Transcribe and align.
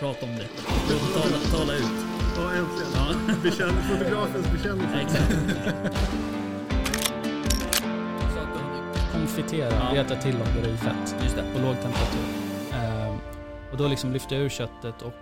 prata 0.00 0.26
om 0.26 0.36
det. 0.36 0.48
Tala, 1.14 1.38
tala 1.58 1.74
ut. 1.74 1.82
Ja, 2.36 2.42
äntligen. 2.52 2.92
Ja, 2.94 3.34
Bekänn, 3.42 3.82
fotografens 3.98 4.46
bekännelse. 4.52 5.00
exakt. 5.00 5.32
konfitera, 9.12 9.72
Ja. 9.94 10.00
reta 10.02 10.16
till 10.16 10.34
om 10.36 10.62
det 10.62 10.68
är 10.68 10.72
i 10.74 10.76
fett 10.76 11.16
Just 11.22 11.36
det. 11.36 11.42
på 11.54 11.58
låg 11.58 11.74
temperatur. 11.74 12.20
Ehm, 12.72 13.18
och 13.72 13.76
då 13.76 13.88
liksom 13.88 14.12
lyfter 14.12 14.36
jag 14.36 14.44
ur 14.44 14.48
köttet 14.48 15.02
och 15.02 15.12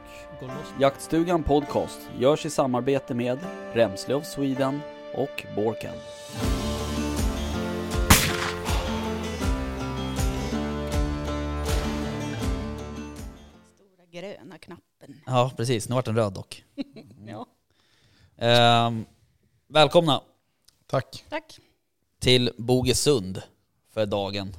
går 0.40 0.46
loss. 0.46 0.72
Jaktstugan 0.80 1.42
Podcast 1.42 1.98
görs 2.18 2.46
i 2.46 2.50
samarbete 2.50 3.14
med 3.14 3.38
Remslöv 3.72 4.22
Sweden 4.22 4.80
och 5.14 5.46
Borken. 5.56 5.94
Ja, 15.30 15.52
precis. 15.56 15.88
Nu 15.88 15.94
vart 15.94 16.04
den 16.04 16.16
röd 16.16 16.32
dock. 16.32 16.64
Ja. 17.26 17.46
Ehm, 18.36 19.04
välkomna 19.68 20.22
Tack. 20.86 21.24
Tack. 21.28 21.58
till 22.20 22.50
Bogesund 22.58 23.42
för 23.92 24.06
dagen. 24.06 24.56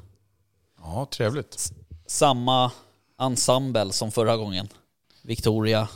Ja, 0.82 1.08
trevligt. 1.12 1.72
Samma 2.05 2.72
ensemble 3.20 3.92
som 3.92 4.12
förra 4.12 4.38
gången. 4.38 4.68
Victoria 5.22 5.88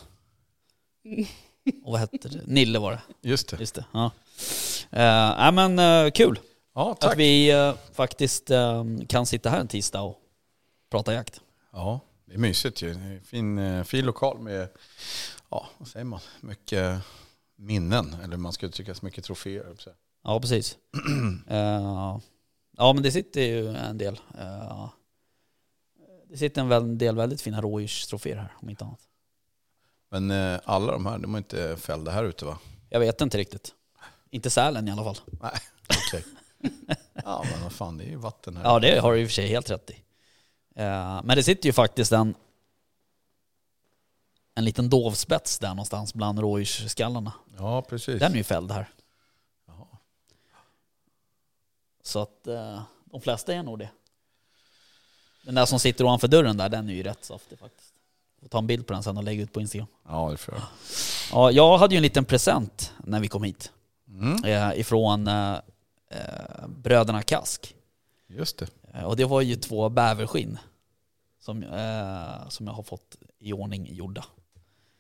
och 1.83 1.91
vad 1.91 1.99
hette 1.99 2.29
det? 2.29 2.41
Nille 2.45 2.79
var 2.79 2.91
det. 2.91 3.01
Just 3.29 3.47
det. 3.49 3.59
Just 3.59 3.75
det. 3.75 3.85
Ja. 3.91 4.11
Uh, 4.93 5.37
nej 5.37 5.51
men 5.51 5.79
eh, 5.79 6.11
kul 6.11 6.39
Ja, 6.75 6.93
tack. 6.99 7.11
att 7.11 7.17
vi 7.17 7.51
eh, 7.51 7.73
faktiskt 7.93 8.51
eh, 8.51 8.83
kan 9.07 9.25
sitta 9.25 9.49
här 9.49 9.59
en 9.59 9.67
tisdag 9.67 10.01
och 10.01 10.17
prata 10.91 11.13
jakt. 11.13 11.41
Ja, 11.71 11.99
det 12.33 12.37
är 12.37 12.39
mysigt 12.39 12.81
ju. 12.81 12.93
Det 12.93 12.99
är 12.99 13.19
Fin, 13.19 13.57
eh, 13.57 13.83
fin 13.83 14.05
lokal 14.05 14.39
med, 14.39 14.69
ja, 15.49 15.67
vad 15.77 15.87
säger 15.87 16.03
man, 16.03 16.19
mycket 16.41 17.01
minnen. 17.55 18.15
Eller 18.23 18.37
man 18.37 18.53
ska 18.53 18.65
uttrycka 18.65 18.95
så 18.95 19.05
mycket 19.05 19.23
troféer. 19.23 19.75
Ja 20.23 20.39
precis. 20.39 20.77
Eh, 21.47 22.19
ja 22.77 22.93
men 22.93 23.03
det 23.03 23.11
sitter 23.11 23.41
ju 23.41 23.67
en 23.67 23.97
del. 23.97 24.19
eh, 24.39 24.89
det 26.29 26.37
sitter 26.37 26.73
en 26.73 26.97
del 26.97 27.15
väldigt 27.15 27.41
fina 27.41 27.61
rådjurstroféer 27.61 28.35
här 28.35 28.53
om 28.61 28.69
inte 28.69 28.85
annat. 28.85 29.01
Men 30.11 30.31
eh, 30.31 30.59
alla 30.65 30.91
de 30.91 31.05
här, 31.05 31.17
de 31.17 31.33
är 31.33 31.37
inte 31.37 31.77
fällda 31.77 32.11
här 32.11 32.23
ute 32.23 32.45
va? 32.45 32.59
Jag 32.89 32.99
vet 32.99 33.21
inte 33.21 33.37
riktigt. 33.37 33.73
Inte 34.29 34.49
sälen 34.49 34.87
i 34.87 34.91
alla 34.91 35.03
fall. 35.03 35.17
Nej, 35.41 35.59
okej. 36.07 36.25
ja, 37.13 37.45
men 37.51 37.63
vad 37.63 37.73
fan, 37.73 37.97
det 37.97 38.03
är 38.03 38.09
ju 38.09 38.15
vatten 38.15 38.57
här. 38.57 38.63
Ja 38.63 38.79
det 38.79 38.99
har 38.99 39.13
du 39.13 39.21
i 39.21 39.25
och 39.25 39.27
för 39.29 39.33
sig 39.33 39.47
helt 39.47 39.69
rätt 39.69 39.89
i. 39.89 40.03
Eh, 40.75 41.21
men 41.23 41.37
det 41.37 41.43
sitter 41.43 41.65
ju 41.69 41.73
faktiskt 41.73 42.11
en 42.11 42.35
en 44.55 44.65
liten 44.65 44.89
dovspets 44.89 45.59
där 45.59 45.69
någonstans 45.69 46.13
bland 46.13 46.39
rådjursskallarna. 46.39 47.33
Ja, 47.57 47.81
precis. 47.81 48.19
Den 48.19 48.31
är 48.31 48.37
ju 48.37 48.43
fälld 48.43 48.71
här. 48.71 48.89
Jaha. 49.67 49.87
Så 52.03 52.19
att 52.19 52.47
eh, 52.47 52.81
de 53.05 53.21
flesta 53.21 53.53
är 53.53 53.63
nog 53.63 53.79
det. 53.79 53.89
Den 55.45 55.55
där 55.55 55.65
som 55.65 55.79
sitter 55.79 56.03
ovanför 56.03 56.27
dörren 56.27 56.57
där, 56.57 56.69
den 56.69 56.89
är 56.89 56.93
ju 56.93 57.03
rätt 57.03 57.25
saftig 57.25 57.59
faktiskt. 57.59 57.93
Får 58.41 58.47
ta 58.47 58.57
en 58.57 58.67
bild 58.67 58.87
på 58.87 58.93
den 58.93 59.03
sen 59.03 59.17
och 59.17 59.23
lägga 59.23 59.43
ut 59.43 59.53
på 59.53 59.61
Instagram. 59.61 59.87
Ja, 60.07 60.31
det 60.31 60.37
får 60.37 60.53
jag. 60.53 60.63
Ja, 61.31 61.51
jag 61.51 61.77
hade 61.77 61.93
ju 61.95 61.97
en 61.97 62.03
liten 62.03 62.25
present 62.25 62.93
när 62.97 63.19
vi 63.19 63.27
kom 63.27 63.43
hit. 63.43 63.71
Mm, 64.07 64.43
Eh, 64.43 64.79
ifrån 64.79 65.27
eh, 65.27 65.57
bröderna 66.67 67.21
Kask. 67.21 67.75
just 68.27 68.57
det. 68.57 68.67
Eh, 68.95 69.03
och 69.03 69.15
det 69.15 69.25
var 69.25 69.41
ju 69.41 69.55
två 69.55 69.89
bäverskinn. 69.89 70.57
Som, 71.39 71.63
eh, 71.63 72.49
som 72.49 72.67
jag 72.67 72.73
har 72.73 72.83
fått 72.83 73.15
i 73.39 73.53
ordning 73.53 73.87
gjorda. 73.95 74.25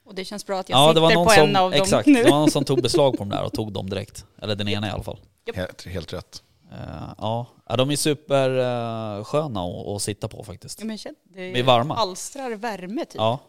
Och 0.05 0.15
det 0.15 0.25
känns 0.25 0.45
bra 0.45 0.59
att 0.59 0.69
jag 0.69 0.79
Ja, 0.79 0.87
det 0.87 0.89
sitter 0.93 1.01
var 1.01 1.13
någon 1.13 1.25
på 1.27 1.31
som, 1.33 1.49
en 1.49 1.55
av 1.55 1.71
dem 1.71 1.81
exakt, 1.81 2.07
nu. 2.07 2.23
det 2.23 2.29
var 2.29 2.39
någon 2.39 2.51
som 2.51 2.65
tog 2.65 2.81
beslag 2.81 3.11
på 3.11 3.17
dem 3.17 3.29
där 3.29 3.43
och 3.43 3.53
tog 3.53 3.73
dem 3.73 3.89
direkt. 3.89 4.25
Eller 4.41 4.55
den 4.55 4.67
ena 4.67 4.87
i 4.87 4.89
alla 4.89 5.03
fall. 5.03 5.19
Japp. 5.45 5.55
Helt, 5.55 5.85
helt 5.85 6.13
rätt. 6.13 6.43
Eh, 6.71 7.13
ja. 7.17 7.47
ja, 7.69 7.75
de 7.75 7.91
är 7.91 7.95
supersköna 7.95 9.17
uh, 9.17 9.23
sköna 9.23 9.63
att, 9.63 9.87
att 9.87 10.01
sitta 10.01 10.27
på 10.27 10.43
faktiskt. 10.43 10.79
Ja, 10.79 10.85
men 10.85 10.97
känn, 10.97 11.15
det 11.23 11.51
De 11.51 11.59
är 11.59 11.63
varma. 11.63 11.95
alstrar 11.95 12.51
värme 12.51 13.05
typ. 13.05 13.15
Ja. 13.15 13.39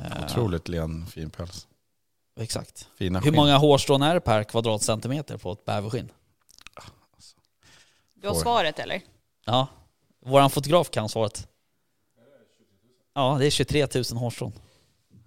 Eh, 0.00 0.24
Otroligt 0.24 0.68
len, 0.68 1.06
fin 1.06 1.30
päls. 1.30 1.66
Exakt. 2.40 2.88
Fina 2.98 3.18
Hur 3.18 3.24
skinn. 3.24 3.34
många 3.34 3.56
hårstrån 3.56 4.02
är 4.02 4.14
det 4.14 4.20
per 4.20 4.44
kvadratcentimeter 4.44 5.36
på 5.36 5.52
ett 5.52 5.64
bäverskinn? 5.64 6.12
Du 8.14 8.28
har 8.28 8.34
svaret 8.34 8.78
eller? 8.78 9.02
Ja, 9.44 9.66
våran 10.20 10.50
fotograf 10.50 10.90
kan 10.90 11.08
svaret. 11.08 11.48
Ja, 13.14 13.36
det 13.38 13.46
är 13.46 13.50
23 13.50 13.86
000 13.94 14.04
hårstrån. 14.18 14.52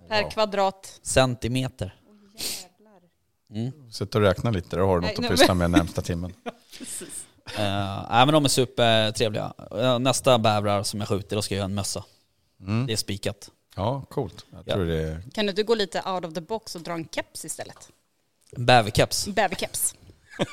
Per 0.07 0.23
Wow. 0.23 0.29
kvadrat. 0.31 0.99
Centimeter. 1.01 1.95
Mm. 3.49 3.91
Sitt 3.91 4.15
och 4.15 4.21
räkna 4.21 4.51
lite, 4.51 4.75
då 4.75 4.85
har 4.85 4.99
du 4.99 5.07
något 5.07 5.17
nej, 5.17 5.27
att 5.27 5.37
pyssla 5.37 5.53
med 5.53 5.71
närmsta 5.71 6.01
timmen. 6.01 6.33
Uh, 7.59 8.07
nej 8.09 8.25
men 8.25 8.27
de 8.33 8.45
är 8.45 8.49
supertrevliga. 8.49 9.53
Eh, 9.71 9.99
nästa 9.99 10.39
bävrar 10.39 10.83
som 10.83 10.99
jag 10.99 11.09
skjuter, 11.09 11.35
då 11.35 11.41
ska 11.41 11.53
jag 11.55 11.57
göra 11.57 11.65
en 11.65 11.75
mössa. 11.75 12.03
Mm. 12.59 12.85
Det 12.87 12.93
är 12.93 12.97
spikat. 12.97 13.51
Ja, 13.75 14.01
coolt. 14.09 14.45
Jag 14.51 14.63
Ja. 14.65 14.93
är... 14.93 15.21
Kan 15.33 15.45
du 15.45 15.49
inte 15.49 15.63
gå 15.63 15.75
lite 15.75 16.01
out 16.05 16.25
of 16.25 16.33
the 16.33 16.41
box 16.41 16.75
och 16.75 16.81
dra 16.81 16.93
en 16.93 17.07
keps 17.11 17.45
istället? 17.45 17.89
En 18.51 18.65
bäverkeps. 18.65 19.27
Bäverkeps. 19.27 19.95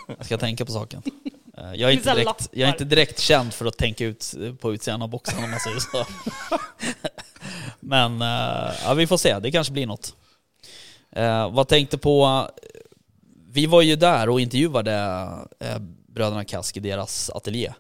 Jag 0.06 0.26
ska 0.26 0.38
tänka 0.38 0.64
på 0.64 0.72
saken. 0.72 1.02
Eh, 1.58 1.74
jag, 1.74 1.90
är 1.90 1.94
inte 1.94 2.14
direkt, 2.14 2.48
jag 2.52 2.68
är 2.68 2.72
inte 2.72 2.84
direkt 2.84 3.18
känd 3.18 3.54
för 3.54 3.66
att 3.66 3.76
tänka 3.78 4.04
ut 4.04 4.34
på 4.60 4.74
utsidan 4.74 5.02
av 5.02 5.08
boxen 5.08 5.44
om 5.44 5.50
man 5.50 5.60
säger 5.60 5.78
så. 5.78 6.06
Men 7.80 8.22
eh, 8.22 8.74
ja, 8.84 8.94
vi 8.94 9.06
får 9.06 9.16
se, 9.16 9.38
det 9.38 9.50
kanske 9.50 9.72
blir 9.72 9.86
något. 9.86 10.16
Uh, 11.16 11.50
vad 11.50 11.68
tänkte 11.68 11.98
på, 11.98 12.48
vi 13.48 13.66
var 13.66 13.82
ju 13.82 13.96
där 13.96 14.28
och 14.28 14.40
intervjuade 14.40 14.92
eh, 15.60 15.78
bröderna 16.06 16.44
Kask 16.44 16.76
i 16.76 16.80
deras 16.80 17.30
ateljé. 17.30 17.72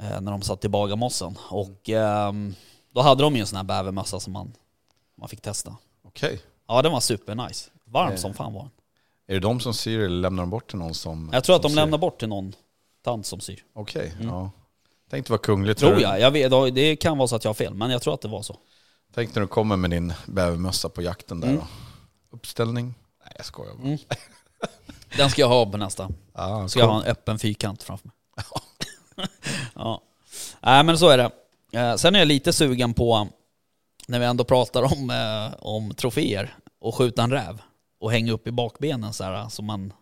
Eh, 0.00 0.20
när 0.20 0.32
de 0.32 0.42
satt 0.42 0.64
i 0.64 0.68
Bagarmossen. 0.68 1.38
Och 1.48 1.88
ehm, 1.88 2.54
då 2.94 3.00
hade 3.00 3.22
de 3.22 3.34
ju 3.34 3.40
en 3.40 3.46
sån 3.46 3.56
här 3.56 3.64
bävermössa 3.64 4.20
som 4.20 4.32
man, 4.32 4.52
man 5.14 5.28
fick 5.28 5.40
testa. 5.40 5.76
Okej. 6.04 6.40
Ja 6.68 6.82
den 6.82 6.92
var 6.92 7.00
supernice. 7.00 7.70
Varm 7.84 8.12
Eh. 8.12 8.16
som 8.16 8.34
fan 8.34 8.52
var 8.52 8.60
den. 8.62 8.70
Är 9.26 9.34
det 9.34 9.40
de 9.40 9.60
som 9.60 9.74
syr 9.74 9.98
eller 10.00 10.20
lämnar 10.20 10.42
de 10.42 10.50
bort 10.50 10.70
till 10.70 10.78
någon 10.78 10.94
som... 10.94 11.30
Jag 11.32 11.44
tror 11.44 11.56
att 11.56 11.62
de 11.62 11.68
syr? 11.68 11.76
lämnar 11.76 11.98
bort 11.98 12.18
till 12.18 12.28
någon 12.28 12.52
tant 13.04 13.26
som 13.26 13.40
syr. 13.40 13.64
Okej, 13.74 14.12
Mm. 14.16 14.28
ja. 14.28 14.50
Tänkte 15.10 15.32
vara 15.32 15.40
kungligt. 15.42 15.80
Tror 15.80 16.00
jag. 16.00 16.20
jag 16.20 16.30
vet, 16.30 16.74
det 16.74 16.96
kan 16.96 17.18
vara 17.18 17.28
så 17.28 17.36
att 17.36 17.44
jag 17.44 17.48
har 17.48 17.54
fel, 17.54 17.74
men 17.74 17.90
jag 17.90 18.02
tror 18.02 18.14
att 18.14 18.20
det 18.20 18.28
var 18.28 18.42
så. 18.42 18.56
Tänk 19.14 19.34
när 19.34 19.42
du 19.42 19.48
kommer 19.48 19.76
med 19.76 19.90
din 19.90 20.12
bävermössa 20.26 20.88
på 20.88 21.02
jakten 21.02 21.40
där 21.40 21.48
Mm. 21.48 21.60
då. 21.60 21.66
Uppställning? 22.36 22.94
Nej 23.24 23.32
jag 23.36 23.46
skojar 23.46 23.74
bara. 23.74 23.86
Mm. 23.86 23.98
Den 25.16 25.30
ska 25.30 25.40
jag 25.40 25.48
ha 25.48 25.66
på 25.66 25.76
nästa. 25.76 26.08
Ja, 26.34 26.68
Ska 26.68 26.80
jag 26.80 26.86
ha 26.88 27.02
en 27.02 27.06
öppen 27.10 27.38
fyrkant 27.38 27.82
framför 27.82 28.08
mig. 28.08 28.46
ja. 29.74 30.02
Nej 30.60 30.84
men 30.84 30.98
så 30.98 31.08
är 31.08 31.18
det. 31.18 31.30
Eh, 31.80 31.96
Sen 31.96 32.14
är 32.14 32.18
jag 32.18 32.28
lite 32.28 32.52
sugen 32.52 32.94
på, 32.94 33.28
när 34.08 34.18
vi 34.18 34.24
ändå 34.24 34.44
pratar 34.44 34.82
om, 34.82 35.10
eh, 35.10 35.54
om 35.64 35.94
troféer, 35.94 36.56
och 36.80 36.94
skjuta 36.94 37.22
en 37.22 37.30
räv 37.30 37.62
och 38.02 38.12
hänga 38.12 38.32
upp 38.32 38.46
i 38.46 38.50
bakbenen 38.50 39.12
så 39.12 39.24
här, 39.24 39.48
så 39.48 39.62
man 39.62 39.92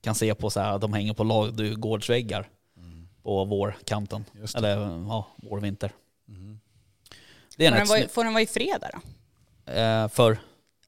kan 0.00 0.14
se 0.14 0.34
på 0.34 0.50
så 0.50 0.60
här, 0.60 0.72
att 0.72 0.80
de 0.80 0.92
hänger 0.92 1.14
på 1.14 1.24
ladugårdsväggar 1.24 2.48
på 3.26 3.44
vårkanten. 3.44 4.24
Mm. 4.30 4.40
Just 4.42 4.54
det. 4.54 4.58
Eller 4.58 5.04
ja, 5.08 5.26
vår, 5.36 5.60
vinter. 5.60 5.92
Mm. 6.28 6.60
Det 7.56 7.66
är 7.66 7.70
Får 7.70 7.78
den, 7.78 7.86
vara, 7.86 8.08
får 8.08 8.24
den 8.24 8.32
vara 8.32 8.42
i 8.42 8.46
fred 8.46 8.80
där 8.80 8.90
då? 8.92 9.72
Eh, 9.72 10.08
För 10.08 10.38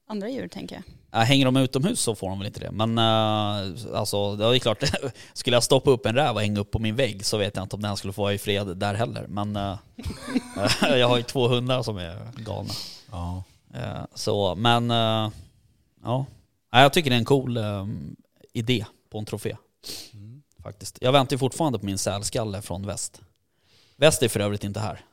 Andra 0.07 0.29
djur 0.29 0.47
tänker 0.47 0.75
jag. 0.75 0.83
Ja, 1.11 1.19
hänger 1.19 1.45
de 1.45 1.57
utomhus 1.57 2.01
så 2.01 2.15
får 2.15 2.29
de 2.29 2.39
väl 2.39 2.47
inte 2.47 2.59
det. 2.59 2.71
Men 2.71 2.97
uh, 2.97 3.97
alltså, 3.97 4.35
det 4.35 4.45
är 4.45 4.59
klart, 4.59 4.83
skulle 5.33 5.55
jag 5.55 5.63
stoppa 5.63 5.91
upp 5.91 6.05
en 6.05 6.15
räv 6.15 6.35
och 6.35 6.41
hänga 6.41 6.59
upp 6.59 6.71
på 6.71 6.79
min 6.79 6.95
vägg 6.95 7.25
så 7.25 7.37
vet 7.37 7.55
jag 7.55 7.65
inte 7.65 7.75
om 7.75 7.81
den 7.81 7.97
skulle 7.97 8.13
få 8.13 8.21
vara 8.21 8.33
i 8.33 8.37
fred 8.37 8.77
där 8.77 8.93
heller. 8.93 9.25
Men 9.27 9.55
eh, 9.55 9.77
jag 10.97 11.07
har 11.07 11.17
ju 11.17 11.23
två 11.23 11.47
hundar 11.47 11.83
som 11.83 11.97
är 11.97 12.17
galna. 12.37 12.73
Ja. 13.11 13.43
Eh, 13.73 14.05
så, 14.15 14.55
men 14.55 14.89
ja, 16.03 16.25
Nej, 16.71 16.81
jag 16.81 16.93
tycker 16.93 17.09
det 17.09 17.15
är 17.15 17.19
en 17.19 17.25
cool 17.25 17.57
eh, 17.57 17.85
idé 18.53 18.85
på 19.09 19.19
en 19.19 19.25
trofé. 19.25 19.57
Mm. 20.13 20.43
Faktiskt. 20.63 20.97
Jag 21.01 21.11
väntar 21.11 21.37
fortfarande 21.37 21.79
på 21.79 21.85
min 21.85 21.97
sälskalle 21.97 22.61
från 22.61 22.85
väst. 22.85 23.21
Väst 23.95 24.23
är 24.23 24.27
för 24.27 24.39
övrigt 24.39 24.63
inte 24.63 24.79
här. 24.79 25.05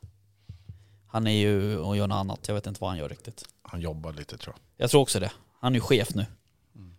Han 1.07 1.27
är 1.27 1.31
ju 1.31 1.79
och 1.79 1.97
gör 1.97 2.07
något 2.07 2.17
annat, 2.17 2.49
jag 2.49 2.55
vet 2.55 2.67
inte 2.67 2.81
vad 2.81 2.91
han 2.91 2.99
gör 2.99 3.09
riktigt. 3.09 3.45
Han 3.63 3.81
jobbar 3.81 4.13
lite 4.13 4.39
tror 4.39 4.55
Jag 4.77 4.91
tror 4.91 5.01
också 5.03 5.21
det. 5.21 5.33
Han 5.61 5.73
är 5.73 5.77
ju 5.77 5.81
chef 5.81 6.15
nu. 6.15 6.27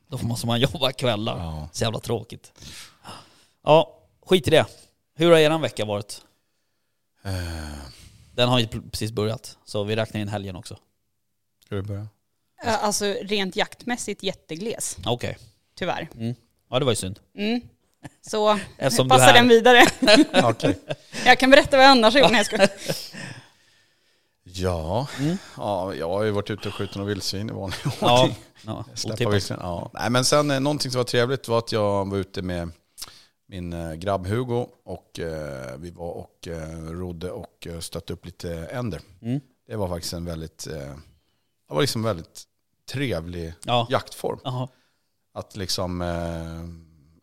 Då 0.08 0.18
måste 0.18 0.48
man 0.48 0.60
jobba 0.60 0.92
kvällar. 0.92 1.38
jag. 1.38 1.46
Ja. 1.46 1.70
Så 1.72 1.84
jävla 1.84 2.00
tråkigt. 2.00 2.54
Ja, 3.64 4.00
skit 4.26 4.48
i 4.48 4.52
det. 4.52 4.66
Hur 5.16 5.32
har 5.32 5.38
eran 5.38 5.62
vecka 5.62 5.86
varit? 5.86 6.22
Eh, 7.24 7.34
Den 8.36 8.50
har 8.50 8.60
ju 8.60 8.68
precis 8.68 9.12
börjat, 9.12 9.58
så 9.66 9.84
vi 9.84 9.96
räknar 9.96 10.22
in 10.22 10.28
helgen 10.28 10.56
också. 10.56 10.78
ska 11.66 11.76
du 11.76 11.82
börja? 11.82 12.08
Ja, 12.66 12.78
Alltså 12.78 13.06
rent 13.22 13.56
jaktmässigt 13.56 14.24
jättegles, 14.24 14.98
Okej. 15.06 15.38
tyvärr. 15.76 16.10
Ja, 16.70 16.80
det 16.80 16.86
var 16.86 16.92
ju 16.92 16.96
synd. 16.96 17.20
Mm. 17.38 17.62
Så 18.22 18.60
Eftersom 18.78 19.08
du 19.08 19.16
här- 19.16 19.34
den 19.34 19.48
vidare. 19.48 19.86
Okej. 20.44 20.80
Jag 21.26 21.40
kan 21.40 21.50
berätta 21.50 21.78
vad 21.78 21.86
jag 21.86 21.92
annars 21.92 22.16
gjort 22.16 22.32
när 22.32 22.38
jag 22.38 22.46
ska... 22.46 22.68
Ja. 24.44 25.08
Mm. 25.20 25.38
ja, 25.58 25.94
jag 25.96 26.10
har 26.10 26.24
ju 26.24 26.32
varit 26.32 26.50
ute 26.50 26.68
och 26.68 26.74
skjutit 26.74 26.96
några 26.96 27.08
vildsvin 27.10 27.50
i 27.50 27.54
vanlig 27.54 27.78
Ja, 28.02 28.22
ordning. 28.22 28.38
ja 28.66 28.86
Släppa 28.96 29.14
otippat. 29.14 29.34
vildsvin. 29.34 29.58
Ja. 29.62 29.92
Nej, 29.94 30.10
men 30.10 30.26
sen 30.26 30.52
eh, 30.52 30.60
någonting 30.60 30.92
som 30.92 31.00
var 31.00 31.04
trevligt 31.06 31.48
var 31.48 31.58
att 31.58 31.72
jag 31.72 32.10
var 32.10 32.18
ute 32.18 32.42
med 32.42 32.70
min 33.48 33.74
eh, 33.74 33.94
grabb 33.94 34.28
Hugo 34.28 34.68
och 34.86 35.20
eh, 35.20 35.78
vi 35.78 35.92
var 35.92 36.12
och 36.12 36.48
eh, 36.48 36.82
rodde 36.84 37.32
och 37.32 37.68
eh, 37.68 37.80
stötte 37.80 38.14
upp 38.14 38.26
lite 38.26 38.54
änder. 38.72 39.02
Mm. 39.22 39.40
Det 39.68 39.76
var 39.76 39.88
faktiskt 39.88 40.14
en 40.14 40.26
väldigt, 40.26 40.68
eh, 40.68 40.74
det 41.68 41.74
var 41.74 41.82
liksom 41.82 42.04
väldigt 42.04 42.44
trevlig 42.92 43.54
Ja. 43.66 43.88
jaktform. 43.90 44.40
Jaha. 44.44 44.68
Att 45.34 45.56
liksom, 45.56 46.02
eh, 46.02 46.70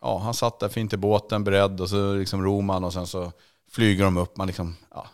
ja 0.00 0.18
han 0.18 0.34
satt 0.34 0.60
där 0.60 0.68
fint 0.68 0.92
i 0.92 0.96
båten 0.96 1.44
beredd 1.44 1.80
och 1.80 1.90
så 1.90 2.14
liksom 2.14 2.42
ror 2.44 2.62
man 2.62 2.84
och 2.84 2.92
sen 2.92 3.06
så 3.06 3.32
flyger 3.70 4.04
de 4.04 4.16
upp. 4.16 4.36
Man 4.36 4.46
liksom, 4.46 4.76
ja, 4.90 5.06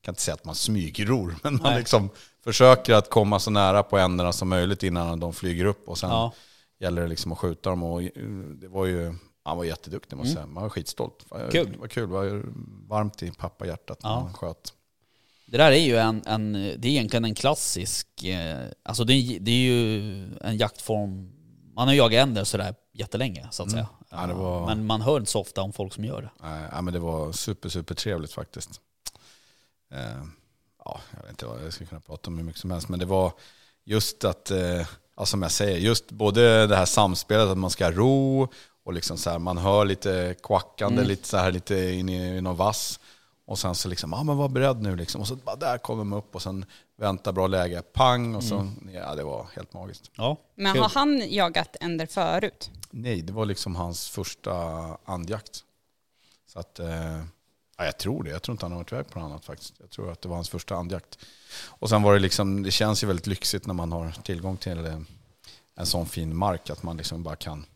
kan 0.00 0.12
inte 0.12 0.22
säga 0.22 0.34
att 0.34 0.44
man 0.44 0.54
smygror, 0.54 1.36
men 1.42 1.52
man 1.54 1.62
Nej. 1.62 1.78
liksom 1.78 2.10
försöker 2.44 2.94
att 2.94 3.10
komma 3.10 3.38
så 3.38 3.50
nära 3.50 3.82
på 3.82 3.98
änderna 3.98 4.32
som 4.32 4.48
möjligt 4.48 4.82
innan 4.82 5.20
de 5.20 5.32
flyger 5.32 5.64
upp. 5.64 5.88
Och 5.88 5.98
sen 5.98 6.10
Ja. 6.10 6.32
gäller 6.80 7.02
det 7.02 7.08
liksom 7.08 7.32
att 7.32 7.38
skjuta 7.38 7.70
dem. 7.70 7.82
Och 7.82 8.02
eh, 8.02 8.10
det 8.54 8.68
var 8.68 8.86
ju, 8.86 9.14
han 9.44 9.56
var 9.56 9.64
jätteduktig 9.64 10.16
måste 10.16 10.28
jag 10.28 10.34
säga. 10.34 10.46
Man 10.46 10.62
var 10.62 10.70
skitstolt. 10.70 11.26
Mm. 11.34 11.50
Kul. 11.50 11.72
Det 11.72 11.78
var 11.78 11.88
kul, 11.88 12.08
det 12.08 12.14
var 12.14 12.42
varmt 12.88 13.22
i 13.22 13.30
pappahjärtat 13.30 14.02
när 14.02 14.10
Ja. 14.10 14.20
han 14.20 14.34
sköt. 14.34 14.72
Det 15.52 15.58
där 15.58 15.72
är 15.72 15.76
ju 15.76 15.96
en, 15.96 16.22
en, 16.26 16.52
det 16.52 16.88
är 16.88 16.90
egentligen 16.90 17.24
en 17.24 17.34
klassisk, 17.34 18.24
eh, 18.24 18.58
alltså 18.82 19.04
det 19.04 19.12
är, 19.14 19.40
det 19.40 19.50
är 19.50 19.56
ju 19.56 20.24
en 20.40 20.56
jaktform, 20.56 21.32
man 21.74 21.88
har 21.88 21.94
jagat 21.94 22.22
änder 22.22 22.44
sådär 22.44 22.74
jättelänge 22.92 23.48
så 23.50 23.62
att 23.62 23.70
säga. 23.70 23.88
Ja, 24.10 24.26
det 24.26 24.34
var- 24.34 24.66
Men 24.66 24.86
man 24.86 25.00
hör 25.00 25.16
inte 25.18 25.30
så 25.30 25.40
ofta 25.40 25.62
om 25.62 25.72
folk 25.72 25.92
som 25.94 26.04
gör 26.04 26.22
det. 26.22 26.30
Ja, 26.72 26.80
men 26.82 26.94
det 26.94 27.00
var 27.00 27.32
super, 27.32 27.68
super 27.68 27.94
trevligt 27.94 28.32
faktiskt. 28.32 28.70
Eh, 29.92 29.98
ja, 30.84 31.00
jag 31.16 31.22
vet 31.22 31.30
inte 31.30 31.46
vad 31.46 31.64
jag 31.64 31.72
ska 31.72 31.84
kunna 31.86 32.00
prata 32.00 32.30
om 32.30 32.36
hur 32.38 32.44
mycket 32.44 32.60
som 32.60 32.70
helst, 32.70 32.88
men 32.88 32.98
det 32.98 33.06
var 33.06 33.32
just 33.84 34.24
att, 34.24 34.50
eh, 34.50 34.86
ja, 35.16 35.26
som 35.26 35.42
jag 35.42 35.50
säger, 35.50 35.78
just 35.78 36.10
både 36.10 36.66
det 36.66 36.76
här 36.76 36.84
samspelet 36.84 37.48
att 37.48 37.58
man 37.58 37.70
ska 37.70 37.90
ro 37.90 38.48
och 38.84 38.92
liksom 38.92 39.16
så 39.18 39.30
här, 39.30 39.38
man 39.38 39.58
hör 39.58 39.84
lite 39.84 40.34
kvackande, 40.42 40.98
Mm. 40.98 41.08
lite 41.08 41.28
så 41.28 41.36
här 41.36 41.52
lite 41.52 41.90
in 41.92 42.08
i, 42.08 42.36
i 42.36 42.40
någon 42.40 42.56
vass. 42.56 43.00
Och 43.44 43.58
sen 43.58 43.74
så 43.74 43.88
liksom, 43.88 44.12
ja 44.12 44.22
men 44.22 44.36
var 44.36 44.48
beredd 44.48 44.82
nu 44.82 44.96
liksom. 44.96 45.20
Och 45.20 45.28
så 45.28 45.36
bara 45.36 45.56
där 45.56 45.78
kommer 45.78 46.04
man 46.04 46.18
upp 46.18 46.34
och 46.34 46.42
sen 46.42 46.64
vänta 46.96 47.32
bra 47.32 47.46
läge, 47.46 47.82
pang 47.82 48.34
och 48.34 48.44
så, 48.44 48.54
Mm. 48.58 48.90
ja 48.94 49.14
det 49.14 49.24
var 49.24 49.46
helt 49.56 49.72
magiskt. 49.74 50.10
Ja, 50.16 50.36
Men 50.54 50.78
har 50.78 50.88
han 50.88 51.30
jagat 51.30 51.76
änder 51.80 52.06
förut? 52.06 52.70
Nej, 52.90 53.22
det 53.22 53.32
var 53.32 53.46
liksom 53.46 53.76
hans 53.76 54.08
första 54.08 54.52
andjakt. 55.04 55.64
Så 56.46 56.58
att, 56.58 56.78
eh, 56.78 57.16
ja, 57.76 57.84
jag 57.84 57.98
tror 57.98 58.22
det. 58.24 58.30
Jag 58.30 58.42
tror 58.42 58.52
inte 58.54 58.64
han 58.64 58.72
har 58.72 58.78
varit 58.78 58.92
iväg 58.92 59.08
på 59.10 59.18
något 59.20 59.26
annat 59.30 59.44
faktiskt. 59.44 59.74
Jag 59.80 59.90
tror 59.90 60.12
att 60.12 60.22
det 60.22 60.28
var 60.28 60.36
hans 60.36 60.48
första 60.50 60.76
andjakt. 60.76 61.18
Och 61.64 61.88
sen 61.88 62.02
var 62.02 62.12
det 62.14 62.18
liksom, 62.20 62.62
det 62.62 62.70
känns 62.70 63.02
ju 63.02 63.06
väldigt 63.06 63.26
lyxigt 63.26 63.66
när 63.66 63.74
man 63.74 63.92
har 63.92 64.10
tillgång 64.22 64.56
till 64.56 64.86
eh, 64.86 64.98
en 65.74 65.86
sån 65.86 66.06
fin 66.06 66.36
mark 66.36 66.70
att 66.70 66.82
man 66.82 66.96
liksom 66.96 67.22
bara 67.22 67.36
kan 67.36 67.66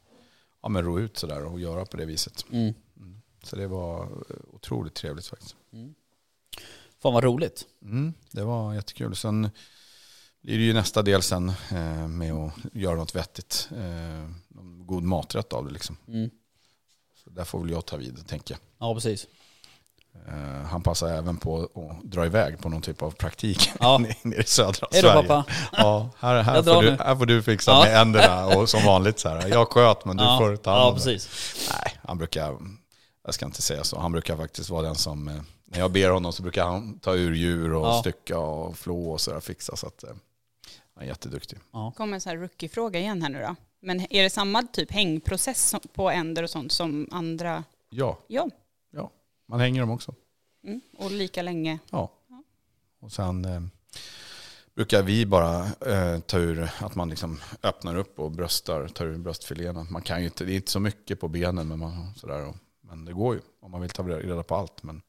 ja, 0.62 0.69
men 0.69 0.84
ro 0.84 0.98
ut 1.00 1.19
sådär 1.19 1.44
och 1.44 1.60
göra 1.60 1.84
på 1.84 1.96
det 1.96 2.04
viset. 2.04 2.44
Mm. 2.52 2.74
Så 3.42 3.56
det 3.56 3.66
var 3.66 4.02
eh, 4.02 4.36
otroligt 4.52 4.94
trevligt 4.94 5.26
faktiskt. 5.26 5.56
Fan 7.02 7.14
vad 7.14 7.24
roligt. 7.24 7.64
Mm, 7.82 8.14
det 8.30 8.42
var 8.42 8.74
jättekul. 8.74 9.16
Sen 9.16 9.50
blir 10.42 10.58
det 10.58 10.64
ju 10.64 10.72
nästa 10.74 11.02
del 11.02 11.22
sen 11.22 11.48
eh, 11.70 12.08
med 12.08 12.32
att 12.32 12.52
göra 12.72 12.96
något 12.96 13.14
vettigt. 13.14 13.68
Eh, 13.76 14.30
god 14.86 15.02
maträtt 15.02 15.52
av 15.52 15.64
det 15.66 15.70
liksom. 15.72 15.96
Mm. 16.08 16.30
Så 17.24 17.30
där 17.30 17.44
får 17.44 17.60
väl 17.60 17.70
jag 17.70 17.86
ta 17.86 17.96
vid, 17.96 18.26
tänker 18.28 18.54
jag. 18.54 18.88
Ja, 18.88 18.94
precis. 18.94 19.26
Eh, 20.28 20.62
han 20.66 20.82
passar 20.82 21.08
även 21.08 21.36
på 21.36 21.62
att 21.74 22.10
dra 22.10 22.26
iväg 22.26 22.58
på 22.58 22.69
någon 22.69 22.82
typ 22.82 23.02
av 23.02 23.10
praktik 23.10 23.70
Ja. 23.80 23.98
nere 23.98 24.40
i 24.40 24.44
södra 24.44 24.88
Hej 24.92 25.02
då 25.02 25.08
Sverige. 25.08 25.28
pappa. 25.28 25.52
Ja, 25.72 26.10
här, 26.19 26.42
här, 26.42 26.62
får 26.62 26.82
du, 26.82 26.90
här 26.90 27.16
får 27.16 27.26
du 27.26 27.42
fixa 27.42 27.70
Ja. 27.70 27.84
med 27.84 28.00
änderna 28.00 28.46
och 28.46 28.69
som 28.70 28.84
vanligt 28.84 29.19
så 29.19 29.28
här. 29.28 29.48
Jag 29.48 29.69
sköt 29.72 30.04
men 30.04 30.16
du 30.16 30.24
ja. 30.24 30.38
får 30.38 30.56
ta 30.56 30.70
hand 30.70 30.80
Ja, 30.82 30.88
om 30.88 30.94
det. 30.94 31.04
precis. 31.04 31.28
Nej, 31.72 31.92
han 32.04 32.19
brukar, 32.19 32.58
jag 33.24 33.34
ska 33.34 33.46
inte 33.46 33.62
säga 33.62 33.84
så, 33.84 33.98
han 34.00 34.12
brukar 34.12 34.36
faktiskt 34.36 34.70
vara 34.70 34.82
den 34.82 34.94
som, 34.94 35.28
eh, 35.28 35.34
när 35.66 35.78
jag 35.78 35.92
ber 35.92 36.10
honom 36.10 36.32
så 36.32 36.42
brukar 36.42 36.64
han 36.64 36.98
ta 36.98 37.14
ur 37.14 37.34
djur 37.34 37.72
och 37.74 37.86
Ja. 37.86 38.00
stycka 38.00 38.38
och 38.38 38.78
flå 38.78 39.10
och 39.10 39.20
sådär 39.20 39.40
fixa. 39.40 39.76
Så 39.76 39.86
att, 39.86 40.04
eh, 40.04 40.10
han 40.94 41.02
är 41.04 41.08
jätteduktig. 41.08 41.58
kommer 41.96 42.14
en 42.14 42.20
sån 42.20 42.30
här 42.30 42.36
rookie-fråga 42.36 43.00
igen 43.00 43.22
här 43.22 43.28
nu 43.28 43.40
då. 43.40 43.56
Men 43.80 44.00
är 44.12 44.22
det 44.22 44.30
samma 44.30 44.62
typ 44.62 44.90
hängprocess 44.92 45.74
på 45.94 46.10
änder 46.10 46.42
och 46.42 46.50
sånt 46.50 46.72
som 46.72 47.08
andra? 47.10 47.64
Ja, 47.88 48.18
Ja. 48.26 48.50
man 49.48 49.60
hänger 49.60 49.80
dem 49.80 49.90
också. 49.90 50.14
Mm. 50.64 50.80
Och 50.98 51.10
lika 51.10 51.42
länge? 51.42 51.78
Ja. 51.90 52.12
Och 53.00 53.12
sen 53.12 53.44
eh, 53.44 53.60
brukar 54.74 55.02
vi 55.02 55.26
bara 55.26 55.64
eh, 55.66 56.20
ta 56.20 56.38
ur, 56.38 56.70
att 56.80 56.94
man 56.94 57.08
liksom 57.10 57.40
öppnar 57.62 57.96
upp 57.96 58.19
och 58.19 58.30
bröstar, 58.30 58.88
tar 58.88 59.06
ur 59.06 59.19
bröstfiléerna. 59.19 59.86
Man 59.90 60.02
kan 60.02 60.19
ju 60.20 60.24
inte, 60.24 60.44
det 60.44 60.52
är 60.52 60.56
inte 60.56 60.70
så 60.70 60.80
mycket 60.80 61.20
på 61.20 61.28
benen, 61.28 61.69
men, 61.69 61.78
man, 61.78 62.14
sådär, 62.16 62.46
och, 62.46 62.56
men 62.80 63.04
det 63.04 63.12
går 63.12 63.34
ju 63.34 63.40
om 63.60 63.70
man 63.70 63.80
vill 63.80 63.90
ta 63.90 64.02
reda 64.02 64.42
på 64.42 64.54
allt. 64.54 64.82
Men 64.82 65.02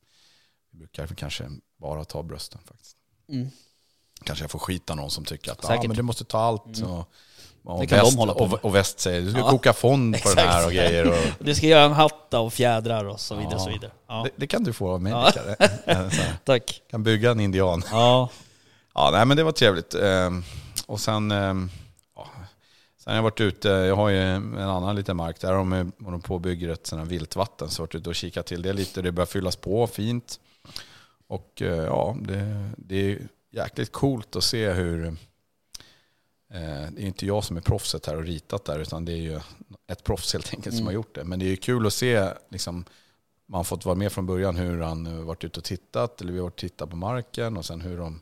brukar 0.78 1.08
kanske 1.08 1.50
bara 1.78 2.06
ta 2.06 2.24
brösten 2.24 2.62
faktiskt. 2.66 2.98
Mm. 3.30 3.48
Kanske 4.24 4.44
jag 4.44 4.52
får 4.52 4.60
skita 4.60 4.96
någon 4.96 5.12
som 5.12 5.26
tycker 5.26 5.52
att 5.52 5.70
ah, 5.70 5.82
men 5.88 5.96
du 5.96 6.02
måste 6.02 6.26
ta 6.26 6.40
allt. 6.40 6.78
Mm. 6.78 6.92
Och, 6.92 7.10
och, 7.64 7.80
Det 7.80 7.88
kan 7.88 7.98
de 8.00 8.04
väst, 8.06 8.18
hålla 8.18 8.34
på 8.34 8.40
och, 8.44 8.66
och 8.66 8.76
väst 8.76 9.00
säger 9.00 9.22
du 9.22 9.32
ska 9.32 9.40
Ja. 9.40 9.50
koka 9.50 9.74
fond 9.74 10.24
på 10.24 10.30
den 10.30 10.38
här 10.38 10.66
och 10.66 10.72
grejer. 10.72 11.08
Och, 11.08 11.18
Du 11.46 11.56
ska 11.56 11.68
göra 11.68 11.84
en 11.84 11.92
hatt 11.92 12.34
och 12.34 12.54
fjädrar 12.54 13.06
och 13.06 13.20
så 13.20 13.36
vidare. 13.36 13.52
Ja. 13.52 13.56
Och 13.56 13.62
så 13.62 13.70
vidare. 13.70 13.92
Ja. 14.08 14.24
det, 14.24 14.32
det 14.36 14.48
kan 14.48 14.64
du 14.64 14.74
få 14.74 14.92
av 14.92 15.02
mig, 15.02 15.12
Ja. 15.12 15.32
Eh, 15.86 16.10
Tack. 16.44 16.82
Kan 16.92 17.04
bygga 17.04 17.32
en 17.32 17.40
indian. 17.40 17.84
Ja. 17.92 18.30
Ja, 18.94 19.10
nej, 19.12 19.26
men 19.26 19.38
det 19.38 19.44
var 19.44 19.52
trevligt. 19.52 19.94
Ehm, 19.94 20.44
och 20.86 21.00
sen, 21.00 21.32
ehm, 21.32 21.70
ja, 22.16 22.28
sen 22.98 23.12
har 23.12 23.16
jag 23.16 23.24
varit 23.24 23.42
ute, 23.42 23.70
jag 23.70 23.96
har 23.96 24.10
ju 24.10 24.22
en 24.22 24.58
annan 24.60 24.96
liten 24.96 25.18
mark 25.18 25.42
där 25.42 25.54
de 25.54 25.92
håller 26.04 26.18
på 26.18 26.34
och 26.34 26.42
bygger 26.42 26.70
ett 26.70 26.88
sånt 26.88 27.00
här 27.00 27.10
viltvatten. 27.10 27.70
Så 27.70 27.80
jag 27.80 27.84
har 27.84 27.88
varit 27.88 27.96
ute 27.96 28.10
och 28.10 28.16
kikat 28.16 28.46
till 28.46 28.62
det 28.62 28.74
lite. 28.74 29.02
Det 29.02 29.12
börjar 29.12 29.26
fyllas 29.26 29.56
på 29.56 29.88
fint. 29.88 30.40
Och 31.28 31.62
eh, 31.62 31.84
ja, 31.86 32.18
det, 32.22 32.70
det 32.78 32.96
är 33.12 33.28
jäkligt 33.52 33.92
coolt 33.92 34.36
att 34.36 34.44
se 34.44 34.72
hur, 34.72 35.06
eh, 35.06 35.12
det 36.92 37.02
är 37.02 37.06
inte 37.06 37.26
jag 37.26 37.44
som 37.44 37.58
är 37.58 37.62
proffset 37.62 38.06
här 38.06 38.16
och 38.16 38.24
ritat 38.24 38.66
där, 38.66 38.80
utan 38.80 39.06
det 39.06 39.12
är 39.12 39.18
ju 39.18 39.40
ett 39.88 40.04
proffs 40.04 40.34
helt 40.34 40.54
enkelt 40.54 40.76
som 40.76 40.82
Mm. 40.82 40.86
har 40.86 40.94
gjort 40.94 41.16
det. 41.16 41.24
Men 41.24 41.40
det 41.40 41.46
är 41.46 41.50
ju 41.50 41.56
kul 41.56 41.88
att 41.88 41.94
se, 41.94 42.30
liksom, 42.50 42.86
man 43.46 43.60
har 43.60 43.64
fått 43.64 43.86
vara 43.86 43.96
med 43.96 44.12
från 44.12 44.26
början 44.26 44.56
hur 44.56 44.82
han 44.82 45.06
eh, 45.08 45.14
varit 45.14 45.44
ute 45.44 45.60
och 45.60 45.64
tittat, 45.64 46.22
eller 46.22 46.32
vi 46.34 46.40
har 46.40 46.44
varit 46.44 46.54
och 46.54 46.58
tittat 46.60 46.90
på 46.90 46.96
marken 46.96 47.58
och 47.58 47.66
sen 47.66 47.82
hur 47.82 47.98
de 47.98 48.22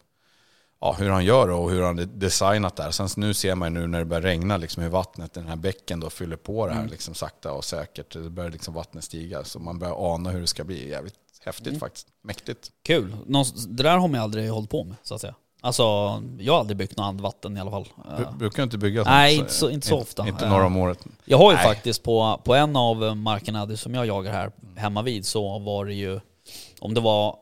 ja, 0.79 0.95
hur 0.99 1.09
han 1.09 1.25
gör 1.25 1.49
och 1.49 1.71
hur 1.71 1.81
han 1.81 2.09
designat 2.19 2.75
där. 2.75 2.91
Sen 2.91 3.07
nu 3.17 3.33
ser 3.33 3.55
man 3.55 3.73
ju 3.73 3.79
nu 3.79 3.87
när 3.87 3.99
det 3.99 4.05
börjar 4.05 4.21
regna 4.21 4.57
liksom 4.57 4.83
hur 4.83 4.89
vattnet, 4.89 5.33
den 5.33 5.47
här 5.47 5.55
bäcken 5.55 5.99
då 5.99 6.09
fyller 6.09 6.35
på 6.35 6.67
det 6.67 6.73
här 6.73 6.79
Mm. 6.79 6.91
liksom 6.91 7.13
sakta 7.15 7.51
och 7.51 7.65
säkert. 7.65 8.13
Det 8.13 8.29
börjar 8.29 8.49
liksom 8.51 8.73
vattnet 8.73 9.03
stiga 9.03 9.43
så 9.43 9.59
man 9.59 9.79
börjar 9.79 10.13
ana 10.15 10.29
hur 10.29 10.41
det 10.41 10.47
ska 10.47 10.63
bli. 10.63 10.89
Jävligt 10.89 11.15
häftigt 11.45 11.67
Mm. 11.67 11.79
faktiskt. 11.79 12.07
Mäktigt. 12.23 12.71
Kul. 12.83 13.15
Det 13.67 13.83
där 13.83 13.97
har 13.97 14.07
man 14.07 14.21
aldrig 14.21 14.49
hållit 14.51 14.69
på 14.69 14.83
med 14.83 14.95
så 15.03 15.15
att 15.15 15.21
säga. 15.21 15.35
Alltså, 15.61 15.83
jag 16.39 16.53
har 16.53 16.59
aldrig 16.59 16.77
byggt 16.77 16.97
något 16.97 17.03
andvatten 17.03 17.57
i 17.57 17.59
alla 17.59 17.71
fall. 17.71 17.87
Du 18.31 18.37
brukar 18.37 18.63
inte 18.63 18.77
bygga 18.77 19.03
sånt? 19.03 19.09
Nej, 19.11 19.35
inte 19.35 19.53
så- 19.53 19.69
inte 19.69 19.87
så 19.87 19.97
ofta. 19.99 20.27
Inte 20.27 20.49
några 20.49 20.65
om 20.65 20.77
året. 20.77 21.05
Jag 21.25 21.37
har 21.37 21.51
ju 21.51 21.55
Nej. 21.57 21.65
faktiskt 21.65 22.03
på, 22.03 22.41
på 22.43 22.55
en 22.55 22.75
av 22.75 23.17
markerna 23.17 23.77
som 23.77 23.93
jag 23.93 24.05
jagar 24.05 24.31
här 24.31 24.51
hemma 24.75 25.01
vid 25.01 25.25
så 25.25 25.59
var 25.59 25.85
det 25.85 25.93
ju, 25.93 26.19
om 26.79 26.93
det 26.93 27.01
var 27.01 27.37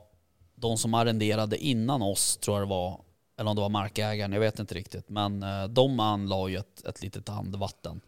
de 0.56 0.78
som 0.78 0.94
arrenderade 0.94 1.58
innan 1.58 2.02
oss 2.02 2.38
tror 2.38 2.58
jag 2.60 2.68
det 2.68 2.70
var, 2.70 3.00
eller 3.40 3.50
om 3.50 3.56
det 3.56 3.62
var 3.62 3.70
markägaren, 3.70 4.34
jag 4.34 4.40
vet 4.40 4.60
inte 4.60 4.76
riktigt. 4.76 5.10
Men 5.10 5.44
eh, 5.44 5.64
de 5.68 6.00
anlade 6.00 6.52
ju 6.52 6.58
ett, 6.58 6.86
ett 6.86 7.02
litet 7.02 7.30
andvatten. 7.30 8.02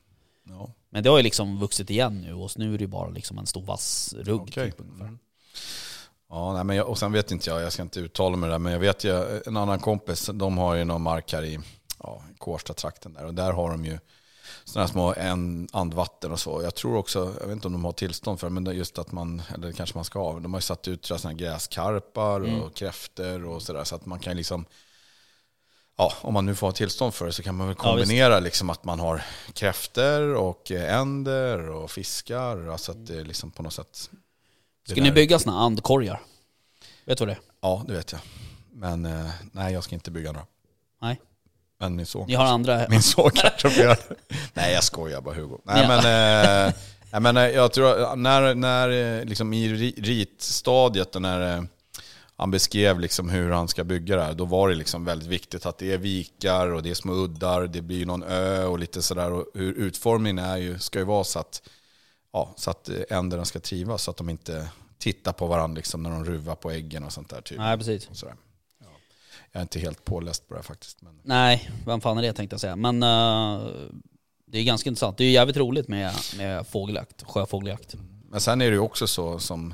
Ja. 0.50 0.70
Men 0.90 1.04
det 1.04 1.10
har 1.10 1.18
ju 1.18 1.24
liksom 1.24 1.60
vuxit 1.60 1.90
igen 1.90 2.22
nu 2.22 2.34
och 2.34 2.52
nu 2.56 2.74
är 2.74 2.78
det 2.78 2.84
ju 2.84 2.88
bara 2.88 3.10
liksom 3.10 3.38
en 3.38 3.46
stor 3.46 3.62
vass 3.62 4.14
rugg 4.18 4.42
Okej. 4.42 4.72
typ 4.72 4.82
ungefär. 4.82 5.18
Mm. 6.32 6.40
Ja, 6.42 6.54
nej, 6.54 6.64
men 6.64 6.76
jag, 6.76 6.88
och 6.90 6.98
sen 6.98 7.12
vet 7.12 7.32
inte 7.32 7.50
jag, 7.50 7.62
jag 7.62 7.74
ska 7.74 7.82
inte 7.82 8.00
uttala 8.00 8.38
mig 8.38 8.50
där, 8.50 8.60
men 8.60 8.72
jag 8.74 8.80
vet 8.80 9.04
ju 9.04 9.42
en 9.46 9.58
annan 9.58 9.80
kompis, 9.80 10.30
de 10.34 10.58
har 10.58 10.76
ju 10.76 10.84
någon 10.84 11.02
mark 11.02 11.34
här 11.34 11.44
i 11.44 11.60
ja, 12.04 12.24
Kårsta-trakten 12.38 13.14
där 13.14 13.26
och 13.26 13.34
där 13.34 13.52
har 13.52 13.72
de 13.72 13.86
ju 13.86 14.00
sådana 14.64 14.86
här 14.86 14.92
små 14.92 15.14
en, 15.18 15.68
andvatten 15.74 16.32
och 16.32 16.40
så. 16.40 16.62
Jag 16.64 16.76
tror 16.76 16.98
också, 16.98 17.34
jag 17.40 17.48
vet 17.48 17.54
inte 17.54 17.68
om 17.68 17.74
de 17.74 17.86
har 17.86 17.92
tillstånd 17.92 18.40
för 18.40 18.48
det, 18.50 18.54
men 18.54 18.76
just 18.76 18.98
att 18.98 19.12
man, 19.12 19.42
eller 19.54 19.72
kanske 19.72 19.98
man 19.98 20.06
ska 20.06 20.20
ha, 20.20 20.40
de 20.40 20.54
har 20.54 20.58
ju 20.60 20.62
satt 20.62 20.88
ut 20.88 21.06
sådana 21.06 21.30
här 21.30 21.38
gräskarpar 21.38 22.40
Mm. 22.42 22.62
och 22.62 22.76
kräftor 22.76 23.46
och 23.46 23.62
sådär 23.62 23.84
så 23.84 23.96
att 23.96 24.06
man 24.06 24.20
kan 24.20 24.38
liksom 24.38 24.66
Ja, 25.98 26.14
om 26.22 26.34
man 26.34 26.46
nu 26.46 26.56
får 26.56 26.72
tillstånd 26.72 27.14
för 27.14 27.26
det 27.26 27.32
så 27.32 27.44
kan 27.44 27.56
man 27.56 27.68
väl 27.68 27.76
Ja, 27.80 27.84
kombinera 27.84 28.40
liksom 28.40 28.70
att 28.70 28.84
man 28.84 29.00
har 29.00 29.26
kräftor 29.54 30.34
och 30.36 30.72
änder 30.72 31.70
och 31.70 31.92
fiskar. 31.92 32.68
Alltså 32.68 32.92
att 32.92 33.06
det 33.06 33.24
liksom 33.24 33.52
på 33.52 33.64
något 33.64 33.74
sätt... 33.74 34.10
Ska 34.88 35.02
ni 35.04 35.12
bygga 35.12 35.40
såna 35.40 35.60
andkorgar? 35.60 36.22
Vet 37.06 37.18
du 37.18 37.26
vad 37.26 37.28
det 37.30 37.34
är? 37.34 37.40
Ja, 37.62 37.84
det 37.88 37.94
vet 37.94 38.12
jag. 38.12 38.22
Men 38.74 39.06
eh, 39.06 39.30
nej, 39.52 39.74
jag 39.74 39.84
ska 39.84 39.96
inte 39.96 40.12
bygga 40.12 40.32
några. 40.32 40.46
Nej. 41.02 41.22
Men 41.80 41.96
min 41.96 42.06
son, 42.06 42.28
Ni 42.28 42.34
har 42.34 42.46
andra... 42.46 42.86
min 42.90 43.02
son 43.02 43.32
kanske 43.36 43.70
får 43.70 43.84
göra 43.84 43.96
det. 44.10 44.16
Nej, 44.54 44.74
jag 44.74 44.84
skojar 44.84 45.22
bara 45.22 45.36
Hugo. 45.36 45.58
Nej, 45.64 45.82
Ja. 45.82 45.88
men, 45.88 45.98
eh, 46.68 46.74
nej, 47.12 47.22
men 47.22 47.38
eh, 47.38 47.44
jag 47.44 47.72
tror 47.74 48.02
att 48.04 48.18
när, 48.20 48.56
när 48.56 48.90
eh, 49.20 49.26
liksom 49.26 49.54
i 49.54 49.68
ri- 49.74 50.02
ritstadiet 50.04 51.16
och 51.16 51.22
när, 51.22 51.58
eh, 51.58 51.64
han 52.38 52.52
beskrev 52.52 53.00
liksom 53.00 53.30
hur 53.30 53.52
han 53.52 53.68
ska 53.68 53.84
bygga 53.84 54.16
det 54.16 54.24
här. 54.24 54.34
Då 54.34 54.46
var 54.46 54.70
det 54.70 54.76
liksom 54.76 55.06
väldigt 55.06 55.28
viktigt 55.30 55.66
att 55.66 55.78
det 55.78 55.94
är 55.94 55.98
vikar 55.98 56.68
och 56.72 56.84
det 56.84 56.90
är 56.90 56.94
små 56.94 57.14
uddar, 57.14 57.68
det 57.68 57.82
blir 57.82 58.06
någon 58.06 58.24
ö 58.24 58.64
och 58.66 58.80
lite 58.80 59.02
sådär. 59.02 59.32
Och 59.32 59.46
hur 59.54 59.74
utformningen 59.74 60.40
är 60.40 60.58
ju, 60.58 60.80
ska 60.80 61.00
ju 61.00 61.06
vara 61.06 61.24
så 61.24 61.40
att, 61.40 61.62
ja, 62.36 62.54
så 62.56 62.72
att 62.72 62.90
änderna 63.10 63.46
ska 63.46 63.60
trivas, 63.60 64.04
så 64.04 64.12
att 64.12 64.18
de 64.18 64.30
inte 64.30 64.70
tittar 64.98 65.34
på 65.34 65.48
varandra 65.48 65.78
liksom 65.78 66.04
när 66.04 66.10
de 66.10 66.26
ruvar 66.26 66.56
på 66.56 66.72
äggen 66.72 67.04
och 67.04 67.14
sånt 67.14 67.30
där. 67.30 67.42
Typ. 67.42 67.58
Nej, 67.58 67.78
precis. 67.78 68.08
Och 68.10 68.18
sådär. 68.18 68.36
Ja. 68.80 68.88
Jag 69.52 69.60
är 69.60 69.62
inte 69.62 69.80
helt 69.80 70.06
påläst 70.06 70.48
på 70.48 70.54
det 70.54 70.58
här 70.58 70.64
faktiskt. 70.64 71.02
Men... 71.02 71.20
Nej, 71.24 71.72
vem 71.86 72.02
fan 72.02 72.18
är 72.18 72.22
det 72.22 72.34
tänkte 72.34 72.54
jag 72.54 72.62
säga. 72.62 72.76
Men 72.76 73.04
eh, 73.04 73.68
det 74.46 74.58
är 74.60 74.64
ganska 74.64 74.90
intressant. 74.90 75.18
Det 75.18 75.24
är 75.24 75.26
ju 75.26 75.32
jävligt 75.32 75.58
roligt 75.58 75.88
med, 75.88 76.14
med 76.38 76.68
fågeljakt, 76.68 77.24
sjöfågeljakt. 77.24 77.96
Men 78.30 78.42
sen 78.42 78.62
är 78.62 78.66
det 78.66 78.76
ju 78.76 78.80
också 78.80 79.08
så 79.08 79.40
som 79.40 79.74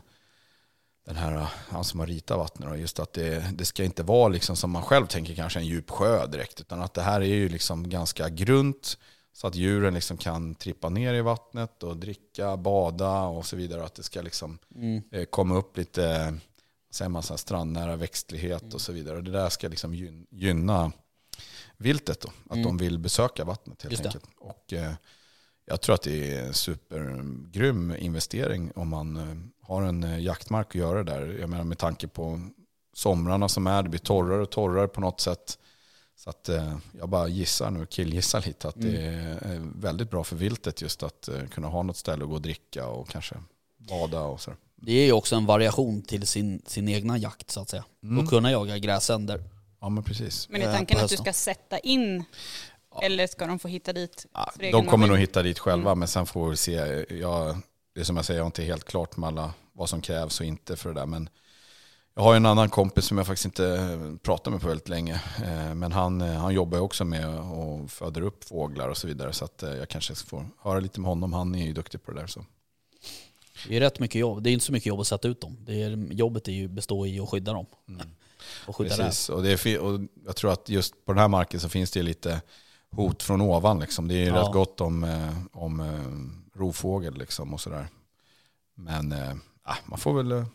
den 1.06 1.16
här, 1.16 1.48
han 1.70 1.84
som 1.84 2.00
har 2.00 2.08
ritat 2.08 2.38
vattnet, 2.38 2.80
just 2.80 3.00
att 3.00 3.14
det, 3.14 3.46
det 3.54 3.66
ska 3.66 3.84
inte 3.84 4.04
vara 4.04 4.28
liksom 4.28 4.56
som 4.56 4.72
man 4.72 4.84
själv 4.84 5.08
tänker 5.08 5.36
kanske 5.36 5.60
en 5.60 5.66
djup 5.66 5.90
sjö 5.90 6.28
direkt, 6.28 6.62
utan 6.62 6.82
att 6.82 6.94
det 6.94 7.02
här 7.02 7.22
är 7.22 7.26
ju 7.26 7.50
liksom 7.50 7.90
ganska 7.90 8.30
grunt 8.30 8.98
så 9.34 9.48
att 9.48 9.56
djuren 9.56 9.94
liksom 9.94 10.18
kan 10.18 10.56
trippa 10.56 10.90
ner 10.90 11.14
i 11.14 11.22
vattnet 11.22 11.84
och 11.84 11.98
dricka, 11.98 12.58
bada 12.58 13.22
och 13.22 13.46
så 13.46 13.56
vidare. 13.56 13.84
Att 13.84 13.96
det 13.96 14.04
ska 14.04 14.22
liksom 14.22 14.58
Mm. 14.76 15.02
eh, 15.12 15.26
komma 15.26 15.56
upp 15.56 15.78
lite 15.78 16.34
säger 16.92 17.10
man, 17.10 17.24
så 17.24 17.34
här, 17.34 17.38
strandnära 17.38 17.96
växtlighet 17.96 18.74
och 18.74 18.82
så 18.82 18.92
vidare. 18.92 19.18
Och 19.18 19.24
det 19.24 19.32
där 19.32 19.50
ska 19.50 19.68
liksom 19.68 19.94
gyn- 19.94 20.26
gynna 20.30 20.92
viltet 21.78 22.22
då. 22.22 22.28
Att 22.46 22.52
Mm. 22.56 22.64
de 22.64 22.78
vill 22.78 23.00
besöka 23.00 23.44
vattnet 23.44 23.82
helt 23.84 23.92
Just 23.92 24.04
det. 24.04 24.10
enkelt. 24.10 24.26
Och 24.40 24.74
eh, 24.74 24.94
jag 25.66 25.82
tror 25.82 25.96
att 25.96 26.02
det 26.02 26.34
är 26.38 26.46
en 26.46 26.54
supergrym 26.54 27.96
investering 27.96 28.72
om 28.76 28.90
man 28.90 29.18
eh, 29.18 29.68
har 29.68 29.82
en 29.82 30.04
eh, 30.04 30.20
jaktmark 30.20 30.68
att 30.68 30.76
göra 30.76 31.04
där. 31.04 31.38
Jag 31.40 31.50
menar 31.50 31.64
med 31.64 31.78
tanke 31.78 32.08
på 32.08 32.50
somrarna 32.94 33.50
som 33.50 33.68
är, 33.68 33.84
det 33.84 33.90
blir 33.90 34.00
torrare 34.00 34.42
och 34.42 34.50
torrare 34.52 34.88
på 34.88 35.02
något 35.02 35.20
sätt. 35.22 35.58
Så 36.24 36.30
att 36.30 36.50
eh, 36.50 36.78
jag 37.00 37.10
bara 37.10 37.28
gissar 37.28 37.72
nu, 37.72 37.86
killgissar 37.86 38.44
lite, 38.46 38.68
att 38.68 38.76
det 38.78 38.98
är 38.98 39.62
väldigt 39.82 40.10
bra 40.10 40.24
för 40.24 40.36
viltet 40.36 40.82
just 40.82 41.04
att 41.04 41.28
eh, 41.28 41.46
kunna 41.46 41.68
ha 41.68 41.84
något 41.84 41.98
ställe 41.98 42.24
att 42.24 42.30
gå 42.30 42.36
och 42.36 42.42
dricka 42.42 42.88
och 42.88 43.10
kanske 43.10 43.36
bada 43.78 44.22
och 44.22 44.42
så. 44.42 44.52
Det 44.76 44.92
är 44.92 45.06
ju 45.06 45.12
också 45.12 45.36
en 45.36 45.46
variation 45.46 46.02
till 46.02 46.28
sin, 46.28 46.62
sin 46.66 46.90
egna 46.90 47.18
jakt 47.18 47.52
så 47.52 47.60
att 47.60 47.70
säga. 47.70 47.84
Mm. 48.04 48.20
Och 48.20 48.30
kunna 48.30 48.52
jaga 48.52 48.78
gräsänder. 48.78 49.44
Ja 49.80 49.90
men 49.90 50.04
precis. 50.04 50.50
Men 50.50 50.62
är 50.62 50.68
Eh, 50.68 50.74
tanken 50.74 51.00
att 51.00 51.10
du 51.10 51.18
ska 51.18 51.34
sätta 51.34 51.80
in 51.80 52.24
eller 53.02 53.28
ska 53.28 53.48
de 53.48 53.60
få 53.60 53.68
hitta 53.68 53.94
dit? 53.94 54.26
Ja, 54.34 54.52
de 54.72 54.86
kommer 54.86 55.08
nog 55.08 55.18
hitta 55.18 55.44
dit 55.44 55.60
själva, 55.60 55.96
men 55.96 56.08
sen 56.08 56.26
får 56.26 56.50
vi 56.50 56.58
se. 56.58 57.06
Jag, 57.10 57.58
det 57.96 58.02
är 58.02 58.04
som 58.04 58.16
jag 58.16 58.26
säger, 58.26 58.40
jag 58.40 58.46
är 58.46 58.48
inte 58.48 58.64
helt 58.64 58.86
klart 58.86 59.18
med 59.18 59.28
alla 59.28 59.54
vad 59.74 59.90
som 59.90 60.02
krävs 60.02 60.40
och 60.40 60.46
inte 60.46 60.76
för 60.76 60.94
det 60.94 61.00
där. 61.00 61.06
Men 61.06 61.30
jag 62.16 62.24
har 62.24 62.36
en 62.36 62.46
annan 62.46 62.70
kompis 62.70 63.06
som 63.06 63.18
jag 63.18 63.28
faktiskt 63.28 63.46
inte 63.46 64.18
pratar 64.22 64.52
med 64.52 64.62
på 64.62 64.68
väldigt 64.68 64.90
länge. 64.90 65.22
Eh, 65.44 65.76
Men 65.76 65.92
han, 65.92 66.22
eh, 66.22 66.34
han 66.34 66.54
jobbar 66.54 66.80
också 66.80 67.06
med 67.06 67.40
och 67.40 67.92
föder 67.92 68.22
upp 68.22 68.44
fåglar 68.44 68.90
och 68.90 68.98
så 68.98 69.08
vidare. 69.08 69.34
Så 69.34 69.46
att 69.46 69.64
eh, 69.64 69.70
jag 69.74 69.90
kanske 69.90 70.16
får 70.16 70.46
höra 70.62 70.80
lite 70.80 71.00
med 71.00 71.10
honom. 71.10 71.34
Han 71.34 71.56
är 71.56 71.66
ju 71.66 71.74
duktig 71.74 72.04
på 72.04 72.12
det 72.12 72.20
där. 72.20 72.28
Så. 72.28 72.46
Det 73.68 73.76
är 73.76 73.80
rätt 73.80 74.00
mycket 74.00 74.20
jobb. 74.22 74.44
Det 74.44 74.50
är 74.50 74.52
inte 74.52 74.66
så 74.66 74.72
mycket 74.72 74.86
jobb 74.88 75.00
att 75.00 75.08
sätta 75.08 75.28
ut 75.28 75.42
dem. 75.42 75.58
Det 75.66 75.84
är, 75.84 75.90
jobbet 76.14 76.48
är 76.48 76.52
ju 76.52 76.68
består 76.68 77.08
i 77.08 77.20
att 77.20 77.30
skydda 77.30 77.54
dem. 77.54 77.66
Och 78.68 78.76
skydda. 78.76 78.94
Mm. 78.96 79.06
Precis, 79.06 79.30
och, 79.30 79.44
det 79.44 79.66
är, 79.66 79.80
och 79.80 80.00
jag 80.26 80.36
tror 80.36 80.52
att 80.52 80.70
just 80.70 81.06
på 81.06 81.12
den 81.14 81.20
här 81.20 81.28
marken 81.28 81.60
så 81.60 81.70
finns 81.70 81.92
det 81.92 82.04
lite 82.04 82.42
hot 82.92 83.24
från 83.24 83.42
ovan. 83.42 83.80
Liksom. 83.80 84.08
Det 84.08 84.14
är 84.16 84.18
ju 84.20 84.26
Ja. 84.26 84.42
rätt 84.42 84.54
gott 84.54 84.82
om, 84.82 85.04
eh, 85.04 85.38
om 85.52 85.80
eh, 85.80 86.60
rovfågel 86.60 87.14
liksom, 87.18 87.54
och 87.54 87.62
sådär. 87.62 87.88
Men 88.76 89.12
eh, 89.12 89.34
ah, 89.64 89.76
man 89.86 90.00
får 90.00 90.14
väl 90.14 90.32
eh, 90.32 90.46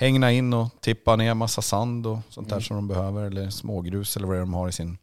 hängna 0.00 0.32
in 0.32 0.52
och 0.54 0.68
tippa 0.80 1.16
ner 1.16 1.34
massa 1.34 1.62
sand 1.62 2.06
och 2.06 2.18
sånt 2.30 2.48
där 2.48 2.54
Mm. 2.56 2.62
som 2.64 2.76
de 2.76 2.88
behöver. 2.88 3.24
Eller 3.24 3.50
smågrus 3.50 4.16
eller 4.16 4.26
vad 4.26 4.36
det 4.36 4.38
är 4.38 4.40
de 4.40 4.54
har 4.54 4.68
i 4.68 4.72
sin 4.72 4.98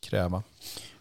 kräva. 0.00 0.42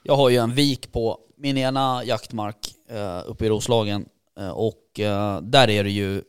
Jag 0.03 0.15
har 0.15 0.29
ju 0.29 0.37
en 0.37 0.55
vik 0.55 0.91
på 0.91 1.19
min 1.37 1.57
ena 1.57 2.03
jaktmark 2.03 2.75
eh, 2.89 3.21
uppe 3.25 3.45
i 3.45 3.49
Roslagen 3.49 4.05
eh, 4.39 4.49
och 4.49 4.99
eh, 4.99 5.41
där 5.41 5.69
är 5.69 5.83
det 5.83 5.89
ju 5.89 6.23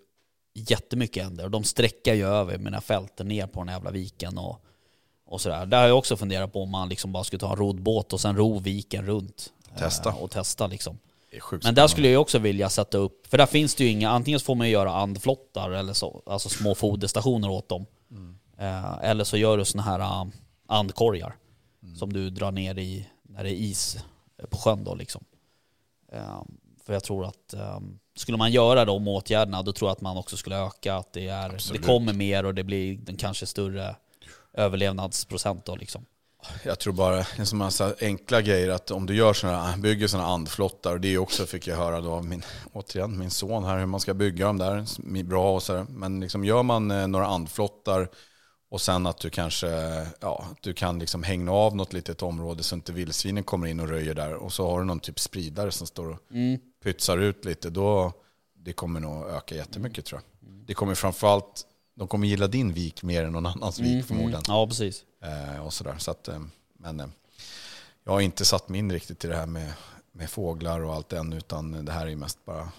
jättemycket 0.55 1.27
änder. 1.27 1.49
De 1.49 1.65
sträcker 1.65 2.15
ju 2.15 2.27
över 2.27 2.59
mina 2.59 2.81
fälten 2.81 3.29
ner 3.29 3.47
på 3.47 3.61
den 3.61 3.69
här 3.69 3.77
jävla 3.77 3.91
viken 3.91 4.39
och, 4.39 4.65
och 5.27 5.41
sådär. 5.41 5.67
Där 5.67 5.81
har 5.81 5.89
jag 5.89 5.99
också 5.99 6.17
funderat 6.17 6.53
på 6.53 6.62
om 6.62 6.71
man 6.71 6.89
liksom 6.89 7.12
bara 7.12 7.25
skulle 7.25 7.41
ta 7.41 7.50
en 7.50 7.57
rodbåt 7.57 8.12
och 8.12 8.21
sen 8.21 8.37
ro 8.37 8.59
viken 8.59 9.07
runt. 9.07 9.53
Testa. 9.79 10.12
och 10.12 10.31
testa 10.31 10.67
liksom. 10.67 10.99
Men 11.65 11.75
där 11.75 11.87
skulle 11.87 12.09
jag 12.09 12.23
också 12.23 12.39
vilja 12.39 12.71
sätta 12.71 12.99
upp, 12.99 13.27
för 13.27 13.39
där 13.39 13.47
finns 13.47 13.75
det 13.75 13.85
ju 13.85 13.91
inga, 13.91 14.11
antingen 14.11 14.41
så 14.41 14.45
får 14.45 14.55
man 14.55 14.67
ju 14.67 14.73
göra 14.73 14.95
andflottar 14.95 15.71
eller 15.71 15.93
så, 15.93 16.23
alltså 16.27 16.49
små 16.49 16.75
foderstationer 16.75 17.51
åt 17.51 17.69
dem. 17.69 17.87
Eh, 18.59 18.99
eller 19.03 19.25
så 19.25 19.37
gör 19.37 19.57
du 19.57 19.65
såna 19.65 19.83
här 19.83 20.01
uh, 20.01 20.31
andkorgar 20.67 21.37
som 21.97 22.13
du 22.13 22.31
drar 22.31 22.51
ner 22.51 22.79
i 22.79 23.07
när 23.23 23.45
det 23.45 23.51
är 23.51 23.55
is 23.55 23.97
eh, 24.39 24.47
på 24.47 24.57
sjön 24.57 24.85
då 24.85 24.95
liksom. 24.95 25.25
Eh, 26.13 26.43
för 26.85 26.93
jag 26.93 27.05
tror 27.05 27.25
att 27.25 27.55
eh, 27.55 27.81
skulle 28.17 28.39
man 28.39 28.53
göra 28.53 28.85
de 28.85 29.09
åtgärderna 29.09 29.63
då 29.63 29.73
tror 29.73 29.89
jag 29.89 29.93
att 29.93 30.01
man 30.01 30.17
också 30.17 30.37
skulle 30.37 30.57
öka 30.57 30.95
att 30.95 31.13
det, 31.13 31.29
är, 31.29 31.55
Absolut. 31.55 31.83
det 31.83 31.87
kommer 31.87 32.13
mer 32.13 32.45
och 32.45 32.55
det 32.55 32.65
blir 32.65 32.99
en 33.09 33.17
kanske 33.17 33.47
större 33.47 33.97
överlevnadsprocent 34.53 35.65
då 35.65 35.77
liksom. 35.77 36.05
Jag 36.64 36.78
tror 36.78 36.92
bara, 36.92 37.16
det 37.16 37.38
är 37.38 37.44
som 37.44 37.70
så 37.70 37.85
här 37.85 37.94
enkla 38.00 38.42
grejer, 38.42 38.68
att 38.68 38.90
om 38.90 39.06
du 39.06 39.14
gör 39.14 39.32
såna, 39.32 39.76
bygger 39.76 40.06
sådana 40.09 40.28
andflottar, 40.28 40.92
och 40.92 41.00
det 41.00 41.18
också 41.18 41.47
fick 41.47 41.66
jag 41.66 41.76
höra 41.76 42.00
då 42.00 42.12
av 42.12 42.25
min, 42.25 42.42
återigen, 42.73 43.18
min 43.18 43.30
son 43.30 43.64
här, 43.64 43.78
hur 43.78 43.87
man 43.87 44.00
ska 44.00 44.14
bygga 44.14 44.47
dem 44.47 44.59
där, 44.59 45.23
bra 45.23 45.54
och 45.54 45.62
så 45.62 45.73
där. 45.73 45.87
Men 45.88 46.20
liksom 46.20 46.44
gör 46.44 46.62
man 46.62 46.90
eh, 46.90 47.06
några 47.09 47.26
andflottar 47.26 48.09
och 48.70 48.80
sen 48.80 49.06
att 49.06 49.18
du 49.18 49.30
kanske, 49.30 49.68
ja, 50.20 50.44
du 50.61 50.75
kan 50.75 50.99
liksom 50.99 51.23
hänga 51.23 51.52
av 51.52 51.76
något 51.76 51.92
litet 51.92 52.23
område 52.23 52.62
så 52.62 52.75
inte 52.75 52.92
vildsvinen 52.92 53.44
kommer 53.44 53.66
in 53.66 53.80
och 53.80 53.88
röjer 53.88 54.14
där. 54.14 54.35
Och 54.35 54.52
så 54.52 54.70
har 54.70 54.78
du 54.78 54.85
någon 54.85 55.00
typ 55.00 55.20
spridare 55.20 55.70
som 55.70 55.87
står 55.87 56.09
och 56.11 56.18
Mm. 56.30 56.59
pytsar 56.85 57.18
ut 57.18 57.44
lite, 57.44 57.70
då 57.70 58.12
det 58.54 58.73
kommer 58.73 59.00
nog 59.00 59.26
öka 59.30 59.54
jättemycket 59.54 60.04
tror 60.04 60.20
jag. 60.20 60.50
Det 60.66 60.75
kommer 60.75 60.94
framförallt, 60.94 61.66
de 61.97 62.09
kommer 62.09 62.26
gilla 62.26 62.47
din 62.47 62.73
vik 62.73 63.02
mer 63.02 63.25
än 63.25 63.32
någon 63.32 63.47
annans 63.47 63.78
vik 63.78 63.92
Mm, 63.92 64.04
förmodligen. 64.04 64.42
Ja 64.49 64.66
precis. 64.66 65.02
Eh, 65.21 65.67
och 65.67 65.73
sådär. 65.73 65.95
Så 65.99 66.11
att, 66.11 66.29
eh, 66.29 66.41
men 66.73 67.00
eh, 67.00 67.07
jag 68.05 68.12
har 68.12 68.21
inte 68.21 68.45
satt 68.45 68.69
mig 68.69 68.79
in 68.79 68.93
riktigt 68.93 69.19
till 69.19 69.31
det 69.31 69.37
här 69.37 69.47
med, 69.47 69.73
med 70.12 70.31
fåglar 70.31 70.81
och 70.81 70.95
allt 70.95 71.12
än, 71.12 71.33
utan 71.33 71.85
det 71.85 71.93
här 71.93 72.07
är 72.07 72.17
mest 72.17 72.45
bara 72.45 72.73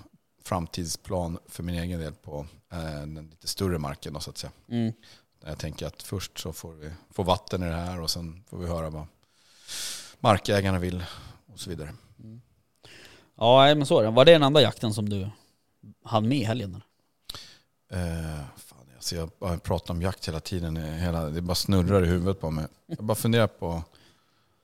framtidsplan 0.43 1.39
för 1.47 1.63
min 1.63 1.75
egen 1.75 1.99
del 1.99 2.13
på 2.13 2.47
den 2.69 3.27
lite 3.31 3.47
större 3.47 3.77
marken. 3.77 4.13
Då, 4.13 4.19
så 4.19 4.29
att 4.29 4.37
säga. 4.37 4.51
Mm. 4.69 4.93
Jag 5.45 5.57
tänker 5.57 5.87
att 5.87 6.03
först 6.03 6.39
så 6.39 6.53
får 6.53 6.73
vi 6.73 6.91
få 7.09 7.23
vatten 7.23 7.63
i 7.63 7.65
det 7.65 7.75
här 7.75 8.01
och 8.01 8.09
sen 8.09 8.43
får 8.47 8.57
vi 8.57 8.67
höra 8.67 8.89
vad 8.89 9.05
markägarna 10.19 10.79
vill 10.79 11.03
och 11.53 11.59
så 11.59 11.69
vidare. 11.69 11.93
Ja 13.35 13.61
nej, 13.61 13.75
men 13.75 13.85
så 13.85 13.99
är 13.99 14.03
det. 14.03 14.09
Var 14.09 14.25
det 14.25 14.31
den 14.31 14.43
enda 14.43 14.61
jakten 14.61 14.93
som 14.93 15.09
du 15.09 15.29
hann 16.03 16.27
med 16.27 16.37
i 16.37 16.43
helgen? 16.43 16.81
Eh, 17.91 18.41
alltså 19.01 19.15
jag 19.39 19.63
pratar 19.63 19.93
om 19.93 20.01
jakt 20.01 20.27
hela 20.27 20.39
tiden. 20.39 20.77
eh, 20.77 20.83
Hela, 20.83 21.25
det 21.25 21.41
bara 21.41 21.55
snurrar 21.55 22.03
i 22.03 22.07
huvudet 22.07 22.41
på 22.41 22.51
mig. 22.51 22.65
Jag 22.87 23.03
bara 23.05 23.15
funderar 23.15 23.47
på, 23.47 23.67
har 23.71 23.83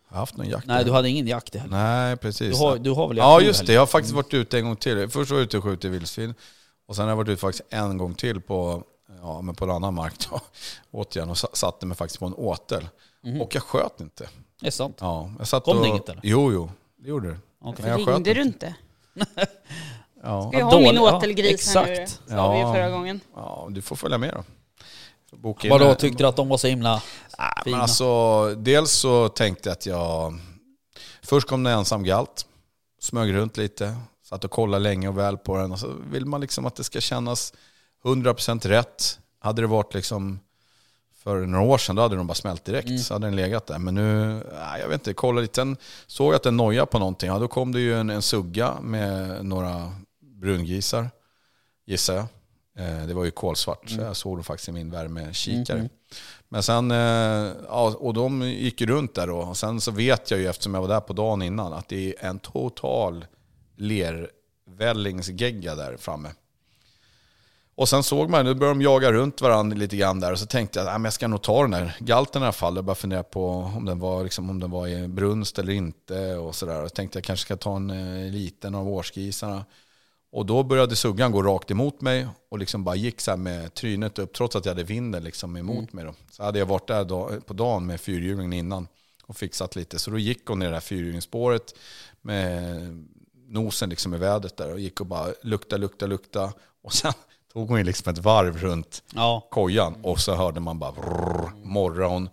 jag 0.09 0.17
haft 0.17 0.37
någon 0.37 0.49
jakt? 0.49 0.67
Nej 0.67 0.85
du 0.85 0.91
hade 0.91 1.09
ingen 1.09 1.27
jakt 1.27 1.55
i 1.55 1.57
helgen? 1.57 1.79
Nej, 1.79 2.17
precis. 2.17 2.57
Du 2.59 2.63
har, 2.65 2.77
du 2.77 2.91
har 2.91 3.07
väl 3.07 3.17
jakt 3.17 3.25
Ja 3.25 3.41
just 3.41 3.65
det, 3.65 3.73
jag 3.73 3.81
har 3.81 3.85
faktiskt 3.87 4.13
varit 4.15 4.33
ute 4.33 4.57
en 4.57 4.65
gång 4.65 4.75
till. 4.75 5.09
Först 5.09 5.31
var 5.31 5.37
jag 5.37 5.43
ute 5.45 5.57
och 5.57 5.63
skjutit 5.63 5.91
vildsvin. 5.91 6.33
Och 6.85 6.95
sen 6.95 7.03
har 7.03 7.09
jag 7.11 7.15
varit 7.17 7.29
ute 7.29 7.41
faktiskt 7.41 7.63
en 7.69 7.97
gång 7.97 8.13
till 8.13 8.41
på, 8.41 8.83
ja, 9.21 9.41
men 9.41 9.55
på 9.55 9.65
en 9.65 9.71
annan 9.71 9.93
mark. 9.93 10.27
Då. 10.31 10.39
Återigen 10.91 11.29
och 11.29 11.37
sa- 11.37 11.49
satte 11.53 11.85
mig 11.85 11.97
faktiskt 11.97 12.19
på 12.19 12.25
en 12.25 12.33
åtel. 12.33 12.89
Mhm. 13.23 13.41
Och 13.41 13.55
jag 13.55 13.63
sköt 13.63 14.01
inte. 14.01 14.29
Det 14.61 14.67
är 14.67 14.71
sant. 14.71 14.97
Ja, 15.01 15.31
jag 15.37 15.47
satt 15.47 15.63
Kom 15.63 15.77
och, 15.77 15.83
det 15.83 15.89
inget, 15.89 16.09
eller? 16.09 16.21
Jo, 16.23 16.51
jo. 16.53 16.71
Det 16.97 17.09
gjorde 17.09 17.29
det. 17.29 17.37
Okej. 17.61 17.85
Men 17.85 17.91
jag 17.91 18.05
sköt 18.07 18.15
Ringde 18.15 18.33
du 18.33 18.41
inte. 18.41 18.75
Ja. 20.23 20.41
Ska 20.51 20.59
jag 20.59 20.61
Ja, 20.61 20.65
ha 20.71 20.77
min 20.79 20.85
dålig- 20.95 20.99
ja, 21.11 21.17
åtelgris 21.17 21.75
här 21.75 21.85
nu? 21.85 22.07
Sa 22.07 22.51
vi 22.51 22.57
ju 22.57 22.63
Ja. 22.63 22.73
förra 22.73 22.89
gången. 22.89 23.19
ja, 23.35 23.67
du 23.69 23.81
får 23.81 23.95
följa 23.95 24.17
med 24.17 24.33
då. 24.33 24.43
Boka 25.37 25.69
Vadå, 25.69 25.95
tyckte 25.95 26.23
du 26.23 26.27
att 26.27 26.35
de 26.35 26.49
var 26.49 26.57
så 26.57 26.67
himla 26.67 26.91
Nej, 26.91 27.01
men 27.55 27.63
fina? 27.63 27.81
alltså, 27.81 28.45
dels 28.55 28.91
så 28.91 29.29
tänkte 29.29 29.69
jag 29.69 29.73
att 29.73 29.85
jag... 29.85 30.39
Först 31.23 31.47
kom 31.47 31.63
det 31.63 31.71
ensam 31.71 32.03
galt. 32.03 32.45
Smög 33.01 33.33
runt 33.33 33.57
lite. 33.57 33.95
Satt 34.29 34.43
och 34.43 34.51
kollade 34.51 34.83
länge 34.83 35.07
och 35.07 35.17
väl 35.17 35.37
på 35.37 35.57
den. 35.57 35.71
Och 35.71 35.79
så 35.79 35.93
vill 36.11 36.25
man 36.25 36.41
liksom 36.41 36.65
att 36.65 36.75
det 36.75 36.83
ska 36.83 37.01
kännas 37.01 37.53
100% 38.03 38.65
rätt. 38.67 39.19
Hade 39.39 39.61
det 39.61 39.67
varit 39.67 39.93
liksom 39.93 40.39
för 41.23 41.45
några 41.45 41.65
år 41.65 41.77
sedan, 41.77 41.95
då 41.95 42.01
hade 42.01 42.15
de 42.15 42.27
bara 42.27 42.33
smält 42.35 42.65
direkt. 42.65 42.87
Mm. 42.87 42.99
Så 42.99 43.13
hade 43.13 43.27
den 43.27 43.35
legat 43.35 43.67
där. 43.67 43.79
Men 43.79 43.95
nu, 43.95 44.41
jag 44.81 44.87
vet 44.87 44.93
inte, 45.01 45.13
kolla 45.13 45.41
lite. 45.41 45.55
Sen 45.55 45.77
såg 46.07 46.27
jag 46.27 46.35
att 46.35 46.43
den 46.43 46.57
nojade 46.57 46.85
på 46.87 46.99
någonting. 46.99 47.29
Ja, 47.29 47.39
då 47.39 47.47
kom 47.47 47.71
det 47.71 47.79
ju 47.79 47.99
en, 47.99 48.09
en 48.09 48.21
sugga 48.21 48.73
med 48.81 49.45
några 49.45 49.91
brungrisar, 50.39 51.09
gissar 51.85 52.13
jag. 52.15 52.25
Eh, 52.77 53.07
det 53.07 53.13
var 53.13 53.25
ju 53.25 53.31
kolsvart, 53.31 53.89
så 53.89 54.01
jag 54.01 54.15
såg 54.15 54.37
dem 54.37 54.43
faktiskt 54.43 54.69
i 54.69 54.71
min 54.71 54.91
värmekikare. 54.91 55.77
Mm, 55.77 55.89
Men 56.49 56.63
sen, 56.63 56.91
eh, 56.91 57.51
ja, 57.67 57.95
och 57.99 58.13
de 58.13 58.41
gick 58.41 58.81
runt 58.81 59.15
där 59.15 59.27
då. 59.27 59.37
Och 59.37 59.57
sen 59.57 59.81
så 59.81 59.91
vet 59.91 60.31
jag 60.31 60.39
ju 60.39 60.47
eftersom 60.47 60.73
jag 60.73 60.81
var 60.81 60.87
där 60.87 60.99
på 60.99 61.13
dagen 61.13 61.41
innan 61.41 61.73
att 61.73 61.87
det 61.87 62.07
är 62.07 62.25
en 62.25 62.39
total 62.39 63.25
lervällingsgegga 63.75 65.75
där 65.75 65.97
framme. 65.97 66.29
Och 67.75 67.89
sen 67.89 68.03
såg 68.03 68.29
man, 68.29 68.45
nu 68.45 68.53
började 68.53 68.79
de 68.79 68.81
jaga 68.81 69.11
runt 69.11 69.41
varandra 69.41 69.77
lite 69.77 69.97
grann 69.97 70.19
där 70.19 70.31
och 70.31 70.39
så 70.39 70.45
tänkte 70.45 70.79
jag 70.79 70.87
att 70.87 71.03
jag 71.03 71.13
ska 71.13 71.27
nog 71.27 71.41
ta 71.41 71.61
den 71.61 71.71
där 71.71 71.95
galten 71.99 72.41
i 72.41 72.45
alla 72.45 72.51
fall. 72.51 72.75
Jag 72.75 72.85
bara 72.85 72.95
funderade 72.95 73.29
på 73.29 73.49
om 73.49 73.85
den 73.85 73.99
var, 73.99 74.23
liksom, 74.23 74.49
om 74.49 74.59
den 74.59 74.71
var 74.71 74.87
i 74.87 75.07
brunst 75.07 75.59
eller 75.59 75.73
inte 75.73 76.35
och 76.35 76.55
sådär. 76.55 76.81
Jag 76.81 76.93
tänkte 76.93 77.17
jag 77.17 77.23
kanske 77.23 77.45
ska 77.45 77.55
ta 77.55 77.75
en 77.75 77.89
eh, 77.89 78.31
liten 78.31 78.75
av 78.75 78.89
årsgrisarna. 78.89 79.65
Och 80.31 80.45
då 80.45 80.63
började 80.63 80.95
suggan 80.95 81.31
gå 81.31 81.43
rakt 81.43 81.71
emot 81.71 82.01
mig 82.01 82.27
och 82.49 82.59
liksom 82.59 82.83
bara 82.83 82.95
gick 82.95 83.21
så 83.21 83.31
här 83.31 83.37
med 83.37 83.73
trynet 83.73 84.19
upp 84.19 84.33
trots 84.33 84.55
att 84.55 84.65
jag 84.65 84.71
hade 84.71 84.83
vinden 84.83 85.23
liksom 85.23 85.57
emot 85.57 85.93
mig. 85.93 86.05
Då. 86.05 86.13
Så 86.31 86.43
hade 86.43 86.59
jag 86.59 86.65
varit 86.65 86.87
där 86.87 87.05
då, 87.05 87.31
på 87.45 87.53
dagen 87.53 87.85
med 87.85 88.01
fyrhjulingen 88.01 88.53
innan 88.53 88.87
och 89.25 89.37
fixat 89.37 89.75
lite. 89.75 89.99
Så 89.99 90.11
då 90.11 90.17
gick 90.17 90.45
hon 90.47 90.61
i 90.61 90.65
det 90.65 90.71
där 90.71 90.79
fyrhjulingsspåret 90.79 91.75
med 92.21 93.05
nosen 93.47 93.89
liksom 93.89 94.13
i 94.13 94.17
vädret 94.17 94.57
där 94.57 94.71
och 94.73 94.79
gick 94.79 94.99
och 95.01 95.05
bara 95.07 95.27
lukta, 95.41 95.77
lukta, 95.77 96.05
lukta. 96.05 96.53
Och 96.83 96.93
sen 96.93 97.13
tog 97.53 97.69
hon 97.69 97.83
liksom 97.83 98.13
ett 98.13 98.19
varv 98.19 98.57
runt 98.57 99.03
Ja. 99.15 99.47
kojan 99.51 99.95
och 100.03 100.19
så 100.19 100.35
hörde 100.35 100.59
man 100.59 100.79
bara 100.79 100.91
brrr, 100.91 101.51
morgon 101.63 102.29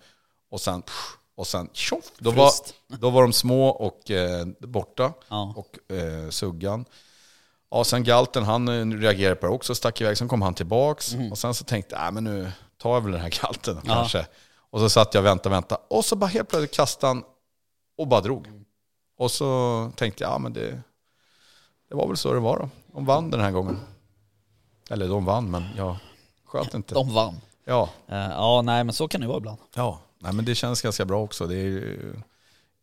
och 0.50 0.60
sen 0.60 0.82
och 1.36 1.46
sen 1.46 1.68
tjoff, 1.72 2.04
då 2.18 2.30
var, 2.30 2.50
då 2.88 3.10
var 3.10 3.22
de 3.22 3.32
små 3.32 3.68
och 3.68 4.10
eh, 4.10 4.46
borta 4.60 5.12
Ja. 5.28 5.54
och 5.56 5.92
eh, 5.96 6.30
suggan. 6.30 6.84
Ja, 7.74 7.84
sen 7.84 8.04
galten 8.04 8.44
han 8.44 8.68
eh, 8.68 8.98
reagerade 8.98 9.36
på 9.36 9.46
det 9.46 9.52
också, 9.52 9.74
stack 9.74 10.00
iväg. 10.00 10.18
Sen 10.18 10.28
kom 10.28 10.42
han 10.42 10.54
tillbaks 10.54 11.14
och 11.30 11.38
sen 11.38 11.54
så 11.54 11.64
tänkte 11.64 11.94
jag, 11.94 12.04
äh, 12.06 12.10
men 12.12 12.24
nu 12.24 12.52
tar 12.78 12.94
jag 12.94 13.00
väl 13.00 13.12
den 13.12 13.20
här 13.20 13.32
galten 13.42 13.80
Ja. 13.84 13.94
kanske. 13.94 14.26
Och 14.70 14.80
så 14.80 14.88
satt 14.88 15.14
jag 15.14 15.20
och 15.20 15.26
väntade, 15.26 15.54
väntade. 15.54 15.80
Och 15.90 16.04
så 16.04 16.16
bara 16.16 16.26
helt 16.26 16.48
plötsligt 16.48 16.74
kastade 16.74 17.08
han 17.10 17.24
och 17.98 18.08
bara 18.08 18.20
drog. 18.20 18.46
Och 19.18 19.30
så 19.30 19.90
tänkte 19.96 20.24
jag, 20.24 20.30
ja 20.32 20.38
men 20.38 20.52
det, 20.52 20.80
det 21.88 21.94
var 21.94 22.06
väl 22.08 22.16
så 22.16 22.32
det 22.32 22.40
var 22.40 22.58
då. 22.58 22.68
De 22.92 23.04
vann 23.06 23.30
den 23.30 23.40
här 23.40 23.50
gången. 23.50 23.80
Eller 24.90 25.08
de 25.08 25.24
vann, 25.24 25.50
men 25.50 25.64
jag 25.76 25.96
sköt 26.44 26.74
inte. 26.74 26.94
De 26.94 27.14
vann. 27.14 27.40
Ja, 27.64 27.90
Eh, 28.08 28.16
ja, 28.30 28.62
nej 28.62 28.84
men 28.84 28.92
så 28.94 29.08
kan 29.08 29.20
det 29.20 29.26
vara 29.26 29.38
ibland. 29.38 29.58
ja. 29.74 30.00
Nej, 30.18 30.32
men 30.32 30.44
det 30.44 30.54
känns 30.54 30.82
ganska 30.82 31.04
bra 31.04 31.22
också. 31.22 31.46
Det 31.46 31.56
är, 31.56 31.98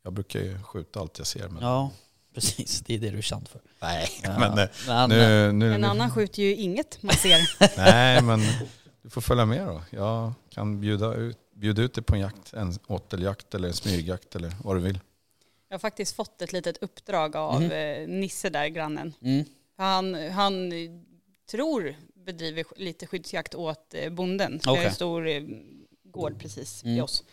jag 0.03 0.13
brukar 0.13 0.39
ju 0.39 0.63
skjuta 0.63 1.00
allt 1.00 1.17
jag 1.17 1.27
ser. 1.27 1.48
Men... 1.50 1.63
Ja, 1.63 1.89
precis. 2.33 2.79
Det 2.81 2.93
är 2.93 3.00
det 3.00 3.09
du 3.09 3.17
är 3.17 3.21
känd 3.21 3.47
för. 3.47 3.61
Nej, 3.81 4.09
Ja. 4.23 4.39
men, 4.39 4.57
eh, 4.59 4.69
Men, 4.88 5.09
nu, 5.09 5.51
nu, 5.51 5.73
En 5.73 5.81
nu, 5.81 5.88
annan 5.88 6.11
skjuter 6.11 6.43
ju 6.43 6.55
inget 6.55 7.03
man 7.03 7.15
ser. 7.15 7.39
Nej, 7.77 8.21
men 8.23 8.39
du 9.01 9.09
får 9.09 9.21
följa 9.21 9.45
med 9.45 9.67
då. 9.67 9.81
Jag 9.89 10.33
kan 10.50 10.81
bjuda 10.81 11.13
ut, 11.13 11.38
bjuda 11.55 11.81
ut 11.81 11.93
dig 11.93 12.03
på 12.03 12.15
en 12.15 12.21
jakt, 12.21 12.53
en 12.53 12.73
åteljakt 12.88 13.55
eller 13.55 13.67
en 13.67 13.73
smygjakt 13.73 14.35
eller 14.35 14.51
vad 14.63 14.75
du 14.75 14.79
vill. 14.79 15.00
Jag 15.67 15.73
har 15.73 15.79
faktiskt 15.79 16.15
fått 16.15 16.41
ett 16.41 16.53
litet 16.53 16.77
uppdrag 16.77 17.35
av 17.35 17.63
eh, 17.63 18.07
Nisse 18.07 18.50
där, 18.50 18.67
grannen. 18.67 19.13
Mm. 19.21 19.45
Han, 19.77 20.29
han 20.29 20.71
eh, 20.71 20.77
tror 21.51 21.95
bedriver 22.25 22.65
lite 22.75 23.07
skyddsjakt 23.07 23.55
åt 23.55 23.93
eh, 23.93 24.09
bonden. 24.09 24.59
Det 24.63 24.69
är 24.69 24.85
en 24.85 24.93
stor 24.93 25.27
eh, 25.27 25.43
gård 26.03 26.39
precis 26.39 26.83
vid 26.83 26.91
Mm. 26.93 27.03
oss. 27.03 27.23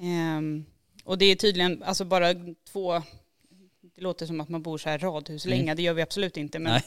Ehm, 0.00 0.64
och 1.04 1.18
det 1.18 1.24
är 1.24 1.36
tydligen 1.36 1.82
alltså 1.82 2.04
bara 2.04 2.34
två, 2.72 3.02
det 3.98 4.04
låter 4.04 4.26
som 4.26 4.40
att 4.40 4.48
man 4.48 4.62
bor 4.62 4.78
så 4.78 4.88
här 4.88 4.98
radhuslänga, 4.98 5.62
Mm. 5.62 5.76
det 5.76 5.82
gör 5.82 5.92
vi 5.94 6.02
absolut 6.02 6.36
inte. 6.36 6.58
Men 6.58 6.72
Nej. 6.72 6.82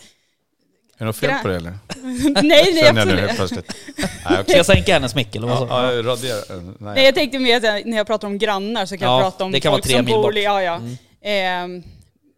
Är 0.96 1.00
det 1.00 1.06
något 1.06 1.18
fel 1.18 1.34
på 1.42 1.48
det 1.48 1.56
eller? 1.56 1.78
nej, 2.44 2.74
nej 2.74 2.88
absolut. 2.90 3.36
plötsligt. 3.36 3.76
Nej, 4.30 4.44
Ska 4.44 4.58
jag 4.58 4.66
sänka 4.66 4.94
hennes 4.94 5.16
mick 5.16 5.36
eller 5.36 5.48
vad 5.48 5.58
Ja, 5.62 5.68
sa 5.68 5.94
ja, 5.94 6.02
radera. 6.04 6.38
eh, 6.58 6.62
Nej, 6.64 6.74
Nej. 6.80 7.06
jag 7.06 7.16
tänkte 7.16 7.40
mer 7.40 7.58
att 7.58 7.86
när 7.86 7.98
jag 7.98 8.08
pratar 8.08 8.28
om 8.28 8.38
grannar 8.38 8.86
så 8.86 8.98
kan 8.98 9.08
Ja, 9.08 9.16
jag 9.16 9.24
prata 9.32 9.44
om 9.44 9.52
det 9.52 9.60
kan 9.60 9.72
vara 9.72 9.78
folk 9.82 9.86
tre 9.88 9.96
som 9.98 10.06
mil 10.06 10.14
bor 10.16 10.24
bort. 10.24 10.36
ja, 10.36 10.62
ja. 10.64 10.76
Mm. 10.76 10.96
Ehm, 11.22 11.84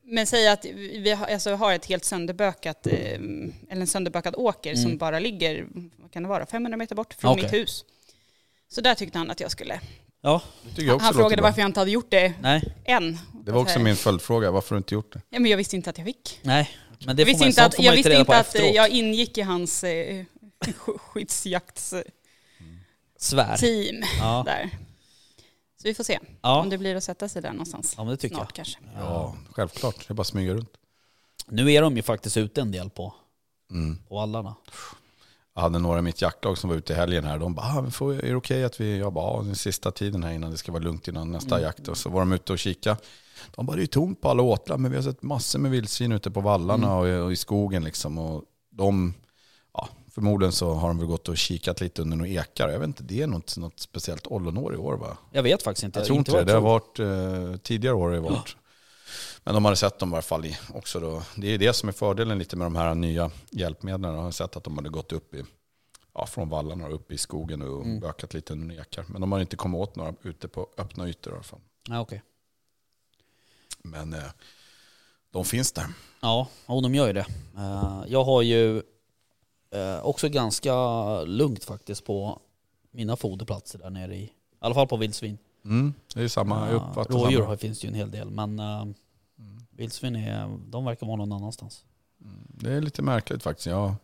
men 0.05 0.27
säg 0.27 0.47
att 0.47 0.65
vi 0.75 1.11
har, 1.11 1.27
alltså, 1.27 1.53
har 1.55 1.73
ett 1.73 1.85
helt 1.85 2.05
sönderbökat, 2.05 2.87
ehm, 2.87 3.53
eller 3.69 3.81
en 3.81 3.87
sönderbökad 3.87 4.35
åker 4.37 4.69
Mm. 4.69 4.81
som 4.83 4.97
bara 4.97 5.19
ligger, 5.19 5.65
vad 5.97 6.11
kan 6.11 6.23
det 6.23 6.29
vara, 6.29 6.45
500 6.45 6.77
meter 6.77 6.95
bort 6.95 7.13
från 7.13 7.31
Okej. 7.31 7.43
mitt 7.43 7.53
hus. 7.53 7.85
Så 8.69 8.81
där 8.81 8.95
tyckte 8.95 9.17
han 9.17 9.31
att 9.31 9.39
jag 9.39 9.51
skulle. 9.51 9.79
Ja, 10.25 10.41
Han 10.99 11.13
frågade 11.13 11.35
bra. 11.35 11.43
varför 11.43 11.61
jag 11.61 11.69
inte 11.69 11.79
hade 11.79 11.91
gjort 11.91 12.11
det 12.11 12.33
nej, 12.41 12.73
än. 12.85 13.19
Det 13.45 13.51
var 13.51 13.61
också 13.61 13.79
min 13.79 13.95
följdfråga, 13.95 14.51
varför 14.51 14.69
har 14.69 14.75
du 14.75 14.77
inte 14.79 14.93
gjort 14.93 15.13
det? 15.13 15.21
Ja, 15.29 15.39
men 15.39 15.51
jag 15.51 15.57
visste 15.57 15.75
inte 15.75 15.89
att 15.89 15.97
jag 15.97 16.05
fick. 16.05 16.39
nej. 16.41 16.69
Men 17.05 17.15
det 17.15 17.21
Jag 17.23 17.31
får 17.31 17.39
man, 17.39 17.47
inte 17.47 17.65
att, 17.65 17.75
får 17.75 17.83
man 17.83 17.85
jag 17.85 17.93
visste 17.95 18.13
inte 18.13 18.21
att 18.21 18.55
eh, 18.55 18.61
efteråt. 18.61 18.75
jag 18.75 18.89
ingick 18.89 19.37
i 19.37 19.41
hans 19.41 19.83
eh, 19.83 20.25
skyddsjaktsteam 20.97 22.03
Svär. 23.19 23.57
Ja. 24.19 24.43
där. 24.45 24.69
Så 25.81 25.87
vi 25.87 25.93
får 25.93 26.03
se 26.03 26.19
Ja. 26.41 26.59
om 26.61 26.69
det 26.69 26.77
blir 26.77 26.95
att 26.95 27.03
sätta 27.03 27.29
sig 27.29 27.41
där 27.41 27.51
någonstans. 27.51 27.93
ja, 27.97 28.03
men 28.03 28.11
det 28.11 28.17
tycker 28.17 28.35
Snart 28.35 28.53
kanske. 28.53 28.77
jag. 28.95 29.03
Ja, 29.03 29.35
självklart. 29.51 29.95
Det 30.07 30.11
är 30.11 30.13
bara 30.15 30.21
att 30.21 30.27
smyga 30.27 30.53
runt. 30.53 30.69
Nu 31.47 31.71
är 31.73 31.81
de 31.81 31.95
ju 31.95 32.01
faktiskt 32.03 32.37
ute 32.37 32.61
en 32.61 32.71
del 32.71 32.89
på, 32.89 33.13
Mm. 33.71 33.97
på 34.07 34.15
vallarna. 34.15 34.55
Jag 35.55 35.61
hade 35.61 35.79
några 35.79 35.99
i 35.99 36.01
mitt 36.01 36.21
jaktlag 36.21 36.57
som 36.57 36.69
var 36.69 36.77
ute 36.77 36.93
i 36.93 36.95
helgen 36.95 37.23
här. 37.23 37.39
De 37.39 37.53
bara, 37.55 37.65
ah, 37.65 37.89
får, 37.91 38.13
är 38.13 38.29
det 38.29 38.35
okej 38.35 38.63
att 38.63 38.81
vi, 38.81 38.97
jag 38.97 39.13
bara, 39.13 39.37
ja, 39.37 39.43
den 39.43 39.55
sista 39.55 39.91
tiden 39.91 40.23
här 40.23 40.31
innan 40.33 40.51
det 40.51 40.57
ska 40.57 40.71
vara 40.71 40.83
lugnt 40.83 41.07
innan 41.07 41.31
nästa 41.31 41.55
Mm. 41.55 41.63
jakt. 41.65 41.87
Och 41.87 41.97
så 41.97 42.09
var 42.09 42.19
de 42.19 42.31
ute 42.31 42.53
och 42.53 42.59
kika. 42.59 42.97
De 43.55 43.65
bara, 43.65 43.77
det 43.77 43.83
är 43.83 43.87
tomt 43.87 44.21
på 44.21 44.29
alla 44.29 44.43
åtlar, 44.43 44.77
men 44.77 44.91
vi 44.91 44.97
har 44.97 45.03
sett 45.03 45.21
massor 45.23 45.59
med 45.59 45.71
vildsvin 45.71 46.11
ute 46.11 46.31
på 46.31 46.41
vallarna 46.41 46.87
Mm. 46.87 46.97
och, 46.99 47.07
i- 47.07 47.17
och 47.17 47.31
i 47.31 47.35
skogen 47.35 47.83
liksom. 47.83 48.17
Och 48.17 48.43
de, 48.71 49.13
ja, 49.73 49.89
förmodligen 50.11 50.51
så 50.51 50.73
har 50.73 50.87
de 50.87 50.97
väl 50.97 51.07
gått 51.07 51.29
och 51.29 51.37
kikat 51.37 51.81
lite 51.81 52.01
under 52.01 52.17
några 52.17 52.29
ekar. 52.31 52.69
Jag 52.69 52.79
vet 52.79 52.87
inte, 52.87 53.03
det 53.03 53.21
är 53.21 53.27
något, 53.27 53.57
något 53.57 53.79
speciellt 53.79 54.27
ollonår 54.27 54.73
i 54.73 54.77
år 54.77 54.97
va? 54.97 55.17
Jag 55.31 55.43
vet 55.43 55.63
faktiskt 55.63 55.83
inte. 55.83 55.99
Jag 55.99 56.05
tror 56.05 56.17
inte 56.17 56.31
det. 56.31 56.43
Det 56.43 56.53
har 56.53 56.61
varit, 56.61 56.99
eh, 56.99 57.57
tidigare 57.63 57.95
år 57.95 58.07
har 58.07 58.13
det 58.15 58.19
varit. 58.19 58.55
Men 59.43 59.53
de 59.53 59.65
hade 59.65 59.77
sett 59.77 59.99
dem 59.99 60.09
i 60.09 60.13
alla 60.13 60.21
fall 60.21 60.45
i 60.45 60.57
också 60.73 60.99
då. 60.99 61.23
Det 61.35 61.47
är 61.47 61.57
det 61.57 61.73
som 61.73 61.89
är 61.89 61.93
fördelen 61.93 62.39
lite 62.39 62.55
med 62.55 62.65
de 62.65 62.75
här 62.75 62.95
nya 62.95 63.31
hjälpmedlen. 63.49 64.13
De 64.13 64.23
har 64.23 64.31
sett 64.31 64.55
att 64.55 64.63
de 64.63 64.77
hade 64.77 64.89
gått 64.89 65.11
upp 65.11 65.33
i, 65.35 65.43
ja, 66.13 66.25
från 66.25 66.49
vallarna 66.49 66.85
och 66.87 66.93
upp 66.95 67.11
i 67.11 67.17
skogen 67.17 67.61
och 67.61 67.81
Mm. 67.85 67.99
bökat 67.99 68.33
lite 68.33 68.53
under 68.53 68.81
ekar. 68.81 69.05
Men 69.07 69.21
de 69.21 69.31
har 69.31 69.39
inte 69.39 69.55
kommit 69.55 69.79
åt 69.79 69.95
några 69.95 70.13
ute 70.21 70.47
på 70.47 70.67
öppna 70.77 71.07
ytor 71.09 71.33
i 71.33 71.35
alla 71.35 71.43
fall. 71.43 71.59
Ja, 71.89 71.99
okej. 71.99 72.21
Men 73.83 74.13
eh, 74.13 74.23
de 75.31 75.45
finns 75.45 75.71
där. 75.71 75.85
Ja, 76.21 76.47
och 76.65 76.81
de 76.81 76.95
gör 76.95 77.07
ju 77.07 77.13
det. 77.13 77.25
Eh, 77.57 78.03
Jag 78.07 78.23
har 78.23 78.41
ju 78.41 78.77
eh, 79.71 79.99
också 80.05 80.29
ganska 80.29 80.75
lugnt 81.21 81.63
faktiskt 81.63 82.05
på 82.05 82.39
mina 82.91 83.15
foderplatser 83.15 83.79
där 83.79 83.89
nere 83.89 84.15
i, 84.15 84.21
i 84.23 84.31
alla 84.59 84.73
fall 84.75 84.87
på 84.87 84.97
vildsvin. 84.97 85.37
Mm, 85.65 85.93
det 86.13 86.21
är 86.21 86.27
samma, 86.27 86.67
jag 86.71 86.75
uppfattar 86.75 87.13
Rådjur 87.13 87.41
samma. 87.41 87.57
finns 87.57 87.83
ju 87.85 87.87
en 87.89 87.93
hel 87.95 88.11
del, 88.11 88.29
men 88.29 88.59
vildsvin 89.75 90.15
är, 90.15 90.57
de 90.69 90.85
verkar 90.85 91.07
vara 91.07 91.17
någon 91.17 91.31
annanstans. 91.31 91.85
Det 92.47 92.71
är 92.73 92.81
lite 92.81 93.01
märkligt 93.01 93.43
faktiskt. 93.43 93.67
Ja, 93.67 93.95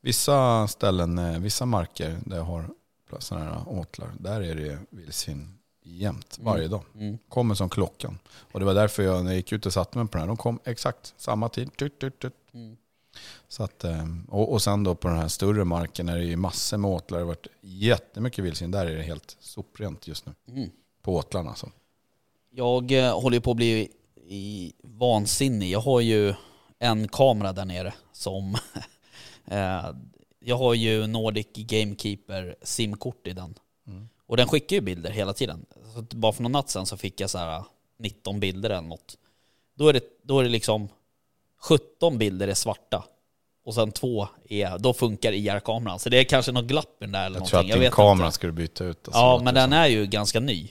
vissa 0.00 0.68
ställen, 0.68 1.18
eh, 1.18 1.38
vissa 1.38 1.66
marker 1.66 2.18
där 2.26 2.36
jag 2.36 2.44
har 2.44 2.70
sådana 3.18 3.44
här 3.44 3.68
åtlar, 3.68 4.12
där 4.20 4.40
är 4.40 4.54
det 4.54 4.78
vildsvin 4.90 5.58
jämt, 5.82 6.38
Mm. 6.38 6.52
varje 6.52 6.68
dag. 6.68 6.82
Mm. 6.94 7.18
Kommer 7.28 7.54
som 7.54 7.68
klockan. 7.68 8.18
Och 8.52 8.60
det 8.60 8.66
var 8.66 8.74
därför 8.74 9.02
jag, 9.02 9.24
när 9.24 9.30
jag 9.30 9.36
gick 9.36 9.52
ut 9.52 9.66
och 9.66 9.72
satte 9.72 9.98
mig 9.98 10.06
på 10.06 10.12
den 10.12 10.20
här, 10.20 10.26
de 10.28 10.36
kom 10.36 10.58
exakt 10.64 11.14
samma 11.16 11.48
tid. 11.48 11.76
Tut, 11.76 11.98
tut, 11.98 12.18
tut. 12.18 12.34
Mm. 12.52 12.76
Så 13.48 13.62
att, 13.62 13.84
eh, 13.84 14.04
och, 14.28 14.52
och 14.52 14.62
sen 14.62 14.84
då 14.84 14.94
på 14.94 15.08
den 15.08 15.16
här 15.16 15.28
större 15.28 15.64
marken, 15.64 16.06
när 16.06 16.18
det 16.18 16.32
är 16.32 16.36
massor 16.36 16.76
med 16.76 16.90
åtlar, 16.90 17.18
det 17.18 17.24
har 17.24 17.28
varit 17.28 17.46
jättemycket 17.60 18.44
vildsvin, 18.44 18.70
där 18.70 18.86
är 18.86 18.96
det 18.96 19.02
helt 19.02 19.36
soprent 19.40 20.08
just 20.08 20.26
nu. 20.26 20.32
Mm. 20.48 20.70
På 21.02 21.16
åtlarna 21.16 21.50
alltså. 21.50 21.70
Jag 22.50 22.92
eh, 22.92 23.20
håller 23.20 23.36
ju 23.36 23.40
på 23.40 23.50
att 23.50 23.56
bli 23.56 23.88
i 24.28 24.72
vansinnig. 24.82 25.70
Jag 25.70 25.80
har 25.80 26.00
ju 26.00 26.34
en 26.78 27.08
kamera 27.08 27.52
där 27.52 27.64
nere 27.64 27.94
som... 28.12 28.54
eh, 29.46 29.90
jag 30.40 30.56
har 30.56 30.74
ju 30.74 31.06
Nordic 31.06 31.46
Gamekeeper 31.54 32.56
simkort 32.62 33.26
i 33.26 33.32
den. 33.32 33.54
Mm. 33.86 34.08
Och 34.26 34.36
den 34.36 34.48
skickar 34.48 34.76
ju 34.76 34.80
bilder 34.80 35.10
hela 35.10 35.32
tiden. 35.32 35.66
Så 35.94 36.02
bara 36.16 36.32
för 36.32 36.42
någon 36.42 36.52
natt 36.52 36.70
sen 36.70 36.86
så 36.86 36.96
fick 36.96 37.20
jag 37.20 37.30
så 37.30 37.38
här 37.38 37.64
19 37.98 38.40
bilder 38.40 38.70
eller 38.70 38.88
något. 38.88 39.18
Då 39.74 39.88
är 39.88 39.92
det, 39.92 40.00
då 40.22 40.38
är 40.38 40.42
det 40.42 40.50
liksom 40.50 40.88
17 41.62 42.18
bilder 42.18 42.48
är 42.48 42.54
svarta. 42.54 43.04
Och 43.64 43.74
sen 43.74 43.92
två 43.92 44.28
är, 44.48 44.78
då 44.78 44.92
funkar 44.92 45.32
IR-kameran. 45.32 45.98
Så 45.98 46.08
det 46.08 46.18
är 46.18 46.24
kanske 46.24 46.52
något 46.52 46.64
glapp 46.64 46.96
i 47.00 47.04
den 47.04 47.12
där 47.12 47.26
eller 47.26 47.38
Jag 47.38 47.48
tror 47.48 47.58
någonting. 47.58 47.74
att 47.74 47.80
din 47.80 47.90
kamera 47.90 48.26
inte. 48.26 48.34
ska 48.34 48.46
du 48.46 48.52
byta 48.52 48.84
ut. 48.84 49.08
alltså. 49.08 49.20
Ja, 49.20 49.40
men 49.44 49.54
det 49.54 49.60
den 49.60 49.72
är 49.72 49.86
ju 49.86 50.06
ganska 50.06 50.40
ny. 50.40 50.70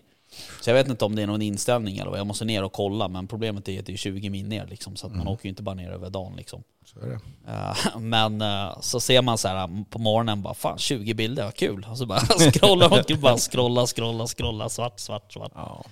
Så 0.61 0.69
jag 0.69 0.75
vet 0.75 0.87
inte 0.87 1.05
om 1.05 1.15
det 1.15 1.21
är 1.21 1.27
någon 1.27 1.41
inställning 1.41 1.97
eller 1.97 2.09
vad. 2.09 2.19
Jag 2.19 2.27
måste 2.27 2.45
ner 2.45 2.63
och 2.63 2.73
kolla. 2.73 3.07
Men 3.07 3.27
problemet 3.27 3.69
är 3.69 3.79
att 3.79 3.85
det 3.85 3.93
är 3.93 3.97
20 3.97 4.29
min 4.29 4.49
ner 4.49 4.65
liksom. 4.67 4.95
Så 4.95 5.07
att 5.07 5.11
man 5.13 5.21
Mm. 5.21 5.33
åker 5.33 5.45
ju 5.45 5.49
inte 5.49 5.63
bara 5.63 5.75
ner 5.75 5.91
över 5.91 6.09
dagen 6.09 6.33
liksom. 6.35 6.63
Så 6.85 6.99
är 6.99 7.07
det. 7.07 7.19
Eh, 7.51 7.97
Men 7.99 8.41
eh, 8.41 8.79
så 8.81 8.99
ser 8.99 9.21
man 9.21 9.37
så 9.37 9.47
här 9.47 9.83
på 9.89 9.99
morgonen 9.99 10.41
bara 10.41 10.53
fan 10.53 10.77
20 10.77 11.13
bilder, 11.13 11.43
vad 11.43 11.55
kul. 11.55 11.87
Och 11.89 11.97
så 11.97 12.05
bara 12.05 12.19
scrollar 12.53 12.89
man 12.89 12.99
och 12.99 13.19
bara 13.19 13.37
scrolla, 13.37 13.85
scrolla, 13.87 14.27
scrolla, 14.27 14.69
svart, 14.69 14.99
svart, 14.99 15.33
svart. 15.33 15.51
Ja, 15.55 15.83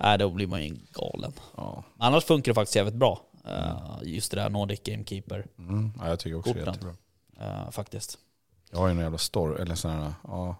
Nej, 0.00 0.18
då 0.18 0.30
blir 0.30 0.46
man 0.46 0.64
ju 0.64 0.76
galen. 0.92 1.32
ja. 1.56 1.84
Annars 1.98 2.24
funkar 2.24 2.50
det 2.50 2.54
faktiskt 2.54 2.76
jävligt 2.76 2.94
bra. 2.94 3.20
Eh, 3.48 3.76
Just 4.02 4.30
det 4.30 4.36
där 4.36 4.50
Nordic 4.50 4.80
Gamekeeper 4.84 5.46
Mm. 5.58 5.92
ja 6.00 6.08
jag 6.08 6.18
tycker 6.18 6.38
också 6.38 6.52
det 6.52 6.60
är 6.60 6.66
jättebra. 6.66 6.94
eh, 7.40 7.70
faktiskt. 7.70 8.18
Jag 8.70 8.78
har 8.78 8.86
ju 8.86 8.90
en 8.92 8.98
jävla 8.98 9.18
storr, 9.18 9.60
eller 9.60 9.74
sån 9.74 9.90
här, 9.90 10.12
ja, 10.24 10.56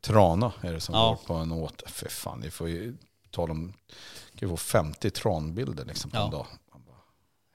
trana 0.00 0.52
är 0.60 0.72
det 0.72 0.80
som 0.80 0.94
Ja. 0.94 1.08
går 1.08 1.26
på 1.26 1.34
en 1.34 1.52
åt. 1.52 1.82
För 1.90 2.08
fan, 2.08 2.40
det 2.40 2.50
får 2.50 2.68
ju 2.68 2.96
tala 3.30 3.52
om, 3.52 3.72
kan 4.34 4.48
ju 4.48 4.48
få 4.48 4.56
50 4.56 5.10
tranbilder 5.10 5.84
liksom 5.84 6.10
på 6.10 6.16
Ja. 6.16 6.24
en 6.24 6.30
dag. 6.30 6.46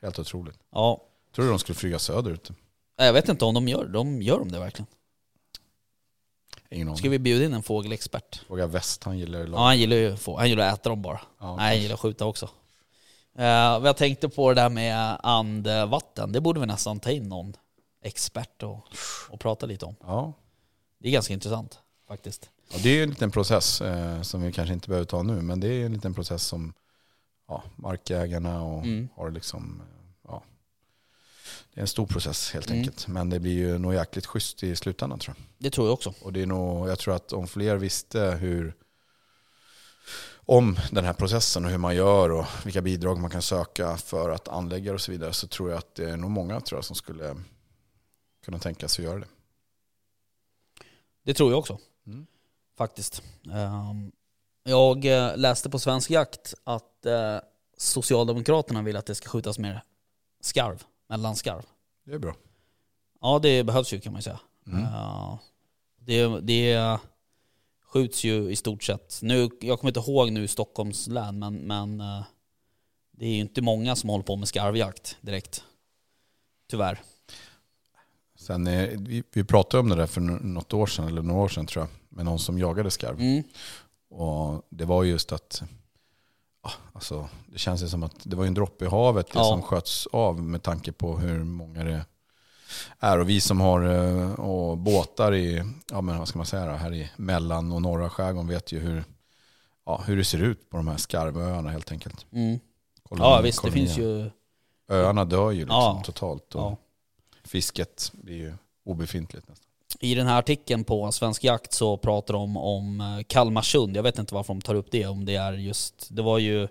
Helt 0.01 0.19
otroligt. 0.19 0.59
Ja, 0.71 1.01
Tror 1.35 1.45
du 1.45 1.51
de 1.51 1.59
skulle 1.59 1.75
flyga 1.75 1.99
söderut? 1.99 2.51
Jag 2.95 3.13
vet 3.13 3.29
inte 3.29 3.45
om 3.45 3.53
de 3.53 3.67
gör 3.67 3.85
de 3.85 4.21
gör 4.21 4.39
de 4.39 4.51
det 4.51 4.59
verkligen. 4.59 4.87
Ingen. 6.69 6.97
Ska 6.97 7.09
vi 7.09 7.19
bjuda 7.19 7.45
in 7.45 7.53
en 7.53 7.63
fågelexpert? 7.63 8.41
Fråga 8.47 8.67
Väst, 8.67 9.03
han 9.03 9.17
gillar 9.17 9.39
det. 9.39 9.49
Ja, 9.51 9.57
han 9.65 9.79
gillar 9.79 9.95
ju 9.97 10.17
få, 10.17 10.37
han 10.37 10.49
gillar 10.49 10.67
att 10.67 10.79
äta 10.79 10.89
dem 10.89 11.01
bara. 11.01 11.21
Ja, 11.39 11.55
Nej, 11.55 11.65
han 11.75 11.81
gillar 11.81 11.93
att 11.93 11.99
skjuta 11.99 12.25
också. 12.25 12.45
Uh, 13.39 13.45
jag 13.45 13.97
tänkte 13.97 14.29
på 14.29 14.49
det 14.49 14.55
där 14.61 14.69
med 14.69 15.17
andvatten. 15.23 16.31
Det 16.31 16.41
borde 16.41 16.59
vi 16.59 16.65
nästan 16.65 16.99
ta 16.99 17.11
in 17.11 17.29
någon 17.29 17.53
expert 18.03 18.63
och, 18.63 18.79
och 19.29 19.39
prata 19.39 19.65
lite 19.65 19.85
om. 19.85 19.95
ja. 20.01 20.33
Det 20.99 21.07
är 21.07 21.11
ganska 21.11 21.33
intressant 21.33 21.79
faktiskt. 22.07 22.49
Ja, 22.71 22.77
det 22.83 22.89
är 22.89 22.93
ju 22.93 23.03
en 23.03 23.09
liten 23.09 23.31
process 23.31 23.81
eh, 23.81 24.21
som 24.21 24.41
vi 24.41 24.51
kanske 24.51 24.73
inte 24.73 24.87
behöver 24.89 25.05
ta 25.05 25.23
nu, 25.23 25.41
men 25.41 25.59
det 25.59 25.67
är 25.67 25.85
en 25.85 25.93
liten 25.93 26.13
process 26.13 26.43
som 26.43 26.73
ja, 27.47 27.63
markägarna 27.75 28.61
och 28.63 28.83
Mm. 28.83 29.09
har 29.15 29.31
liksom, 29.31 29.81
eh, 29.81 30.05
ja, 30.27 30.43
det 31.73 31.79
är 31.79 31.81
en 31.81 31.87
stor 31.87 32.05
process 32.07 32.51
helt 32.53 32.67
Mm. 32.69 32.79
enkelt. 32.79 33.07
Men 33.07 33.29
det 33.29 33.39
blir 33.39 33.53
ju 33.53 33.77
nog 33.77 33.93
jäkligt 33.93 34.25
schysst 34.25 34.63
i 34.63 34.75
slutändan 34.75 35.19
tror 35.19 35.35
jag. 35.37 35.45
Det 35.57 35.69
tror 35.69 35.87
jag 35.87 35.93
också. 35.93 36.13
Och 36.21 36.33
det 36.33 36.41
är 36.41 36.45
nog, 36.45 36.89
jag 36.89 36.99
tror 36.99 37.15
att 37.15 37.33
om 37.33 37.47
fler 37.47 37.75
visste 37.75 38.19
hur, 38.19 38.75
om 40.45 40.77
den 40.91 41.05
här 41.05 41.13
processen 41.13 41.65
och 41.65 41.71
hur 41.71 41.77
man 41.77 41.95
gör 41.95 42.29
och 42.31 42.45
vilka 42.65 42.81
bidrag 42.81 43.19
man 43.19 43.29
kan 43.31 43.41
söka 43.41 43.97
för 43.97 44.29
att 44.29 44.47
anlägga 44.47 44.93
och 44.93 45.01
så 45.01 45.11
vidare 45.11 45.33
så 45.33 45.47
tror 45.47 45.69
jag 45.69 45.77
att 45.77 45.95
det 45.95 46.09
är 46.09 46.17
nog 46.17 46.31
många 46.31 46.61
tror 46.61 46.77
jag, 46.77 46.85
som 46.85 46.95
skulle 46.95 47.35
kunna 48.45 48.59
tänka 48.59 48.87
sig 48.87 49.05
att 49.05 49.11
göra 49.11 49.19
det. 49.19 49.27
Det 51.23 51.33
tror 51.33 51.51
jag 51.51 51.59
också. 51.59 51.77
Faktiskt. 52.77 53.23
Ehm, 53.53 54.11
jag 54.63 55.05
eh, 55.05 55.37
läste 55.37 55.69
på 55.69 55.79
Svensk 55.79 56.09
Jakt 56.11 56.53
att 56.63 57.05
eh, 57.05 57.37
Socialdemokraterna 57.77 58.81
vill 58.81 58.95
att 58.97 59.05
det 59.05 59.15
ska 59.15 59.29
skjutas 59.29 59.59
mer 59.59 59.83
skarv, 60.41 60.83
mellanskarv. 61.09 61.65
Det 62.05 62.13
är 62.13 62.19
bra. 62.19 62.35
Ja 63.21 63.39
det 63.39 63.63
behövs 63.63 63.93
ju 63.93 63.99
kan 63.99 64.13
man 64.13 64.19
ju 64.19 64.23
säga. 64.23 64.39
Mm. 64.67 64.83
Eh, 64.83 65.39
det, 65.99 66.27
det 66.39 66.99
skjuts 67.85 68.23
ju 68.23 68.49
i 68.51 68.55
stort 68.55 68.83
sett, 68.83 69.19
nu, 69.21 69.49
jag 69.61 69.79
kommer 69.79 69.89
inte 69.97 70.11
ihåg 70.11 70.31
nu 70.31 70.47
Stockholms 70.47 71.07
län 71.07 71.39
men, 71.39 71.55
men 71.55 72.01
eh, 72.01 72.23
det 73.11 73.25
är 73.25 73.29
ju 73.29 73.39
inte 73.39 73.61
många 73.61 73.95
som 73.95 74.09
håller 74.09 74.23
på 74.23 74.35
med 74.35 74.47
skarvjakt 74.47 75.17
direkt. 75.21 75.63
Tyvärr. 76.69 77.01
Sen, 78.35 78.67
eh, 78.67 78.89
vi, 78.99 79.23
vi 79.31 79.43
pratade 79.43 79.81
om 79.81 79.89
det 79.89 79.95
där 79.95 80.07
för 80.07 80.21
nå- 80.21 80.39
något 80.41 80.73
år 80.73 80.85
sedan, 80.87 81.07
eller 81.07 81.21
några 81.21 81.41
år 81.41 81.47
sedan 81.49 81.65
tror 81.65 81.83
jag, 81.85 81.89
med 82.13 82.25
någon 82.25 82.39
som 82.39 82.59
jagade 82.59 82.91
skarv. 82.91 83.19
Mm. 83.19 83.43
Och 84.09 84.61
det 84.69 84.85
var 84.85 85.03
just 85.03 85.31
att, 85.31 85.63
alltså, 86.93 87.29
det 87.47 87.57
känns 87.59 87.83
ju 87.83 87.87
som 87.87 88.03
att 88.03 88.15
det 88.23 88.35
var 88.35 88.45
en 88.45 88.53
droppe 88.53 88.85
i 88.85 88.87
havet 88.87 89.27
det 89.27 89.39
Ja. 89.39 89.43
som 89.43 89.61
sköts 89.61 90.07
av 90.07 90.41
med 90.43 90.63
tanke 90.63 90.91
på 90.91 91.17
hur 91.17 91.43
många 91.43 91.83
det 91.83 92.05
är. 92.99 93.19
Och 93.19 93.29
vi 93.29 93.41
som 93.41 93.61
har 93.61 93.83
eh, 93.85 94.31
och 94.33 94.77
båtar 94.77 95.33
i, 95.35 95.63
ja 95.91 96.01
men 96.01 96.17
vad 96.19 96.27
ska 96.27 96.39
man 96.39 96.45
säga 96.45 96.65
då, 96.65 96.71
här 96.71 96.93
i 96.93 97.09
mellan 97.17 97.71
och 97.71 97.81
norra 97.81 98.09
skärgården 98.09 98.47
vet 98.47 98.71
ju 98.71 98.79
hur, 98.79 99.03
ja, 99.85 100.03
hur 100.05 100.17
det 100.17 100.23
ser 100.25 100.41
ut 100.43 100.69
på 100.69 100.77
de 100.77 100.87
här 100.87 100.97
skarvöarna 100.97 101.69
helt 101.69 101.91
enkelt. 101.91 102.25
Mm. 102.31 102.59
Ja 103.09 103.41
visst, 103.41 103.61
det 103.63 103.69
kolonier. 103.69 103.85
finns 103.87 103.97
ju... 103.97 104.31
Öarna 104.89 105.25
dör 105.25 105.51
ju 105.51 105.59
liksom 105.59 105.75
Ja. 105.75 106.01
totalt 106.05 106.55
och 106.55 106.61
Ja. 106.61 106.77
fisket 107.43 108.11
blir 108.13 108.35
ju 108.37 108.53
obefintligt 108.85 109.47
nästan. 109.49 109.62
I 110.03 110.15
den 110.15 110.27
här 110.27 110.39
artikeln 110.39 110.83
på 110.83 111.11
Svensk 111.11 111.43
Jakt 111.43 111.73
så 111.73 111.97
pratar 111.97 112.33
de 112.33 112.57
om 112.57 113.01
eh, 113.01 113.23
Kalmarsund. 113.27 113.97
Jag 113.97 114.03
vet 114.03 114.19
inte 114.19 114.33
varför 114.35 114.53
de 114.53 114.61
tar 114.61 114.75
upp 114.75 114.91
det, 114.91 115.05
om 115.07 115.25
det 115.25 115.35
är 115.35 115.53
just... 115.53 116.07
Det 116.11 116.21
var 116.21 116.37
ju... 116.37 116.67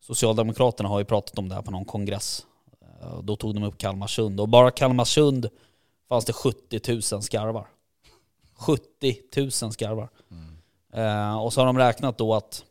Socialdemokraterna 0.00 0.88
har 0.88 0.98
ju 0.98 1.04
pratat 1.04 1.38
om 1.38 1.48
det 1.48 1.54
här 1.54 1.62
på 1.62 1.70
någon 1.70 1.84
kongress. 1.84 2.46
Eh, 3.02 3.18
Då 3.22 3.36
tog 3.36 3.54
de 3.54 3.62
upp 3.62 3.78
Kalmarsund. 3.78 4.40
Och 4.40 4.48
bara 4.48 4.70
Kalmarsund 4.70 5.48
fanns 6.08 6.24
det 6.24 6.32
70 6.32 6.92
000 7.12 7.22
skarvar. 7.22 7.66
70 8.54 9.16
000 9.36 9.50
skarvar. 9.52 10.08
Eh, 10.92 11.38
och 11.42 11.52
så 11.52 11.60
har 11.60 11.66
de 11.66 11.78
räknat 11.78 12.18
då 12.18 12.34
att 12.34 12.64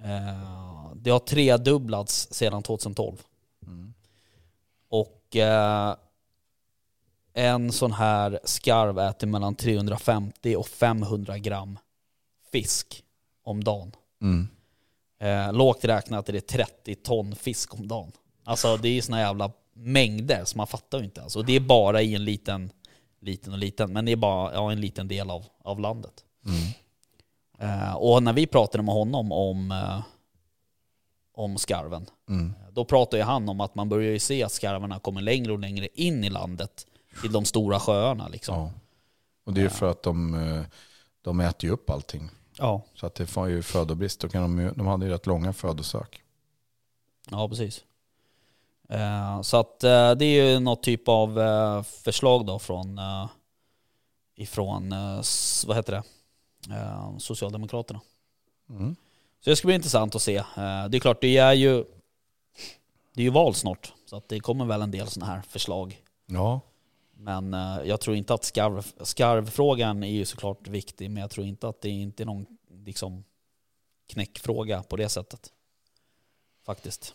eh, 0.00 0.92
det 0.94 1.10
har 1.10 1.18
tredubblats 1.18 2.28
sedan 2.30 2.62
2012. 2.62 3.16
Och 4.88 5.36
eh, 5.36 5.94
en 7.36 7.72
sån 7.72 7.92
här 7.92 8.40
skarv 8.44 8.98
äter 8.98 9.26
mellan 9.26 9.54
350 9.54 10.56
och 10.56 10.66
500 10.68 11.38
gram 11.38 11.78
fisk 12.52 13.02
om 13.44 13.64
dagen. 13.64 13.92
Mm. 14.22 14.48
Eh, 15.20 15.52
lågt 15.52 15.84
räknat 15.84 16.28
är 16.28 16.32
det 16.32 16.40
30 16.40 16.94
ton 16.94 17.36
fisk 17.36 17.74
om 17.74 17.88
dagen. 17.88 18.12
Alltså 18.44 18.76
det 18.76 18.88
är 18.88 19.02
såna 19.02 19.20
jävla 19.20 19.50
mängder 19.74 20.44
som 20.44 20.58
man 20.58 20.66
fattar 20.66 20.98
ju 20.98 21.04
inte. 21.04 21.22
Alltså, 21.22 21.42
det 21.42 21.56
är 21.56 21.60
bara 21.60 22.02
i 22.02 22.14
en 22.14 22.24
liten, 22.24 22.70
liten 23.20 23.52
och 23.52 23.58
liten, 23.58 23.92
men 23.92 24.04
det 24.04 24.12
är 24.12 24.16
bara 24.16 24.54
ja, 24.54 24.72
en 24.72 24.80
liten 24.80 25.08
del 25.08 25.30
av, 25.30 25.44
av 25.64 25.80
landet. 25.80 26.24
Eh, 27.58 27.94
och 27.96 28.22
när 28.22 28.32
vi 28.32 28.46
pratade 28.46 28.82
med 28.84 28.94
honom 28.94 29.32
om, 29.32 29.70
eh, 29.72 30.00
om 31.34 31.58
skarven, 31.58 32.06
Mm. 32.28 32.52
då 32.72 32.84
pratar 32.84 33.18
ju 33.18 33.24
han 33.24 33.48
om 33.48 33.60
att 33.60 33.74
man 33.74 33.88
börjar 33.88 34.12
ju 34.12 34.18
se 34.18 34.42
att 34.42 34.52
skarvarna 34.52 34.98
kommer 34.98 35.20
längre 35.20 35.52
och 35.52 35.58
längre 35.58 35.88
in 35.94 36.24
i 36.24 36.30
landet 36.30 36.86
till 37.20 37.32
de 37.32 37.44
stora 37.44 37.80
sjöarna 37.80 38.28
liksom. 38.28 38.54
Ja. 38.54 38.70
Och 39.44 39.52
det 39.52 39.60
är 39.60 39.62
ju 39.62 39.70
för 39.70 39.90
att 39.90 40.02
de, 40.02 40.34
eh, 40.34 40.64
de 41.22 41.40
äter 41.40 41.68
ju 41.68 41.70
upp 41.74 41.90
allting. 41.90 42.30
Ja, 42.58 42.82
Så 42.94 43.06
att 43.06 43.14
det 43.14 43.26
får 43.26 43.48
ju 43.48 43.62
födobrist. 43.62 44.20
Då 44.20 44.28
kan 44.28 44.56
de, 44.56 44.72
de 44.76 44.86
hade 44.86 45.06
ju 45.06 45.12
rätt 45.12 45.26
långa 45.26 45.52
födosök. 45.52 46.22
ja 47.30 47.48
precis. 47.48 47.84
Eh, 48.88 49.42
så 49.42 49.56
att 49.56 49.84
eh, 49.84 50.12
det 50.12 50.24
är 50.24 50.44
ju 50.50 50.60
något 50.60 50.82
typ 50.82 51.08
av 51.08 51.38
förslag 51.82 52.46
då 52.46 52.58
från 52.58 53.00
ifrån, 54.38 54.90
vad 55.66 55.76
heter 55.76 55.92
det, 55.92 56.02
Socialdemokraterna. 57.18 58.00
Mm. 58.70 58.96
Så 59.40 59.50
det 59.50 59.56
ska 59.56 59.66
bli 59.66 59.74
intressant 59.74 60.14
att 60.14 60.22
se. 60.22 60.42
Det 60.56 60.96
är 60.96 61.00
klart, 61.00 61.20
det 61.20 61.36
är 61.36 61.52
ju 61.52 61.84
det 63.16 63.22
är 63.22 63.24
ju 63.24 63.30
val 63.30 63.54
snart, 63.54 63.92
så 64.06 64.16
att 64.16 64.28
det 64.28 64.40
kommer 64.40 64.64
väl 64.64 64.82
en 64.82 64.90
del 64.90 65.06
sådana 65.08 65.32
här 65.32 65.42
förslag. 65.42 66.02
Ja, 66.26 66.60
Men 67.18 67.54
eh, 67.54 67.78
jag 67.84 68.00
tror 68.00 68.16
inte 68.16 68.34
att 68.34 68.44
skarv, 68.44 68.92
skarvfrågan 69.00 70.02
är 70.02 70.10
ju 70.10 70.24
såklart 70.24 70.68
viktig, 70.68 71.10
men 71.10 71.20
jag 71.20 71.30
tror 71.30 71.46
inte 71.46 71.68
att 71.68 71.80
det 71.80 71.88
är 71.88 71.92
inte 71.92 72.22
är 72.22 72.24
någon 72.24 72.46
liksom, 72.84 73.24
knäckfråga 74.08 74.82
på 74.82 74.96
det 74.96 75.08
sättet. 75.08 75.52
Faktiskt. 76.64 77.14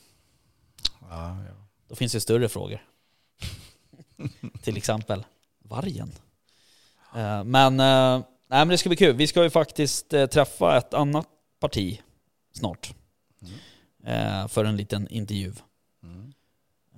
ja, 1.09 1.43
ja. 1.43 1.53
Då 1.87 1.95
finns 1.95 2.11
det 2.11 2.21
större 2.21 2.49
frågor. 2.49 2.85
Till 4.61 4.77
exempel 4.77 5.25
vargen. 5.59 6.11
Eh, 7.15 7.43
Men, 7.43 7.79
eh, 7.79 8.19
nej, 8.19 8.25
men 8.47 8.67
det 8.67 8.77
ska 8.77 8.89
bli 8.89 8.95
kul. 8.97 9.15
Vi 9.15 9.27
ska 9.27 9.43
ju 9.43 9.49
faktiskt 9.49 10.09
träffa 10.09 10.77
ett 10.77 10.93
annat 10.93 11.27
parti 11.59 12.01
snart. 12.51 12.93
Eh, 14.03 14.47
För 14.47 14.65
en 14.65 14.77
liten 14.77 15.07
intervju. 15.07 15.53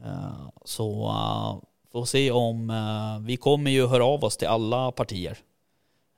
Eh, 0.04 0.50
Så 0.66 1.12
får 1.94 2.06
se 2.06 2.32
om, 2.32 2.70
eh, 2.70 3.20
vi 3.20 3.38
kommer 3.38 3.72
ju 3.72 3.88
höra 3.88 4.06
av 4.06 4.24
oss 4.24 4.38
till 4.38 4.48
alla 4.48 4.92
partier. 4.92 5.38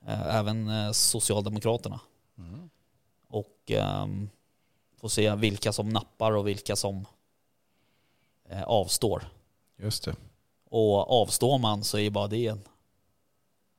Eh, 0.06 0.36
Även 0.36 0.68
eh, 0.68 0.92
Socialdemokraterna. 0.92 2.00
Och 3.28 3.70
ehm, 3.70 4.30
får 4.96 5.08
se 5.08 5.34
vilka 5.34 5.72
som 5.72 5.88
nappar 5.88 6.32
och 6.32 6.48
vilka 6.48 6.76
som 6.76 7.06
eh, 8.48 8.62
avstår. 8.62 9.28
just 9.76 10.04
det. 10.04 10.16
Och 10.70 11.22
avstår 11.22 11.58
man 11.58 11.84
så 11.84 11.96
är 11.96 12.02
ju 12.02 12.10
bara 12.10 12.26
det 12.26 12.46
en, 12.46 12.62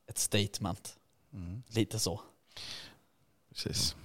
ett 0.07 0.17
statement. 0.17 0.97
Mm. 1.33 1.63
Lite 1.67 1.99
så. 1.99 2.21
Precis. 3.49 3.95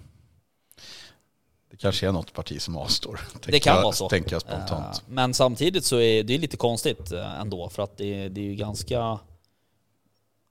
Det 1.73 1.79
kanske 1.79 2.09
är 2.09 2.13
något 2.13 2.33
parti 2.33 2.61
som 2.61 2.77
avstår. 2.77 3.21
Det 3.47 3.61
kan 3.61 3.83
vara 3.83 3.93
så. 3.93 4.09
Tänker 4.09 4.33
jag 4.33 4.43
spontant. 4.43 4.97
Eh, 4.97 5.03
Men 5.07 5.35
samtidigt 5.35 5.85
så 5.85 6.01
är 6.01 6.23
det 6.23 6.39
lite 6.39 6.57
konstigt 6.57 7.13
eh, 7.13 7.41
ändå 7.41 7.69
för 7.69 7.83
att 7.83 7.97
det, 7.97 8.29
det 8.29 8.41
är 8.41 8.45
ju 8.45 8.55
ganska 8.55 9.19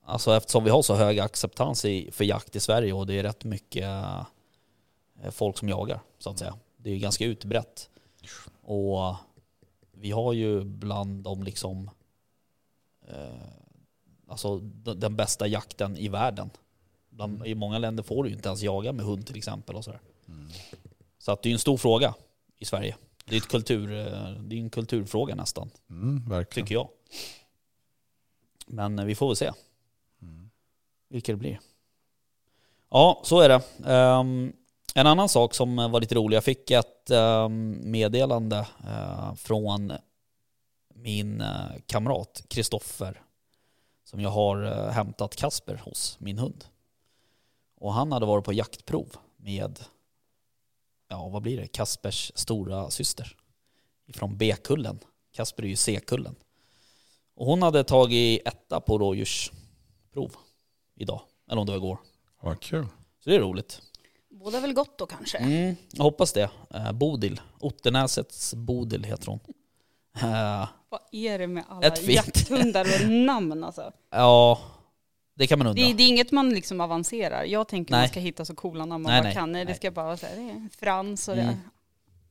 Alltså 0.05 0.35
eftersom 0.35 0.63
vi 0.63 0.69
har 0.69 0.81
så 0.81 0.95
hög 0.95 1.19
acceptans 1.19 1.85
i, 1.85 2.11
för 2.11 2.23
jakt 2.23 2.55
i 2.55 2.59
Sverige 2.59 2.93
och 2.93 3.07
det 3.07 3.13
är 3.13 3.23
rätt 3.23 3.43
mycket 3.43 3.83
eh, 3.83 5.31
folk 5.31 5.57
som 5.57 5.69
jagar 5.69 5.99
så 6.19 6.29
att 6.29 6.39
säga. 6.39 6.55
Det 6.77 6.89
är 6.89 6.93
ju 6.93 6.99
ganska 6.99 7.25
utbrett. 7.25 7.89
Och 8.61 9.15
vi 9.91 10.11
har 10.11 10.33
ju 10.33 10.63
bland 10.63 11.23
de 11.23 11.43
liksom 11.43 11.89
Alltså 14.27 14.59
den 14.95 15.15
bästa 15.15 15.47
jakten 15.47 15.97
i 15.97 16.07
världen. 16.07 16.49
Bland, 17.09 17.47
I 17.47 17.55
många 17.55 17.77
länder 17.77 18.03
får 18.03 18.23
du 18.23 18.29
inte 18.29 18.49
ens 18.49 18.61
jaga 18.61 18.91
med 18.91 19.05
hund 19.05 19.27
till 19.27 19.37
exempel 19.37 19.75
och 19.75 19.83
sådär. 19.83 19.99
Så 21.21 21.31
att 21.31 21.43
det 21.43 21.49
är 21.49 21.53
en 21.53 21.59
stor 21.59 21.77
fråga 21.77 22.13
i 22.57 22.65
Sverige. 22.65 22.95
Det 23.25 23.35
är, 23.35 23.37
ett 23.37 23.47
kultur, 23.47 23.91
eh, 23.91 24.31
det 24.31 24.55
är 24.55 24.59
en 24.59 24.69
kulturfråga 24.69 25.35
nästan, 25.35 25.69
Mm, 25.89 26.45
tycker 26.51 26.75
jag. 26.75 26.89
Men 28.67 28.99
eh, 28.99 29.05
vi 29.05 29.15
får 29.15 29.27
väl 29.27 29.35
se 29.35 29.51
vilka 31.09 31.31
det 31.31 31.37
blir. 31.37 31.59
Ja, 32.89 33.21
så 33.23 33.39
är 33.39 33.49
det. 33.49 33.61
Ehm, 33.85 34.53
en 34.95 35.07
annan 35.07 35.29
sak 35.29 35.53
som 35.53 35.75
var 35.75 36.01
lite 36.01 36.15
rolig, 36.15 36.37
jag 36.37 36.43
fick 36.43 36.71
ett 36.71 37.09
ehm, 37.11 37.91
meddelande 37.91 38.67
eh, 38.87 39.35
från 39.35 39.93
min 40.93 41.41
eh, 41.41 41.71
kamrat 41.85 42.43
Kristoffer 42.47 43.21
som 44.03 44.19
jag 44.21 44.29
har 44.29 44.63
eh, 44.63 44.91
hämtat 44.91 45.35
Kasper 45.35 45.75
hos, 45.75 46.17
min 46.19 46.37
hund. 46.37 46.65
Och 47.75 47.93
han 47.93 48.11
hade 48.11 48.25
varit 48.25 48.45
på 48.45 48.53
jaktprov 48.53 49.15
med, 49.37 49.79
ja 51.11 51.29
vad 51.29 51.41
blir 51.41 51.57
det, 51.57 51.67
Kaspers 51.67 52.31
stora 52.35 52.89
syster 52.89 53.35
ifrån 54.05 54.37
B-kullen. 54.37 54.99
Kasper 55.33 55.63
är 55.63 55.67
ju 55.67 55.75
C-kullen. 55.75 56.35
Och 57.35 57.45
hon 57.45 57.61
hade 57.61 57.83
tagit 57.83 58.47
etta 58.47 58.79
på 58.81 58.97
rådjursprov 58.97 60.35
idag, 60.95 61.21
eller 61.51 61.61
om 61.61 61.65
det 61.65 61.71
var 61.71 61.77
igår. 61.77 61.97
Vad 62.41 62.59
kul. 62.59 62.85
Så 63.23 63.29
det 63.29 63.35
är 63.35 63.39
roligt. 63.39 63.81
Båda 64.29 64.59
väl 64.59 64.73
gott 64.73 64.97
då 64.97 65.05
kanske? 65.05 65.37
Mm, 65.37 65.75
jag 65.91 66.03
hoppas 66.03 66.33
det. 66.33 66.49
Eh, 66.69 66.91
Bodil, 66.91 67.41
Ottenäsets 67.59 68.53
Bodil 68.53 69.03
heter 69.03 69.27
hon. 69.27 69.39
Eh, 70.21 70.67
Vad 70.89 71.01
är 71.11 71.39
det 71.39 71.47
med 71.47 71.63
alla 71.69 71.95
jakthundar 72.01 72.87
och 73.03 73.09
namn 73.09 73.63
alltså? 73.63 73.91
ja, 74.11 74.59
det 75.33 75.47
kan 75.47 75.59
man 75.59 75.67
undra. 75.67 75.83
Det, 75.83 75.93
det 75.93 76.03
är 76.03 76.07
inget 76.07 76.31
man 76.31 76.49
liksom 76.49 76.81
avancerar. 76.81 77.43
Jag 77.43 77.67
tänker 77.67 77.91
Nej. 77.91 78.01
man 78.01 78.09
ska 78.09 78.19
hitta 78.19 78.45
så 78.45 78.55
coola 78.55 78.85
namn 78.85 79.03
man 79.03 79.11
Nej, 79.11 79.21
bara 79.21 79.23
nej, 79.27 79.33
kan. 79.33 79.51
Nej, 79.51 79.65
det 79.65 79.69
nej. 79.69 79.75
ska 79.77 79.91
bara 79.91 80.05
vara 80.05 80.17
så 80.17 80.25
här, 80.25 80.35
det 80.35 80.41
är 80.41 80.69
Frans 80.79 81.27
och 81.27 81.35
det 81.35 81.41
Mm. 81.41 81.53
är 81.53 81.59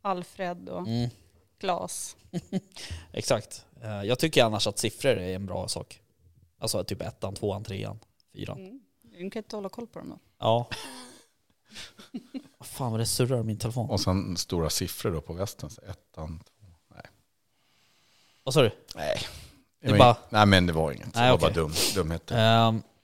Alfred 0.03 0.69
och 0.69 0.87
Mm, 0.87 1.11
Klas. 1.61 2.17
exakt. 3.13 3.65
Eh, 3.83 4.03
jag 4.03 4.19
tycker 4.19 4.45
annars 4.45 4.67
att 4.67 4.79
siffror 4.79 5.11
är 5.19 5.35
en 5.35 5.47
bra 5.47 5.69
sak. 5.69 6.01
Alltså 6.59 6.85
typ 6.85 7.03
ettan, 7.03 7.35
tvåan, 7.35 7.65
trean, 7.65 7.99
fyran. 8.35 8.59
Mm. 8.59 8.81
Du 9.03 9.31
kan 9.31 9.43
inte 9.43 9.57
hålla 9.57 9.69
koll 9.69 9.87
på 9.87 9.99
dem 9.99 10.09
då. 10.09 10.19
Ja. 10.39 10.69
Vad 12.59 12.67
fan 12.67 12.91
vad 12.91 13.01
det 13.01 13.07
surrar 13.07 13.41
i 13.41 13.43
min 13.43 13.59
telefon. 13.59 13.91
Och 13.91 14.01
sen 14.01 14.37
stora 14.37 14.71
siffror 14.71 15.11
då 15.13 15.21
på 15.21 15.33
västen. 15.33 15.71
Så 15.71 15.81
ettan. 15.83 16.43
Vad 18.45 18.55
sa 18.55 18.63
du? 18.63 18.71
Nej. 18.97 19.21
Det 19.81 19.87
Det 19.87 19.93
var 19.93 19.99
bara- 19.99 20.17
Nej 20.29 20.47
men 20.47 20.67
det 20.67 20.73
var 20.73 20.93
inget. 20.93 21.15
Nej, 21.15 21.25
det 21.25 21.31
var 21.31 21.37
okej. 21.39 21.55
bara 21.55 21.63
dum, 21.63 21.73
dumheter. 21.95 22.37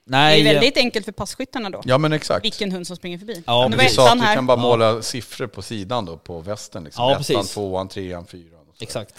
Ehm, 0.07 0.11
Det 0.11 0.17
nej. 0.17 0.47
är 0.47 0.53
väldigt 0.53 0.77
enkelt 0.77 1.05
för 1.05 1.11
passkyttarna 1.11 1.69
då. 1.69 1.81
Ja 1.85 1.97
men 1.97 2.13
exakt. 2.13 2.45
Vilken 2.45 2.71
hund 2.71 2.87
som 2.87 2.95
springer 2.95 3.17
förbi. 3.17 3.43
Ja, 3.47 3.67
nu 3.69 3.75
Men 3.77 3.85
vi 3.85 3.91
sa 3.91 4.01
att 4.01 4.07
ettan 4.15 4.29
vi 4.29 4.35
kan 4.35 4.45
bara 4.47 4.57
Ja. 4.57 4.61
måla 4.61 5.01
siffror 5.01 5.47
på 5.47 5.61
sidan 5.61 6.05
då 6.05 6.17
på 6.17 6.39
västen. 6.39 6.83
Liksom. 6.83 7.03
Ja, 7.03 7.11
ettan, 7.11 7.23
precis. 7.23 7.53
tvåan, 7.53 7.87
trean, 7.87 8.25
fyran. 8.25 8.65
Exakt. 8.79 9.15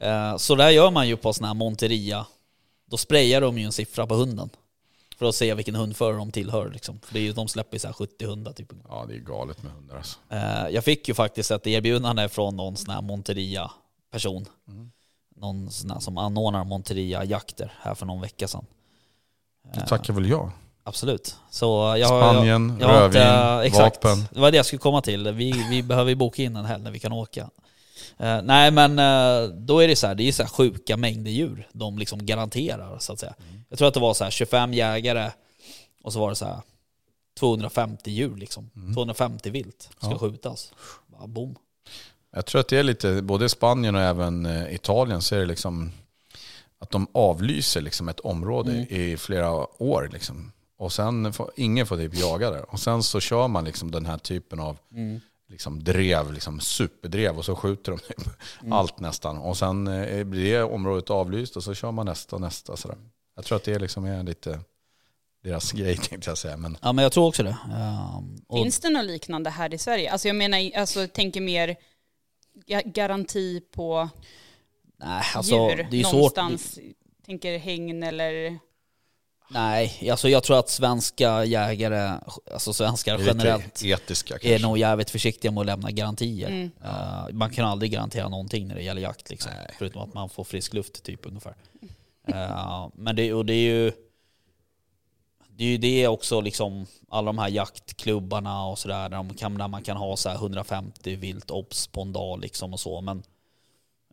Eh, 0.00 0.36
så 0.36 0.54
där 0.54 0.70
gör 0.70 0.90
man 0.90 1.08
ju 1.08 1.16
på 1.16 1.32
sån 1.32 1.46
här 1.46 1.54
Monteria. 1.54 2.26
Då 2.90 2.96
sprayar 2.96 3.40
de 3.40 3.58
ju 3.58 3.64
en 3.64 3.72
siffra 3.72 4.06
på 4.06 4.14
hunden. 4.14 4.50
För 5.18 5.26
att 5.26 5.34
se 5.34 5.54
vilken 5.54 5.74
hundförare 5.74 6.16
de 6.16 6.32
tillhör. 6.32 6.70
Liksom. 6.70 7.00
För 7.00 7.12
det 7.14 7.20
är 7.20 7.22
ju, 7.22 7.32
de 7.32 7.48
släpper 7.48 7.74
ju 7.74 7.78
så 7.78 7.86
här 7.88 7.92
70 7.94 8.26
hundar 8.26 8.52
typ. 8.52 8.68
Ja 8.88 9.04
det 9.08 9.14
är 9.14 9.18
galet 9.18 9.62
med 9.62 9.72
hundar 9.72 9.96
alltså. 9.96 10.18
Eh, 10.30 10.68
jag 10.70 10.84
fick 10.84 11.08
ju 11.08 11.14
faktiskt 11.14 11.50
ett 11.50 11.66
erbjudande 11.66 12.28
från 12.28 12.56
någon 12.56 12.76
sån 12.76 12.90
här 12.94 13.02
Monteria-person. 13.02 14.46
Någon 15.36 15.70
sån 15.70 15.90
här 15.90 16.00
som 16.00 16.18
anordnar 16.18 16.64
Monteria-jakter 16.64 17.72
här 17.80 17.94
för 17.94 18.06
någon 18.06 18.20
vecka 18.20 18.48
sedan. 18.48 18.66
Det 19.74 19.86
tackar 19.86 20.12
väl 20.14 20.28
jag. 20.28 20.50
Absolut. 20.84 21.36
Så 21.50 21.94
jag, 21.98 22.08
Spanien, 22.08 22.76
jag, 22.80 22.90
jag 22.90 22.96
rödvin, 23.00 23.22
inte- 23.22 23.62
exakt. 23.66 24.04
vapen. 24.04 24.24
Det 24.32 24.40
var 24.40 24.50
det 24.50 24.56
jag 24.56 24.66
skulle 24.66 24.80
komma 24.80 25.00
till. 25.02 25.28
Vi, 25.32 25.52
vi 25.70 25.82
behöver 25.82 26.08
ju 26.10 26.14
boka 26.14 26.42
in 26.42 26.56
en 26.56 26.64
helg 26.64 26.82
när 26.84 26.90
vi 26.90 26.98
kan 26.98 27.12
åka. 27.12 27.50
Eh, 28.18 28.42
nej 28.42 28.70
men 28.70 28.98
eh, 28.98 29.48
då 29.48 29.80
är 29.80 29.88
det 29.88 29.96
så 29.96 30.06
här, 30.06 30.14
det 30.14 30.28
är 30.28 30.32
så 30.32 30.42
här 30.42 30.50
sjuka 30.50 30.96
mängder 30.96 31.30
djur 31.30 31.68
de 31.72 31.98
liksom 31.98 32.26
garanterar 32.26 32.98
så 32.98 33.12
att 33.12 33.18
säga. 33.18 33.34
Jag 33.68 33.78
tror 33.78 33.88
att 33.88 33.94
det 33.94 34.00
var 34.00 34.14
så 34.14 34.24
här 34.24 34.30
25 34.30 34.74
jägare 34.74 35.30
och 36.02 36.12
så 36.12 36.20
var 36.20 36.28
det 36.28 36.36
så 36.36 36.44
här 36.44 36.60
250 37.38 38.10
djur 38.10 38.36
liksom. 38.36 38.70
250 38.94 39.50
vilt 39.50 39.88
ska 39.98 40.10
Ja. 40.10 40.18
skjutas. 40.18 40.72
Bara 41.06 41.26
boom. 41.26 41.54
Jag 42.34 42.46
tror 42.46 42.60
att 42.60 42.68
det 42.68 42.78
är 42.78 42.82
lite, 42.82 43.22
både 43.22 43.44
i 43.44 43.48
Spanien 43.48 43.94
och 43.94 44.00
även 44.00 44.46
eh, 44.46 44.74
Italien 44.74 45.22
så 45.22 45.34
är 45.34 45.38
det 45.40 45.46
liksom 45.46 45.92
att 46.80 46.90
de 46.90 47.06
avlyser 47.14 47.80
liksom 47.80 48.08
ett 48.08 48.20
område 48.20 48.70
Mm. 48.72 48.86
i 48.90 49.16
flera 49.16 49.82
år. 49.82 50.08
Liksom. 50.12 50.52
Och 50.78 50.92
sen 50.92 51.32
får, 51.32 51.50
ingen 51.56 51.86
får 51.86 51.96
typ 51.96 52.14
jaga 52.14 52.50
där. 52.50 52.70
Och 52.72 52.80
sen 52.80 53.02
så 53.02 53.20
kör 53.20 53.48
man 53.48 53.64
liksom 53.64 53.90
den 53.90 54.06
här 54.06 54.18
typen 54.18 54.60
av 54.60 54.78
Mm. 54.92 55.20
liksom 55.48 55.84
drev, 55.84 56.32
liksom 56.32 56.60
superdrev 56.60 57.38
och 57.38 57.44
så 57.44 57.56
skjuter 57.56 57.92
de 57.92 57.98
typ 57.98 58.28
Mm. 58.60 58.72
allt 58.72 59.00
nästan. 59.00 59.38
Och 59.38 59.56
sen 59.56 59.86
eh, 59.88 60.24
blir 60.24 60.52
det 60.52 60.62
området 60.62 61.10
avlyst 61.10 61.56
och 61.56 61.62
så 61.64 61.74
kör 61.74 61.92
man 61.92 62.06
nästa 62.06 62.36
och 62.36 62.42
nästa. 62.42 62.76
Sådär. 62.76 62.96
Jag 63.36 63.44
tror 63.44 63.56
att 63.56 63.64
det 63.64 63.78
liksom 63.78 64.04
är 64.04 64.22
lite 64.22 64.60
deras 65.44 65.72
grej 65.72 65.96
tänkte 66.02 66.30
jag 66.30 66.38
säga. 66.38 66.56
Men 66.56 66.78
Ja 66.82 66.92
men 66.92 67.02
jag 67.02 67.12
tror 67.12 67.26
också 67.26 67.42
det. 67.42 67.56
Ehm, 67.74 68.36
och, 68.46 68.58
Finns 68.58 68.80
det 68.80 68.90
något 68.90 69.04
liknande 69.04 69.50
här 69.50 69.74
i 69.74 69.78
Sverige? 69.78 70.12
Alltså 70.12 70.28
jag 70.28 70.36
menar, 70.36 70.70
alltså, 70.76 71.00
jag 71.00 71.12
tänker 71.12 71.40
mer 71.40 71.76
ga- 72.66 72.92
garanti 72.92 73.60
på 73.60 74.08
nej, 74.98 75.22
alltså, 75.34 75.54
djur 75.54 75.86
det 75.90 75.96
är 75.96 75.98
ju 75.98 76.04
svårt. 76.04 76.12
någonstans. 76.36 76.78
Tänker 77.26 77.58
hägn 77.58 78.02
eller... 78.02 78.58
Nej, 79.50 80.08
alltså 80.10 80.28
jag 80.28 80.42
tror 80.42 80.58
att 80.58 80.68
svenska 80.68 81.44
jägare, 81.44 82.20
alltså 82.52 82.72
svenskar 82.72 83.18
generellt, 83.18 83.82
etiska 83.84 84.38
är 84.42 84.58
nog 84.58 84.78
jävligt 84.78 85.10
försiktiga 85.10 85.50
med 85.50 85.60
att 85.60 85.66
lämna 85.66 85.90
garantier. 85.90 86.48
Mm. 86.48 86.70
Eh, 86.84 87.32
man 87.32 87.50
kan 87.50 87.66
aldrig 87.66 87.92
garantera 87.92 88.28
någonting 88.28 88.68
när 88.68 88.74
det 88.74 88.82
gäller 88.82 89.02
jakt 89.02 89.30
liksom. 89.30 89.52
Nej. 89.56 89.74
Förutom 89.78 90.02
att 90.02 90.14
man 90.14 90.28
får 90.28 90.44
frisk 90.44 90.74
luft 90.74 91.02
typ 91.02 91.26
ungefär. 91.26 91.54
Eh, 92.28 92.88
men 92.94 93.16
det, 93.16 93.32
och 93.32 93.46
det 93.46 93.54
är 93.54 93.70
ju 93.70 93.92
det 95.50 95.64
är 95.64 95.68
ju 95.68 95.78
det 95.78 96.08
också 96.08 96.40
liksom, 96.40 96.86
alla 97.08 97.26
de 97.26 97.38
här 97.38 97.48
jaktklubbarna 97.48 98.66
och 98.66 98.78
sådär, 98.78 99.08
där, 99.08 99.16
de 99.16 99.34
kan- 99.34 99.58
där 99.58 99.68
man 99.68 99.82
kan 99.82 99.96
ha 99.96 100.16
så 100.16 100.28
här 100.28 100.36
150 100.36 101.16
vilt 101.16 101.50
obs 101.50 101.86
på 101.86 102.02
en 102.02 102.12
dag 102.12 102.40
liksom 102.40 102.72
och 102.72 102.80
så. 102.80 103.00
Men 103.00 103.22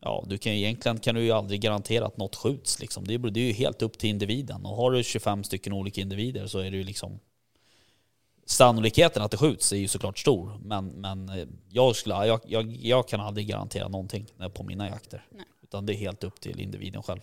ja, 0.02 0.24
du 0.26 0.38
kan 0.38 0.52
ju, 0.52 0.58
egentligen 0.58 0.98
kan 0.98 1.14
du 1.14 1.22
ju 1.22 1.30
aldrig 1.32 1.60
garantera 1.60 2.06
att 2.06 2.16
något 2.16 2.36
skjuts 2.36 2.80
liksom. 2.80 3.06
Det 3.06 3.14
är, 3.14 3.18
det 3.18 3.40
är 3.40 3.44
ju 3.44 3.52
helt 3.52 3.82
upp 3.82 3.98
till 3.98 4.10
individen. 4.10 4.66
Och 4.66 4.76
har 4.76 4.90
du 4.92 5.02
25 5.04 5.44
stycken 5.44 5.72
olika 5.72 6.00
individer 6.00 6.46
så 6.46 6.58
är 6.58 6.70
det 6.70 6.76
ju 6.76 6.84
liksom 6.84 7.18
Sannolikheten 8.48 9.22
att 9.22 9.30
det 9.30 9.36
skjuts 9.36 9.72
är 9.72 9.76
ju 9.76 9.88
såklart 9.88 10.18
stor, 10.18 10.60
men, 10.64 10.86
men 10.88 11.28
eh, 11.28 11.46
jag, 11.70 11.96
skulle, 11.96 12.14
jag, 12.26 12.40
jag, 12.46 12.76
jag 12.76 13.08
kan 13.08 13.20
aldrig 13.20 13.46
garantera 13.48 13.88
någonting 13.88 14.26
när- 14.36 14.48
på 14.48 14.62
mina 14.62 14.88
jakter. 14.88 15.24
Nej. 15.30 15.44
Utan 15.62 15.86
det 15.86 15.92
är 15.94 15.96
helt 15.96 16.24
upp 16.24 16.40
till 16.40 16.60
individen 16.60 17.02
själv. 17.02 17.20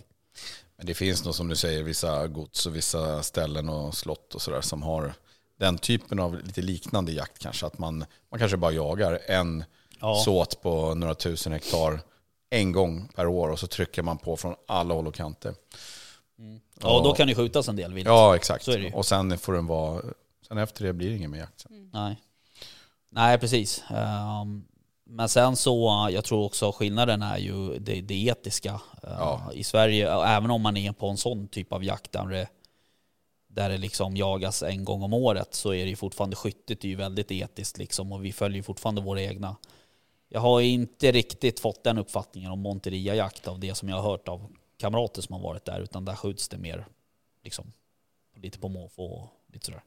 Men 0.77 0.85
det 0.85 0.93
finns 0.93 1.25
nog 1.25 1.35
som 1.35 1.47
du 1.47 1.55
säger 1.55 1.83
vissa 1.83 2.27
gods 2.27 2.65
och 2.65 2.75
vissa 2.75 3.23
ställen 3.23 3.69
och 3.69 3.95
slott 3.95 4.35
och 4.35 4.41
sådär 4.41 4.61
som 4.61 4.83
har 4.83 5.13
den 5.59 5.77
typen 5.77 6.19
av 6.19 6.41
lite 6.45 6.61
liknande 6.61 7.11
jakt 7.11 7.39
kanske. 7.39 7.65
Att 7.65 7.77
man, 7.77 8.05
man 8.31 8.39
kanske 8.39 8.57
bara 8.57 8.71
jagar 8.71 9.19
en 9.27 9.63
Ja. 9.99 10.21
såt 10.25 10.61
på 10.61 10.95
några 10.95 11.15
tusen 11.15 11.53
hektar 11.53 11.99
en 12.53 12.71
gång 12.71 13.07
per 13.15 13.27
år 13.27 13.49
och 13.49 13.59
så 13.59 13.67
trycker 13.67 14.01
man 14.01 14.17
på 14.17 14.37
från 14.37 14.55
alla 14.67 14.93
håll 14.93 15.07
och 15.07 15.15
kanter. 15.15 15.55
Ja, 16.81 16.97
och 16.97 17.03
då 17.03 17.13
kan 17.13 17.27
det 17.27 17.35
skjutas 17.35 17.67
en 17.67 17.75
del 17.75 17.93
vilt. 17.93 18.07
Ja, 18.07 18.35
exakt. 18.35 18.65
Så 18.65 18.71
är 18.71 18.77
det 18.77 18.83
ju. 18.83 18.93
Och 18.93 19.05
sen 19.05 19.37
får 19.37 19.53
den 19.53 19.67
vara, 19.67 20.01
sen 20.47 20.57
efter 20.57 20.85
det 20.85 20.93
blir 20.93 21.09
det 21.09 21.15
ingen 21.15 21.31
mer 21.31 21.39
jakt. 21.39 21.59
Sen. 21.59 21.89
Nej. 21.93 22.15
Nej, 23.09 23.37
precis. 23.37 23.83
Ehm, 23.89 24.65
men 25.05 25.29
sen 25.29 25.55
så, 25.55 26.07
jag 26.11 26.23
tror 26.25 26.45
också 26.45 26.71
skillnaden 26.71 27.21
är 27.21 27.37
ju 27.37 27.79
det, 27.79 28.01
det 28.01 28.25
etiska. 28.25 28.69
Eh, 29.03 29.09
Ja. 29.19 29.51
I 29.53 29.63
Sverige, 29.63 30.11
även 30.25 30.51
om 30.51 30.61
man 30.61 30.77
är 30.77 30.91
på 30.91 31.07
en 31.07 31.17
sån 31.17 31.47
typ 31.47 31.73
av 31.73 31.83
jakt 31.83 32.11
där 32.11 32.25
det, 32.25 32.47
där 33.47 33.69
det 33.69 33.77
liksom 33.77 34.17
jagas 34.17 34.63
en 34.63 34.85
gång 34.85 35.03
om 35.03 35.13
året 35.13 35.53
så 35.55 35.73
är 35.73 35.83
det 35.83 35.89
ju 35.89 35.95
fortfarande 35.95 36.35
skyttet 36.35 36.83
är 36.83 36.87
ju 36.87 36.95
väldigt 36.95 37.31
etiskt 37.31 37.77
liksom 37.77 38.11
och 38.11 38.25
vi 38.25 38.33
följer 38.33 38.63
fortfarande 38.63 39.01
våra 39.01 39.21
egna. 39.21 39.55
Jag 40.33 40.41
har 40.41 40.61
inte 40.61 41.11
riktigt 41.11 41.59
fått 41.59 41.83
den 41.83 41.97
uppfattningen 41.97 42.51
om 42.51 42.59
Monteria-jakt 42.59 43.47
av 43.47 43.59
det 43.59 43.75
som 43.75 43.89
jag 43.89 43.95
har 43.95 44.03
hört 44.11 44.27
av 44.27 44.47
kamrater 44.79 45.21
som 45.21 45.33
har 45.33 45.41
varit 45.41 45.65
där 45.65 45.79
utan 45.79 46.05
där 46.05 46.15
skjuts 46.15 46.47
det 46.49 46.57
mer 46.57 46.85
liksom 47.43 47.73
lite 48.35 48.59
på 48.59 48.69
måfå 48.69 49.03
och 49.05 49.27
lite 49.53 49.65
sådär. 49.65 49.81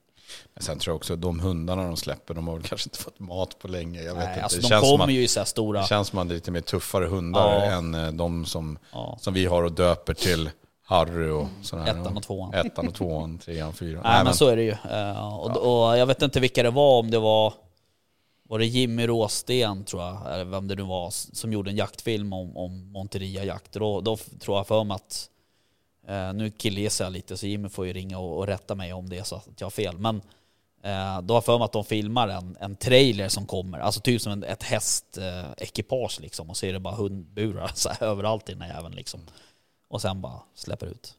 Men 0.55 0.63
sen 0.63 0.79
tror 0.79 0.93
jag 0.93 0.97
också 0.97 1.13
att 1.15 1.21
de 1.21 1.41
hundarna 1.41 1.85
de 1.85 1.97
släpper, 1.97 2.35
de 2.35 2.49
har 2.49 2.55
väl 2.55 2.63
kanske 2.63 2.87
inte 2.89 2.99
fått 2.99 3.19
mat 3.19 3.59
på 3.59 3.69
länge. 3.69 4.03
Jag 4.03 4.15
vet 4.15 4.25
Nej, 4.25 4.33
inte. 4.33 4.43
alltså 4.43 4.61
det, 4.61 4.69
de 4.75 4.81
kommer 4.81 5.05
att, 5.05 5.11
ju 5.11 5.23
i 5.23 5.29
så 5.29 5.41
här 5.41 5.45
stora... 5.45 5.81
det 5.81 5.87
känns 5.87 6.09
som 6.09 6.19
att 6.19 6.29
det 6.29 6.33
är 6.33 6.37
lite 6.37 6.51
mer 6.51 6.61
tuffare 6.61 7.07
hundar 7.07 7.55
Ja. 7.55 7.65
än 7.65 7.95
eh, 7.95 8.13
de 8.13 8.47
som, 8.47 8.79
Ja. 8.93 9.19
som 9.21 9.35
vi 9.35 9.47
har 9.47 9.63
och 9.63 9.73
döper 9.73 10.15
till 10.15 10.51
Harry 10.85 11.31
och 11.31 11.47
sådana 11.63 11.87
här. 11.87 12.01
Ettan 12.01 12.17
och 12.17 12.23
tvåan. 12.23 12.55
Ettan 12.55 12.89
och 12.89 12.95
tvåan, 12.95 13.39
trean, 13.39 13.73
fyran. 13.73 14.03
Nej, 14.05 14.25
men 14.25 14.35
så 14.35 14.49
är 14.49 14.57
det 14.57 14.63
ju. 14.63 14.77
Eh, 14.91 15.35
och, 15.39 15.57
och 15.91 15.99
jag 15.99 16.07
vet 16.07 16.23
inte 16.23 16.41
vilka 16.41 16.63
det 16.63 16.71
var, 16.71 16.99
om 16.99 17.11
det 17.11 17.19
var 17.19 17.55
var 18.49 18.59
det 18.59 18.67
Jimmy 18.67 19.07
Råsten 19.07 19.85
tror 19.85 20.03
jag, 20.03 20.35
eller 20.35 20.45
vem 20.45 20.69
det 20.69 20.75
nu 20.75 20.83
var, 20.83 21.11
som 21.11 21.53
gjorde 21.53 21.71
en 21.71 21.77
jaktfilm 21.77 22.33
om, 22.33 22.57
om 22.57 22.93
Monteria-jakt. 22.93 23.73
Då, 23.73 24.01
då 24.01 24.17
tror 24.17 24.57
jag 24.57 24.67
för 24.67 24.85
mig 24.85 24.95
att, 24.95 25.31
eh, 26.07 26.33
nu 26.33 26.51
killgissar 26.51 27.05
jag 27.05 27.13
lite 27.13 27.37
så 27.37 27.47
Jimmy 27.47 27.69
får 27.69 27.87
ju 27.87 27.93
ringa 27.93 28.19
och, 28.19 28.39
och 28.39 28.47
rätta 28.47 28.75
mig 28.75 28.93
om 28.93 29.09
det 29.09 29.19
är 29.19 29.23
så 29.23 29.37
att 29.37 29.49
jag 29.59 29.65
har 29.67 29.71
fel. 29.71 29.99
Men 29.99 30.17
eh, 30.83 31.21
då 31.23 31.35
har 31.35 31.37
jag 31.37 31.45
för 31.45 31.59
mig 31.59 31.65
att 31.65 31.73
de 31.73 31.85
filmar 31.85 32.29
en, 32.29 32.57
en 32.61 32.77
trailer 32.77 33.29
som 33.29 33.47
kommer, 33.47 33.79
alltså 33.79 34.01
typ 34.01 34.23
som 34.23 34.33
en, 34.33 34.45
ett 34.45 34.63
hästekipage 34.63 36.21
liksom. 36.21 36.51
Och 36.51 36.57
så 36.57 36.67
är 36.67 36.73
det 36.73 36.81
bara 36.81 36.95
hundburar 36.95 37.71
så 37.75 37.89
här, 37.89 38.03
överallt 38.07 38.49
i 38.49 38.53
den 38.53 38.63
här 38.63 38.77
jäveln 38.77 38.95
liksom. 38.95 39.21
Och 39.89 40.01
sen 40.03 40.21
bara 40.21 40.43
släpper 40.55 40.87
ut. 40.87 41.15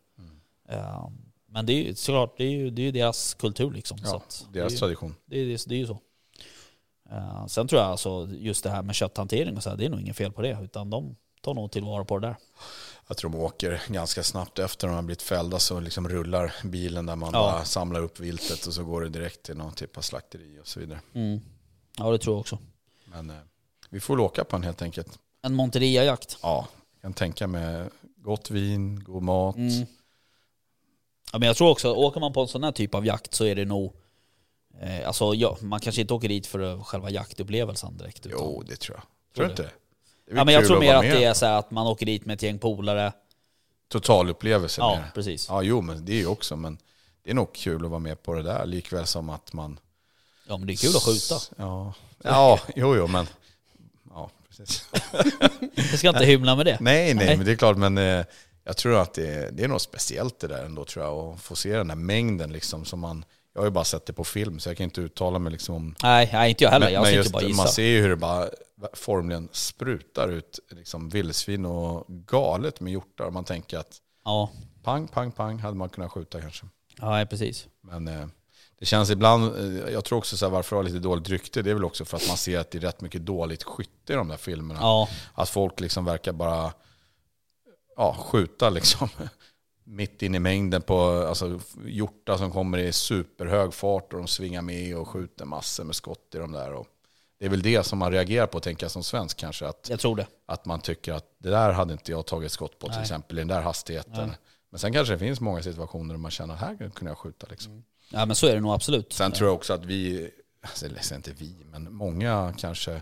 Eh, 0.70 1.10
men 1.50 1.66
det 1.66 1.74
är 1.74 1.84
ju 1.84 1.96
såklart, 1.96 2.38
det 2.38 2.44
är 2.44 2.50
ju, 2.52 2.70
det 2.70 2.82
är 2.82 2.86
ju 2.86 2.92
deras 2.92 3.34
kultur 3.34 3.72
liksom. 3.72 3.98
så 3.98 4.08
Ja, 4.08 4.16
att 4.18 4.46
det, 4.52 4.60
är 4.60 4.62
deras 4.62 4.74
ju, 4.74 4.78
tradition. 4.78 5.16
det, 5.26 5.40
är, 5.40 5.70
det 5.70 5.76
är 5.76 5.80
ju 5.80 5.88
så. 5.88 6.00
Eh, 7.12 7.46
sen 7.48 7.67
tror 7.67 7.82
jag 7.82 7.91
alltså 7.91 8.30
just 8.32 8.63
det 8.63 8.70
här 8.70 8.82
med 8.84 8.96
kötthantering 8.96 9.58
och 9.58 9.63
så 9.63 9.70
här, 9.70 9.78
det 9.78 9.86
är 9.86 9.89
nog 9.89 10.00
inget 10.02 10.17
fel 10.17 10.32
på 10.32 10.41
det. 10.41 10.58
Utan 10.63 10.89
de 10.89 11.15
tar 11.41 11.54
nog 11.54 11.72
tillvara 11.72 12.06
på 12.06 12.20
det 12.20 12.28
där. 12.28 12.36
Jag 13.08 13.17
tror 13.17 13.32
de 13.32 13.38
åker 13.41 13.82
ganska 13.88 14.24
snabbt 14.24 14.60
efter 14.60 14.88
de 14.88 14.96
har 14.96 15.02
blivit 15.02 15.22
fällda 15.22 15.60
så 15.60 15.80
liksom 15.80 16.10
rullar 16.10 16.54
bilen 16.63 17.06
där 17.06 17.15
man 17.15 17.30
Ja. 17.34 17.39
bara 17.39 17.65
samlar 17.65 18.02
upp 18.02 18.20
viltet 18.20 18.65
och 18.67 18.74
så 18.74 18.84
går 18.84 19.02
det 19.02 19.10
direkt 19.10 19.43
till 19.43 19.58
någon 19.58 19.74
typ 19.74 19.98
av 19.98 20.02
slakteri 20.02 20.58
och 20.62 20.67
så 20.67 20.80
vidare. 20.80 21.00
Mm. 21.13 21.41
Ja 21.98 22.12
det 22.12 22.17
tror 22.17 22.36
jag 22.36 22.39
också. 22.39 22.58
Men 23.06 23.30
eh, 23.30 23.36
vi 23.89 24.00
får 24.00 24.15
väl 24.15 24.22
åka 24.26 24.43
på 24.43 24.56
en 24.56 24.63
helt 24.63 24.82
enkelt. 24.82 25.20
En 25.41 25.54
Monteria-jakt. 25.54 26.38
Ja, 26.41 26.67
jag 26.93 27.02
kan 27.02 27.13
tänka 27.13 27.48
mig 27.48 27.89
gott 28.17 28.52
vin, 28.52 29.04
god 29.04 29.24
mat. 29.24 29.56
Mm. 29.56 29.86
Ja, 31.32 31.39
men 31.39 31.48
jag 31.48 31.56
tror 31.58 31.70
också, 31.70 31.93
åker 31.93 32.20
man 32.20 32.34
på 32.34 32.41
en 32.41 32.48
sån 32.48 32.63
här 32.63 32.72
typ 32.72 32.96
av 32.96 33.06
jakt 33.06 33.34
så 33.34 33.46
är 33.46 33.56
det 33.56 33.65
nog 33.65 33.93
eh, 34.82 35.08
Alltså 35.08 35.34
ja, 35.34 35.58
man 35.62 35.80
kanske 35.80 36.02
inte 36.02 36.13
åker 36.13 36.28
dit 36.30 36.48
för 36.48 36.84
själva 36.84 37.10
jaktupplevelsen 37.10 37.98
direkt. 37.98 38.26
Utan, 38.26 38.40
Jo, 38.42 38.63
det 38.68 38.76
tror 38.76 38.98
jag. 38.98 39.04
Tror 39.36 39.46
du 39.46 39.52
inte 39.52 39.63
det? 39.63 39.72
Ja, 40.36 40.44
men 40.46 40.54
jag 40.54 40.66
tror 40.68 40.80
mer 40.80 40.96
att 40.96 41.04
med. 41.06 41.16
det 41.16 41.24
är 41.24 41.34
så 41.34 41.46
att 41.46 41.72
man 41.72 41.88
åker 41.88 42.06
dit 42.06 42.26
med 42.26 42.34
ett 42.34 42.44
gäng 42.44 42.60
polare. 42.60 43.13
Totalupplevelse 43.90 44.82
Ja, 44.82 44.96
mer. 44.96 45.12
precis. 45.16 45.48
Ja, 45.50 45.62
jo, 45.62 45.82
men 45.82 46.06
det 46.06 46.12
är 46.12 46.18
ju 46.18 46.28
också. 46.28 46.56
Men 46.56 46.78
det 47.24 47.30
är 47.30 47.34
nog 47.36 47.54
kul 47.54 47.86
att 47.86 47.92
vara 47.92 48.00
med 48.00 48.24
på 48.24 48.34
det 48.34 48.44
där. 48.44 48.66
Likväl 48.66 49.06
som 49.06 49.30
att 49.30 49.54
man... 49.54 49.80
Ja 50.48 50.58
men 50.58 50.68
det 50.68 50.74
är 50.74 50.78
kul 50.78 50.96
att 50.96 51.04
skjuta. 51.04 51.36
Ja, 51.58 51.94
ja 52.24 52.60
jo, 52.76 52.96
jo, 52.96 53.08
men... 53.08 53.28
Ja, 54.13 54.30
precis. 54.50 54.86
Jag 55.76 56.00
ska 56.00 56.10
inte 56.10 56.26
hymla 56.26 56.56
med 56.56 56.66
det. 56.66 56.78
Nej, 56.80 57.13
nej, 57.13 57.26
Nej. 57.26 57.38
men 57.38 57.46
det 57.46 57.52
är 57.52 57.56
klart. 57.56 57.78
Men 57.78 57.98
eh, 57.98 58.26
jag 58.63 58.78
tror 58.78 59.00
att 59.02 59.13
det, 59.13 59.50
det 59.52 59.63
är 59.63 59.68
något 59.68 59.82
speciellt 59.82 60.40
det 60.40 60.48
där 60.48 60.66
ändå, 60.66 60.86
tror 60.86 61.06
jag. 61.06 61.18
Att 61.34 61.42
få 61.42 61.56
se 61.56 61.78
den 61.78 61.88
där 61.88 61.96
mängden 61.96 62.52
liksom 62.52 62.86
som 62.86 63.00
man... 63.00 63.26
Jag 63.58 63.62
har 63.62 63.67
ju 63.67 63.72
bara 63.72 63.84
sett 63.84 64.06
det 64.06 64.13
på 64.13 64.24
film, 64.24 64.60
så 64.60 64.70
jag 64.70 64.78
kan 64.78 64.84
inte 64.84 65.02
uttala 65.02 65.39
mig 65.39 65.52
liksom 65.52 65.76
om... 65.76 65.96
Nej, 66.04 66.30
nej 66.34 66.50
inte 66.50 66.63
jag 66.63 66.72
heller. 66.72 66.86
Men, 66.86 66.93
jag 66.93 67.02
men 67.02 67.08
sitter 67.08 67.17
just, 67.17 67.32
bara 67.32 67.46
och 67.46 67.52
man 67.56 67.67
ser 67.67 67.84
ju 67.84 68.02
hur 68.02 68.10
det 68.10 68.15
bara 68.15 68.50
formligen 68.93 69.50
sprutar 69.52 70.28
ut 70.30 70.60
liksom 70.72 71.10
vildsvin 71.10 71.65
och 71.65 72.06
galet 72.08 72.80
med 72.80 72.93
hjortar. 72.93 73.32
Man 73.32 73.43
tänker 73.43 73.78
att 73.78 73.98
Ja, 74.26 74.50
pang, 74.84 75.08
pang, 75.08 75.32
pang 75.32 75.60
hade 75.60 75.78
man 75.78 75.89
kunnat 75.89 76.12
skjuta 76.12 76.41
kanske. 76.41 76.65
ja 77.02 77.26
precis. 77.30 77.67
Men 77.82 78.08
eh, 78.08 78.28
det 78.80 78.86
känns 78.86 79.10
ibland, 79.10 79.56
eh, 79.58 79.93
jag 79.93 80.06
tror 80.06 80.17
också 80.17 80.38
så 80.38 80.46
här, 80.46 80.52
varför 80.52 80.76
det 80.76 80.80
har 80.80 80.84
lite 80.84 81.00
dåligt 81.00 81.30
rykte, 81.30 81.62
det 81.62 81.70
är 81.70 81.74
väl 81.74 81.86
också 81.86 82.06
för 82.06 82.17
att 82.17 82.28
man 82.28 82.38
ser 82.38 82.60
att 82.60 82.72
det 82.72 82.78
är 82.78 82.82
rätt 82.82 83.02
mycket 83.02 83.26
dåligt 83.26 83.63
skytte 83.63 84.13
i 84.13 84.15
de 84.15 84.28
där 84.28 84.38
filmerna. 84.38 84.80
Ja, 84.80 85.10
Att 85.34 85.50
folk 85.50 85.80
liksom 85.80 86.06
verkar 86.06 86.32
bara 86.34 86.74
ja, 87.96 88.15
skjuta 88.20 88.70
liksom 88.70 89.10
mitt 89.88 90.21
in 90.21 90.36
i 90.36 90.39
mängden 90.39 90.82
på 90.82 91.10
alltså, 91.10 91.60
hjortar 91.86 92.38
som 92.38 92.52
kommer 92.52 92.78
i 92.78 92.93
superhög 92.93 93.73
fart 93.73 94.13
och 94.13 94.19
de 94.19 94.28
svingar 94.28 94.62
med 94.62 94.97
och 94.97 95.08
skjuter 95.08 95.45
massor 95.45 95.84
med 95.84 95.95
skott 95.95 96.36
i 96.36 96.38
de 96.38 96.52
där. 96.52 96.73
Och 96.73 96.88
det 97.39 97.45
är 97.45 97.50
väl 97.50 97.62
det 97.62 97.84
som 97.84 98.00
man 98.00 98.12
reagerar 98.12 98.47
på, 98.47 98.60
tänker 98.60 98.84
jag 98.84 98.91
som 98.91 99.04
svensk 99.04 99.38
kanske. 99.38 99.67
Att, 99.67 99.88
jag 99.89 100.00
tror 100.00 100.15
det. 100.15 100.28
att 100.45 100.65
man 100.65 100.82
tycker 100.82 101.13
att 101.13 101.26
det 101.38 101.50
där 101.50 101.71
hade 101.71 101.93
inte 101.93 102.12
jag 102.12 102.26
tagit 102.26 102.52
skott 102.52 102.80
på 102.80 102.88
till 102.88 102.95
Nej. 102.95 103.02
exempel 103.02 103.38
i 103.38 103.41
den 103.41 103.47
där 103.47 103.62
hastigheten. 103.62 104.28
Nej. 104.28 104.38
Men 104.69 104.80
sen 104.80 104.93
kanske 104.93 105.13
det 105.13 105.19
finns 105.19 105.39
många 105.39 105.63
situationer 105.63 106.13
där 106.13 106.19
man 106.19 106.32
känner 106.32 106.54
att 106.54 106.60
här 106.60 106.76
kunde 106.78 107.12
jag 107.12 107.17
skjuta. 107.17 107.47
Liksom. 107.50 107.84
Ja 108.10 108.26
men 108.26 108.36
så 108.36 108.47
är 108.47 108.56
det 108.56 108.62
nog 108.62 108.73
absolut. 108.73 109.13
Sen 109.13 109.32
tror 109.32 109.50
jag 109.50 109.56
också 109.56 109.73
att 109.73 109.86
vi, 109.86 110.32
alltså, 110.62 110.86
eller 110.86 111.15
inte 111.15 111.32
vi, 111.32 111.56
men 111.65 111.93
många 111.93 112.54
kanske 112.58 113.02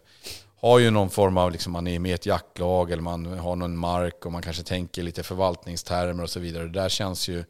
har 0.72 0.80
ju 0.80 0.90
någon 0.92 1.10
form 1.10 1.38
av, 1.38 1.52
liksom, 1.52 1.74
man 1.74 1.88
är 1.88 2.00
med 2.00 2.12
i 2.12 2.14
ett 2.14 2.26
jaktlag 2.26 2.92
eller 2.92 3.02
man 3.04 3.26
har 3.26 3.56
någon 3.56 3.78
mark 3.78 4.26
och 4.26 4.32
man 4.32 4.42
kanske 4.42 4.64
tänker 4.64 5.04
lite 5.04 5.24
förvaltningstermer 5.24 6.24
och 6.24 6.30
så 6.30 6.40
vidare. 6.40 6.64
Det 6.64 6.70
där 6.70 6.90
känns 6.90 7.28
ju, 7.28 7.44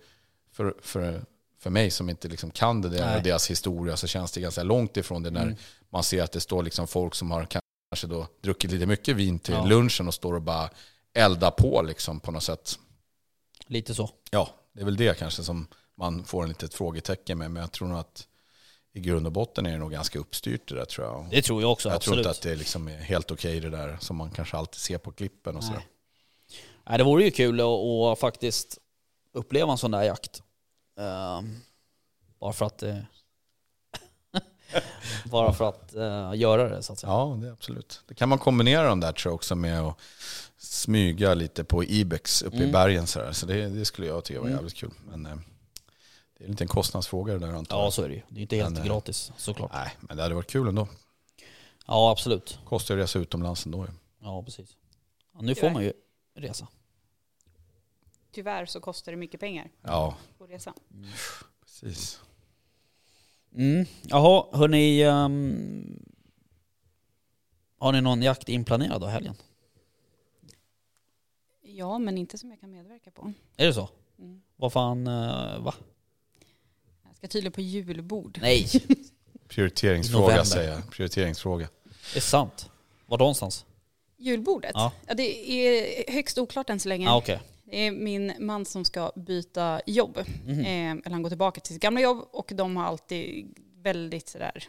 för, 0.52 0.76
för, 0.82 1.26
för 1.60 1.70
mig 1.70 1.92
som 1.92 2.10
inte 2.10 2.28
liksom 2.28 2.52
kan 2.52 2.82
det 2.82 2.90
där, 2.90 3.06
Nej. 3.06 3.22
deras 3.24 3.50
historia, 3.52 3.98
så 3.98 4.08
känns 4.08 4.32
det 4.32 4.42
ganska 4.42 4.64
långt 4.64 4.98
ifrån 4.98 5.24
det 5.24 5.32
när 5.32 5.44
Mm. 5.44 5.56
man 5.90 6.04
ser 6.04 6.24
att 6.24 6.32
det 6.32 6.40
står 6.40 6.64
liksom 6.64 6.88
folk 6.88 7.16
som 7.16 7.32
har 7.32 7.48
kanske 7.92 8.08
då 8.08 8.28
druckit 8.42 8.72
lite 8.72 8.86
mycket 8.86 9.16
vin 9.16 9.40
till 9.40 9.54
Ja. 9.54 9.66
lunchen 9.66 10.08
och 10.08 10.14
står 10.14 10.34
och 10.34 10.42
bara 10.42 10.70
eldar 11.14 11.52
på 11.52 11.82
liksom 11.82 12.20
på 12.20 12.32
något 12.32 12.44
sätt. 12.44 12.80
Lite 13.68 13.96
så. 13.96 14.10
Ja, 14.32 14.50
det 14.74 14.82
är 14.82 14.86
väl 14.86 14.98
det 14.98 15.20
kanske 15.20 15.44
som 15.44 15.68
man 15.98 16.24
får 16.24 16.44
en 16.44 16.50
litet 16.50 16.74
frågetecken 16.74 17.38
med. 17.38 17.52
Men 17.52 17.62
jag 17.62 17.72
tror 17.72 17.88
nog 17.88 17.98
att 18.00 18.28
i 18.96 19.00
grund 19.00 19.26
och 19.26 19.32
botten 19.32 19.66
är 19.66 19.72
det 19.72 19.78
nog 19.78 19.92
ganska 19.92 20.20
uppstyrt 20.20 20.68
det 20.70 20.76
där 20.76 20.86
tror 20.86 21.08
jag. 21.08 21.28
Det 21.32 21.42
tror 21.42 21.62
jag 21.62 21.72
också, 21.72 21.90
jag 21.90 22.02
tror 22.02 22.14
absolut. 22.14 22.26
inte 22.26 22.30
att 22.30 22.42
det 22.42 22.56
liksom 22.56 22.88
är 22.88 22.98
helt 22.98 23.32
okej 23.32 23.60
det 23.60 23.70
där 23.70 23.98
som 24.02 24.16
man 24.16 24.32
kanske 24.32 24.58
alltid 24.58 24.80
ser 24.80 24.98
på 24.98 25.12
klippen 25.12 25.56
och 25.58 25.64
så. 25.64 25.72
Nej. 25.72 25.88
Nej, 26.90 26.98
det 26.98 27.04
vore 27.04 27.24
ju 27.24 27.32
kul 27.32 27.60
att, 27.60 27.66
att 27.68 28.20
faktiskt 28.20 28.78
uppleva 29.34 29.72
en 29.72 29.78
sån 29.78 29.92
där 29.92 30.04
jakt. 30.04 30.44
Ehm, 31.00 31.60
bara 32.40 32.54
för 32.54 32.66
att... 32.66 32.84
eh, 32.84 32.98
bara 35.26 35.54
för 35.54 35.70
att 35.70 35.96
eh, 35.96 36.32
göra 36.36 36.70
det 36.70 36.84
så 36.84 36.94
att 36.94 37.00
säga. 37.00 37.12
Ja, 37.14 37.38
det 37.42 37.52
absolut. 37.52 38.02
Det 38.08 38.14
kan 38.14 38.30
man 38.30 38.40
kombinera 38.40 38.88
de 38.88 39.00
där 39.00 39.12
tror 39.12 39.30
jag 39.32 39.36
också 39.36 39.56
med 39.56 39.82
att 39.82 39.98
smyga 40.58 41.34
lite 41.34 41.64
på 41.64 41.84
Ibex 41.84 42.42
uppe 42.42 42.56
i 42.56 42.60
Mm. 42.60 42.72
bergen 42.72 43.08
så 43.08 43.20
där. 43.20 43.32
Så 43.32 43.46
det, 43.46 43.68
det 43.70 43.86
skulle 43.86 44.08
jag 44.08 44.24
tycka 44.24 44.40
var 44.40 44.48
Mm. 44.48 44.58
jävligt 44.58 44.76
kul. 44.76 44.92
Men 45.12 45.26
eh, 45.26 45.36
det 46.38 46.44
är 46.44 46.46
en 46.46 46.52
liten 46.52 46.68
kostnadsfråga 46.68 47.34
det 47.34 47.40
där 47.40 47.54
antar 47.54 47.78
jag. 47.78 47.86
Ja, 47.86 47.92
så 47.92 48.02
är 48.04 48.10
det 48.10 48.16
ju. 48.16 48.22
Det 48.30 48.40
är 48.40 48.42
inte 48.42 48.56
helt 48.56 48.70
Men, 48.74 48.82
eh, 48.82 48.88
gratis 48.88 49.32
såklart. 49.38 49.72
Nej, 49.74 49.92
men 50.00 50.18
det 50.18 50.24
hade 50.24 50.36
varit 50.36 50.52
kul 50.52 50.68
ändå. 50.68 50.88
Ja, 51.88 52.12
absolut. 52.12 52.60
Kostar 52.66 52.96
ju 52.96 53.02
att 53.02 53.04
resa 53.04 53.20
utomlands 53.20 53.66
ändå 53.66 53.86
ju. 53.86 53.92
Ja, 54.22 54.44
precis. 54.44 54.78
Ja, 55.34 55.42
nu 55.42 55.56
får 55.56 55.70
man 55.70 55.84
ju 55.84 55.94
resa. 56.36 56.68
Tyvärr 58.32 58.66
så 58.66 58.80
kostar 58.80 59.12
det 59.12 59.18
mycket 59.18 59.40
pengar 59.40 59.72
Ja, 59.82 60.18
på 60.38 60.48
resa. 60.48 60.74
precis. 61.62 62.22
Mm. 63.56 63.86
Jaha, 64.02 64.46
hörni. 64.58 65.06
Um, 65.06 66.06
har 67.78 67.92
ni 67.92 68.02
någon 68.02 68.22
jakt 68.22 68.50
inplanerad 68.50 69.02
då 69.02 69.08
helgen? 69.08 69.36
Ja, 71.62 72.00
men 72.00 72.18
inte 72.18 72.38
som 72.38 72.50
jag 72.50 72.60
kan 72.60 72.72
medverka 72.72 73.12
på. 73.12 73.34
Är 73.58 73.68
det 73.68 73.74
så? 73.74 73.90
Mm. 74.20 74.42
Vad 74.56 74.74
fan, 74.74 75.08
eh, 75.08 75.60
va? 75.60 75.74
Ska 77.26 77.32
tydligen 77.32 77.52
på 77.52 77.62
julbord. 77.62 78.40
Nej, 78.42 78.68
Prioriteringsfråga 79.48 80.22
November. 80.24 80.44
säger 80.44 80.72
jag. 80.72 80.92
Prioriteringsfråga. 80.92 81.68
det 82.14 82.20
är 82.20 82.22
sant. 82.22 82.70
Var 83.06 83.18
någonstans? 83.18 83.66
Julbordet? 84.18 84.72
Ja. 84.74 84.92
Ja. 85.08 85.14
det 85.14 85.52
är 85.52 86.12
högst 86.14 86.38
oklart 86.38 86.70
än 86.70 86.80
så 86.80 86.90
länge. 86.90 87.06
Ja, 87.06 87.18
okej. 87.18 87.40
Det 87.64 87.78
är 87.88 87.92
min 87.92 88.34
man 88.40 88.66
som 88.66 88.86
ska 88.86 89.12
byta 89.16 89.82
jobb. 89.86 90.20
Mhm. 90.46 90.60
Eh, 90.60 90.92
eller 90.92 91.10
han 91.12 91.22
går 91.24 91.30
tillbaka 91.30 91.62
till 91.62 91.74
sitt 91.74 91.82
gamla 91.82 92.02
jobb 92.02 92.28
och 92.32 92.52
de 92.56 92.78
har 92.78 92.84
alltid 92.86 93.46
väldigt 93.82 94.28
sådär 94.30 94.64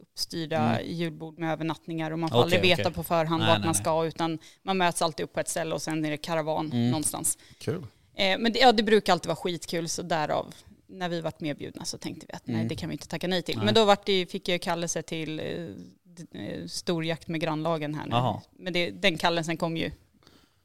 uppstyrda 0.00 0.58
Mm. 0.76 0.92
julbord 0.96 1.38
med 1.38 1.52
övernattningar 1.52 2.10
och 2.10 2.18
man 2.18 2.30
får 2.30 2.36
Okej, 2.36 2.42
aldrig 2.44 2.62
veta 2.62 2.82
okej. 2.82 2.94
på 2.94 3.02
förhand 3.02 3.40
Nej, 3.42 3.48
vart 3.48 3.58
nej, 3.58 3.66
man 3.66 3.72
nej. 3.74 3.82
ska 3.82 4.04
utan 4.06 4.38
man 4.62 4.78
möts 4.78 5.02
alltid 5.02 5.24
upp 5.24 5.32
på 5.32 5.40
ett 5.40 5.48
ställe 5.48 5.74
och 5.74 5.82
sen 5.82 6.04
är 6.04 6.10
det 6.10 6.16
karavan 6.16 6.66
Mm. 6.72 6.90
någonstans. 6.90 7.38
Kul. 7.58 7.86
Eh, 8.14 8.38
men 8.38 8.52
det, 8.52 8.58
ja, 8.58 8.72
det 8.72 8.82
brukar 8.82 9.12
alltid 9.12 9.26
vara 9.28 9.36
skitkul 9.36 9.88
så 9.88 10.02
därav 10.02 10.54
när 10.90 11.08
vi 11.08 11.20
varit 11.20 11.40
medbjudna 11.40 11.84
så 11.84 11.98
tänkte 11.98 12.26
vi 12.28 12.34
att 12.34 12.46
nej 12.46 12.56
Mm. 12.56 12.68
det 12.68 12.74
kan 12.74 12.88
vi 12.88 12.92
inte 12.94 13.08
tacka 13.08 13.28
nej 13.28 13.42
till. 13.42 13.56
Nej. 13.56 13.64
Men 13.64 13.74
då 13.74 13.84
vart 13.84 14.06
det, 14.06 14.26
fick 14.26 14.48
jag 14.48 14.62
kallelse 14.62 15.02
till 15.02 15.40
eh, 15.40 16.40
eh, 16.42 16.66
storjakt 16.66 17.28
med 17.28 17.40
grannlagen 17.40 17.94
här 17.94 18.04
nu. 18.06 18.10
Jaha. 18.10 18.40
Men 18.52 18.72
det, 18.72 18.90
den 18.90 19.18
kallelsen 19.18 19.56
kom 19.56 19.76
ju 19.76 19.90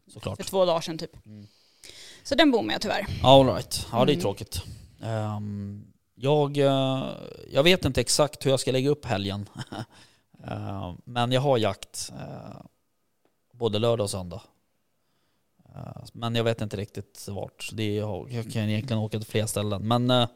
Såklart. 0.08 0.38
för 0.38 0.44
två 0.44 0.66
dagar 0.66 0.82
sedan 0.82 0.98
typ. 0.98 1.26
Mm. 1.26 1.48
Så 2.24 2.36
den 2.36 2.52
bommade 2.52 2.74
jag 2.74 2.82
tyvärr. 2.82 3.06
All 3.24 3.46
right. 3.48 3.88
Ja, 3.92 4.06
det 4.06 4.12
är 4.12 4.14
Mm. 4.14 4.22
tråkigt. 4.22 4.62
Ehm, 5.04 5.88
jag, 6.16 6.58
eh, 6.58 7.10
jag 7.52 7.64
vet 7.64 7.86
inte 7.86 8.02
exakt 8.02 8.46
hur 8.46 8.50
jag 8.52 8.60
ska 8.60 8.72
lägga 8.72 8.90
upp 8.90 9.06
helgen. 9.06 9.50
Ehm, 10.48 10.98
men 11.06 11.32
jag 11.32 11.42
har 11.42 11.58
jakt 11.58 12.12
eh, 12.20 12.62
både 13.54 13.80
lördag 13.80 14.04
och 14.04 14.10
söndag. 14.10 14.42
Eh, 15.76 16.04
men 16.14 16.36
jag 16.36 16.44
vet 16.44 16.62
inte 16.62 16.78
riktigt 16.78 17.28
vart. 17.28 17.70
Det 17.74 17.98
är, 17.98 18.34
jag 18.36 18.52
kan 18.52 18.70
egentligen 18.70 18.98
åka 19.02 19.20
till 19.20 19.28
fler 19.28 19.46
ställen. 19.46 19.88
Men 19.88 20.12
eh, 20.12 20.28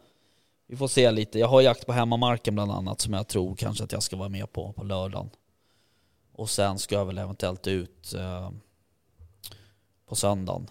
vi 0.67 0.77
får 0.77 0.87
se 0.87 1.11
lite. 1.11 1.39
Jag 1.39 1.47
har 1.47 1.61
jakt 1.61 1.85
på 1.85 1.93
hemmamarken 1.93 2.55
bland 2.55 2.71
annat 2.71 3.01
som 3.01 3.13
jag 3.13 3.27
tror 3.27 3.55
kanske 3.55 3.83
att 3.83 3.91
jag 3.91 4.03
ska 4.03 4.17
vara 4.17 4.29
med 4.29 4.51
på 4.51 4.73
på 4.73 4.83
lördagen. 4.83 5.29
Och 6.31 6.49
sen 6.49 6.79
ska 6.79 6.95
jag 6.95 7.05
väl 7.05 7.17
eventuellt 7.17 7.67
ut 7.67 8.13
eh, 8.13 8.51
på 10.05 10.15
söndagen 10.15 10.69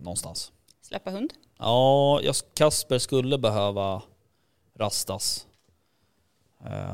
någonstans. 0.00 0.52
Släppa 0.80 1.10
hund. 1.10 1.32
Ja, 1.58 2.20
jag, 2.22 2.34
Kasper 2.54 2.98
skulle 2.98 3.38
behöva 3.38 4.02
rastas. 4.74 5.46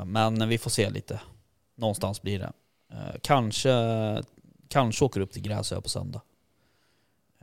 Men 0.04 0.48
vi 0.48 0.58
får 0.58 0.70
se 0.70 0.90
lite. 0.90 1.20
Någonstans 1.74 2.22
blir 2.22 2.38
det. 2.38 2.52
Kanske, 3.22 3.72
kanske 4.68 5.04
åker 5.04 5.20
upp 5.20 5.32
till 5.32 5.42
Gräsö 5.42 5.80
på 5.80 5.88
söndag. 5.88 6.20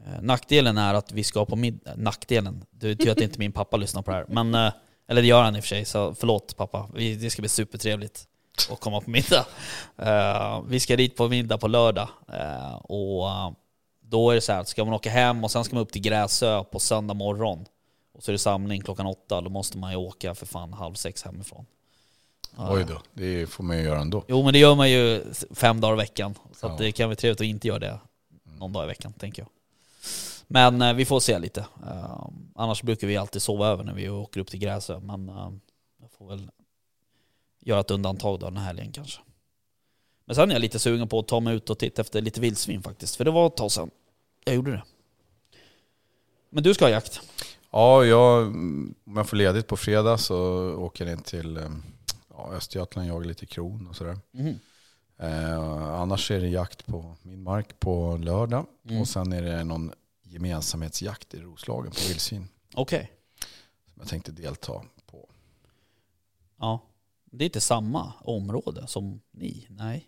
Eh, 0.08 0.22
Nackdelen 0.22 0.78
är 0.78 0.94
att 0.94 1.12
vi 1.12 1.24
ska 1.24 1.46
på 1.46 1.56
middag. 1.56 1.92
Nackdelen? 1.96 2.66
Det 2.72 2.88
betyder 2.88 3.12
att 3.12 3.22
inte 3.22 3.40
min 3.40 3.52
pappa 3.52 3.78
lyssnar 3.78 4.02
på 4.02 4.12
det 4.12 4.18
här. 4.18 4.26
Men, 4.30 4.56
eh, 4.56 4.74
eller 5.08 5.22
det 5.22 5.28
gör 5.28 5.44
han 5.44 5.56
i 5.56 5.60
och 5.60 5.64
för 5.64 5.68
sig, 5.68 5.86
så 5.86 6.16
förlåt 6.16 6.58
pappa. 6.58 6.90
Det 6.94 7.30
ska 7.32 7.42
bli 7.42 7.50
supertrevligt 7.50 8.28
att 8.72 8.80
komma 8.80 9.02
på 9.02 9.10
middag. 9.10 9.46
Eh, 9.98 10.62
Vi 10.68 10.80
ska 10.80 10.96
dit 10.96 11.16
på 11.16 11.28
middag 11.30 11.58
på 11.58 11.68
lördag. 11.68 12.08
Eh, 12.34 12.76
Och 12.76 13.30
eh, 13.30 13.52
då 14.04 14.32
är 14.32 14.36
det 14.36 14.42
så 14.42 14.52
här 14.54 14.64
ska 14.64 14.86
man 14.86 14.94
åka 14.94 15.10
hem 15.10 15.44
och 15.44 15.52
sen 15.52 15.64
ska 15.64 15.76
man 15.76 15.82
upp 15.84 15.92
till 15.92 16.02
Gräsö 16.02 16.64
på 16.64 16.80
söndag 16.80 17.14
morgon 17.14 17.66
och 18.14 18.24
så 18.24 18.32
är 18.32 18.34
det 18.34 18.40
samling 18.40 18.82
klockan 18.82 19.06
åtta, 19.06 19.42
då 19.42 19.50
måste 19.50 19.78
man 19.78 19.92
ju 19.92 19.98
åka 19.98 20.36
för 20.36 20.46
fan 20.46 20.74
halv 20.74 20.94
sex 20.94 21.24
hemifrån. 21.24 21.66
Oj 22.58 22.86
då, 22.88 23.02
det 23.14 23.48
får 23.50 23.64
man 23.64 23.78
ju 23.78 23.84
göra 23.84 24.00
ändå. 24.02 24.24
Jo 24.28 24.44
men 24.44 24.54
det 24.54 24.60
gör 24.60 24.76
man 24.76 24.92
ju 24.92 25.24
fem 25.56 25.82
dagar 25.82 25.94
i 25.94 25.98
veckan. 25.98 26.36
Så 26.56 26.68
Ja. 26.68 26.76
det 26.80 26.92
kan 26.92 27.10
vara 27.10 27.16
trevligt 27.16 27.42
att 27.42 27.46
inte 27.48 27.68
göra 27.68 27.80
det. 27.80 28.00
någon 28.60 28.74
dag 28.74 28.84
i 28.84 28.88
veckan 28.88 29.14
tänker 29.14 29.42
jag. 29.42 29.50
Men 30.52 30.82
eh, 30.82 30.94
vi 30.94 31.06
får 31.06 31.20
se 31.20 31.40
lite. 31.40 31.60
Eh, 31.60 32.28
annars 32.56 32.84
brukar 32.84 33.08
vi 33.08 33.18
alltid 33.18 33.42
sova 33.42 33.68
över 33.68 33.84
när 33.84 33.94
vi 33.94 34.10
åker 34.10 34.40
upp 34.40 34.48
till 34.48 34.60
Gräsö. 34.60 35.00
Men 35.00 35.30
eh, 35.30 35.52
jag 36.02 36.12
får 36.12 36.28
väl 36.28 36.52
göra 37.60 37.80
ett 37.80 37.92
undantag 37.92 38.40
då 38.40 38.46
den 38.46 38.58
här 38.58 38.66
helgen 38.66 38.92
kanske. 38.92 39.22
Men 40.26 40.36
sen 40.36 40.50
är 40.50 40.56
jag 40.56 40.62
lite 40.62 40.80
sugen 40.80 41.08
på 41.08 41.20
att 41.20 41.28
ta 41.28 41.40
mig 41.40 41.56
ut 41.56 41.70
och 41.70 41.80
titta 41.80 42.02
efter 42.02 42.22
lite 42.22 42.42
vildsvin 42.42 42.84
faktiskt. 42.84 43.16
För 43.16 43.26
det 43.26 43.32
var 43.32 43.48
ett 43.48 43.58
tag 43.58 43.72
sedan 43.72 43.92
jag 44.46 44.56
gjorde 44.56 44.72
det. 44.72 44.84
Men 46.50 46.64
du 46.64 46.74
ska 46.74 46.86
ha 46.86 46.90
jakt? 46.90 47.22
Ja, 47.72 48.06
jag, 48.06 48.48
om 48.48 48.96
jag 49.16 49.30
får 49.30 49.38
ledigt 49.38 49.68
på 49.68 49.78
fredag 49.78 50.18
så 50.18 50.38
åker 50.76 51.06
jag 51.06 51.14
in 51.14 51.24
till 51.24 51.60
ja, 52.30 52.52
Östergötland, 52.54 53.08
jagar 53.08 53.28
lite 53.28 53.46
kron 53.46 53.88
och 53.88 53.96
sådär. 53.96 54.18
Mhm. 54.32 54.60
Eh, 55.18 56.00
annars 56.00 56.32
är 56.32 56.40
det 56.40 56.48
jakt 56.48 56.86
på 56.86 57.16
min 57.22 57.44
mark 57.44 57.80
på 57.80 58.18
lördag. 58.18 58.66
Mm. 58.90 59.02
Och 59.02 59.08
sen 59.08 59.34
är 59.34 59.42
det 59.42 59.64
någon 59.64 59.92
gemensamhetsjakt 60.32 61.34
i 61.34 61.40
Roslagen 61.42 61.92
på 61.92 62.00
vildsvin. 62.08 62.48
Okej. 62.74 63.12
Som 63.86 64.00
jag 64.00 64.08
tänkte 64.08 64.32
delta 64.32 64.82
på. 65.06 65.30
Ja. 66.60 66.80
Det 67.32 67.44
är 67.44 67.46
inte 67.46 67.62
samma 67.62 68.14
område 68.22 68.88
som 68.88 69.22
ni? 69.32 69.68
Nej. 69.70 70.08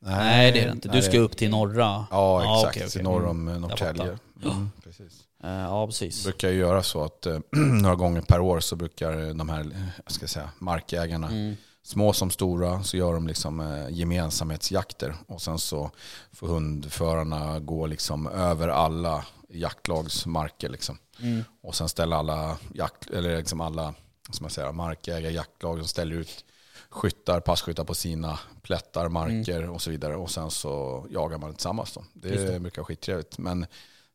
Nej, 0.00 0.52
det 0.52 0.60
är 0.60 0.66
det 0.66 0.72
inte. 0.72 0.88
Du 0.88 0.92
nej, 0.94 1.02
ska 1.02 1.18
upp 1.18 1.36
till 1.36 1.50
norra? 1.50 2.06
Ja, 2.10 2.58
exakt. 2.58 2.76
okej, 2.76 2.86
okej. 2.88 3.02
Norr 3.02 3.26
om 3.26 3.48
eh, 3.48 3.58
Norrtälje. 3.58 4.18
Mm, 4.44 4.70
precis. 4.84 5.24
Eh, 5.44 5.50
ja, 5.50 5.86
precis. 5.86 6.24
brukar 6.24 6.48
jag 6.48 6.56
göra 6.56 6.82
så 6.82 7.04
att 7.04 7.26
eh, 7.26 7.38
några 7.82 7.94
gånger 7.94 8.20
per 8.20 8.40
år 8.40 8.60
så 8.60 8.76
brukar 8.76 9.34
de 9.34 9.48
här 9.48 9.90
jag 10.04 10.12
ska 10.12 10.28
säga, 10.28 10.50
markägarna, 10.58 11.28
Mm. 11.28 11.56
Små 11.88 12.12
som 12.12 12.30
stora, 12.30 12.82
så 12.82 12.96
gör 12.96 13.14
de 13.14 13.26
liksom 13.26 13.60
eh, 13.60 13.90
gemensamhetsjakter. 13.90 15.14
Och 15.26 15.42
sen 15.42 15.58
så 15.58 15.90
får 16.32 16.48
hundförarna 16.48 17.58
gå 17.58 17.86
liksom 17.86 18.26
över 18.26 18.68
alla 18.68 19.24
jaktlagsmarker. 19.48 20.68
Liksom. 20.68 20.98
Mm. 21.20 21.44
Och 21.62 21.74
sen 21.74 21.88
ställer 21.88 22.16
alla, 22.16 22.58
jakt, 22.74 23.10
eller 23.10 23.36
liksom 23.36 23.60
alla 23.60 23.94
som 24.30 24.44
jag 24.44 24.52
säger, 24.52 24.72
markägare, 24.72 25.32
jaktlag, 25.32 25.78
de 25.78 25.84
ställer 25.84 26.16
ut 26.16 26.44
skyttar, 26.88 27.40
passkyttar 27.40 27.84
på 27.84 27.94
sina 27.94 28.38
plättar, 28.62 29.08
marker 29.08 29.70
och 29.70 29.82
så 29.82 29.90
vidare. 29.90 30.16
Och 30.16 30.30
sen 30.30 30.50
så 30.50 31.06
jagar 31.10 31.38
man 31.38 31.54
tillsammans. 31.54 31.92
Då. 31.92 32.04
Det, 32.12 32.28
Just 32.28 32.46
det. 32.46 32.60
brukar 32.60 32.82
vara 32.82 32.86
skittrevligt. 32.86 33.38
Men 33.38 33.66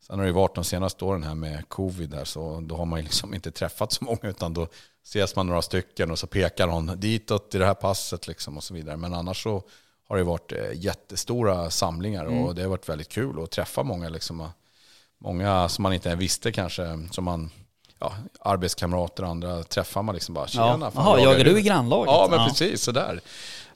sen 0.07 0.19
har 0.19 0.23
det 0.23 0.29
ju 0.29 0.33
varit 0.33 0.55
de 0.55 0.63
senaste 0.63 1.05
åren 1.05 1.23
här 1.23 1.35
med 1.35 1.69
covid 1.69 2.09
där, 2.09 2.25
så 2.25 2.59
då 2.61 2.75
har 2.75 2.85
man 2.85 2.99
ju 2.99 3.03
liksom 3.03 3.33
inte 3.33 3.51
träffat 3.51 3.91
så 3.91 4.03
många, 4.03 4.19
utan 4.29 4.53
då 4.53 4.67
ses 5.03 5.35
man 5.35 5.47
några 5.47 5.61
stycken 5.61 6.11
och 6.11 6.19
så 6.19 6.27
pekar 6.27 6.67
någon 6.67 6.99
ditåt 6.99 7.55
i 7.55 7.57
det 7.57 7.65
här 7.65 7.73
passet 7.73 8.27
liksom 8.27 8.57
och 8.57 8.63
så 8.63 8.73
vidare. 8.73 8.97
Men 8.97 9.13
annars 9.13 9.43
så 9.43 9.63
har 10.07 10.17
det 10.17 10.23
varit 10.23 10.51
eh, 10.51 10.57
jättestora 10.73 11.69
samlingar 11.69 12.25
och 12.25 12.55
det 12.55 12.61
har 12.61 12.69
varit 12.69 12.89
väldigt 12.89 13.09
kul 13.09 13.43
att 13.43 13.51
träffa 13.51 13.83
många. 13.83 14.09
Liksom, 14.09 14.49
många 15.17 15.69
som 15.69 15.83
man 15.83 15.93
inte 15.93 16.15
visste 16.15 16.51
kanske, 16.51 17.07
som 17.11 17.23
man, 17.23 17.51
ja, 17.99 18.13
arbetskamrater 18.39 19.23
och 19.23 19.29
andra 19.29 19.63
träffar 19.63 20.03
man 20.03 20.15
liksom 20.15 20.35
bara, 20.35 20.47
tjena. 20.47 20.77
Ja. 20.81 20.91
Jaha, 20.95 21.19
jagar 21.19 21.45
du 21.45 21.59
i 21.59 21.61
grannlaget? 21.61 22.11
Ja, 22.11 22.27
men 22.29 22.47
precis 22.47 22.81
sådär. 22.81 23.21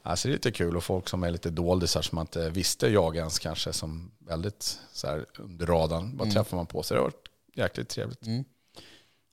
Alltså 0.03 0.27
det 0.27 0.31
är 0.31 0.33
lite 0.33 0.51
kul 0.51 0.77
och 0.77 0.83
folk 0.83 1.09
som 1.09 1.23
är 1.23 1.31
lite 1.31 1.49
doldisar 1.49 2.01
som 2.01 2.15
man 2.15 2.23
inte 2.23 2.49
visste 2.49 2.87
jaga 2.87 3.19
ens 3.19 3.39
kanske, 3.39 3.73
som 3.73 4.11
väldigt 4.19 4.79
så 4.93 5.07
här, 5.07 5.25
under 5.37 5.65
radarn, 5.65 6.17
bara 6.17 6.31
träffar 6.31 6.57
man 6.57 6.65
på. 6.65 6.83
Så 6.83 6.93
det 6.93 6.99
har 6.99 7.05
varit 7.05 7.27
jäkligt 7.55 7.89
trevligt. 7.89 8.19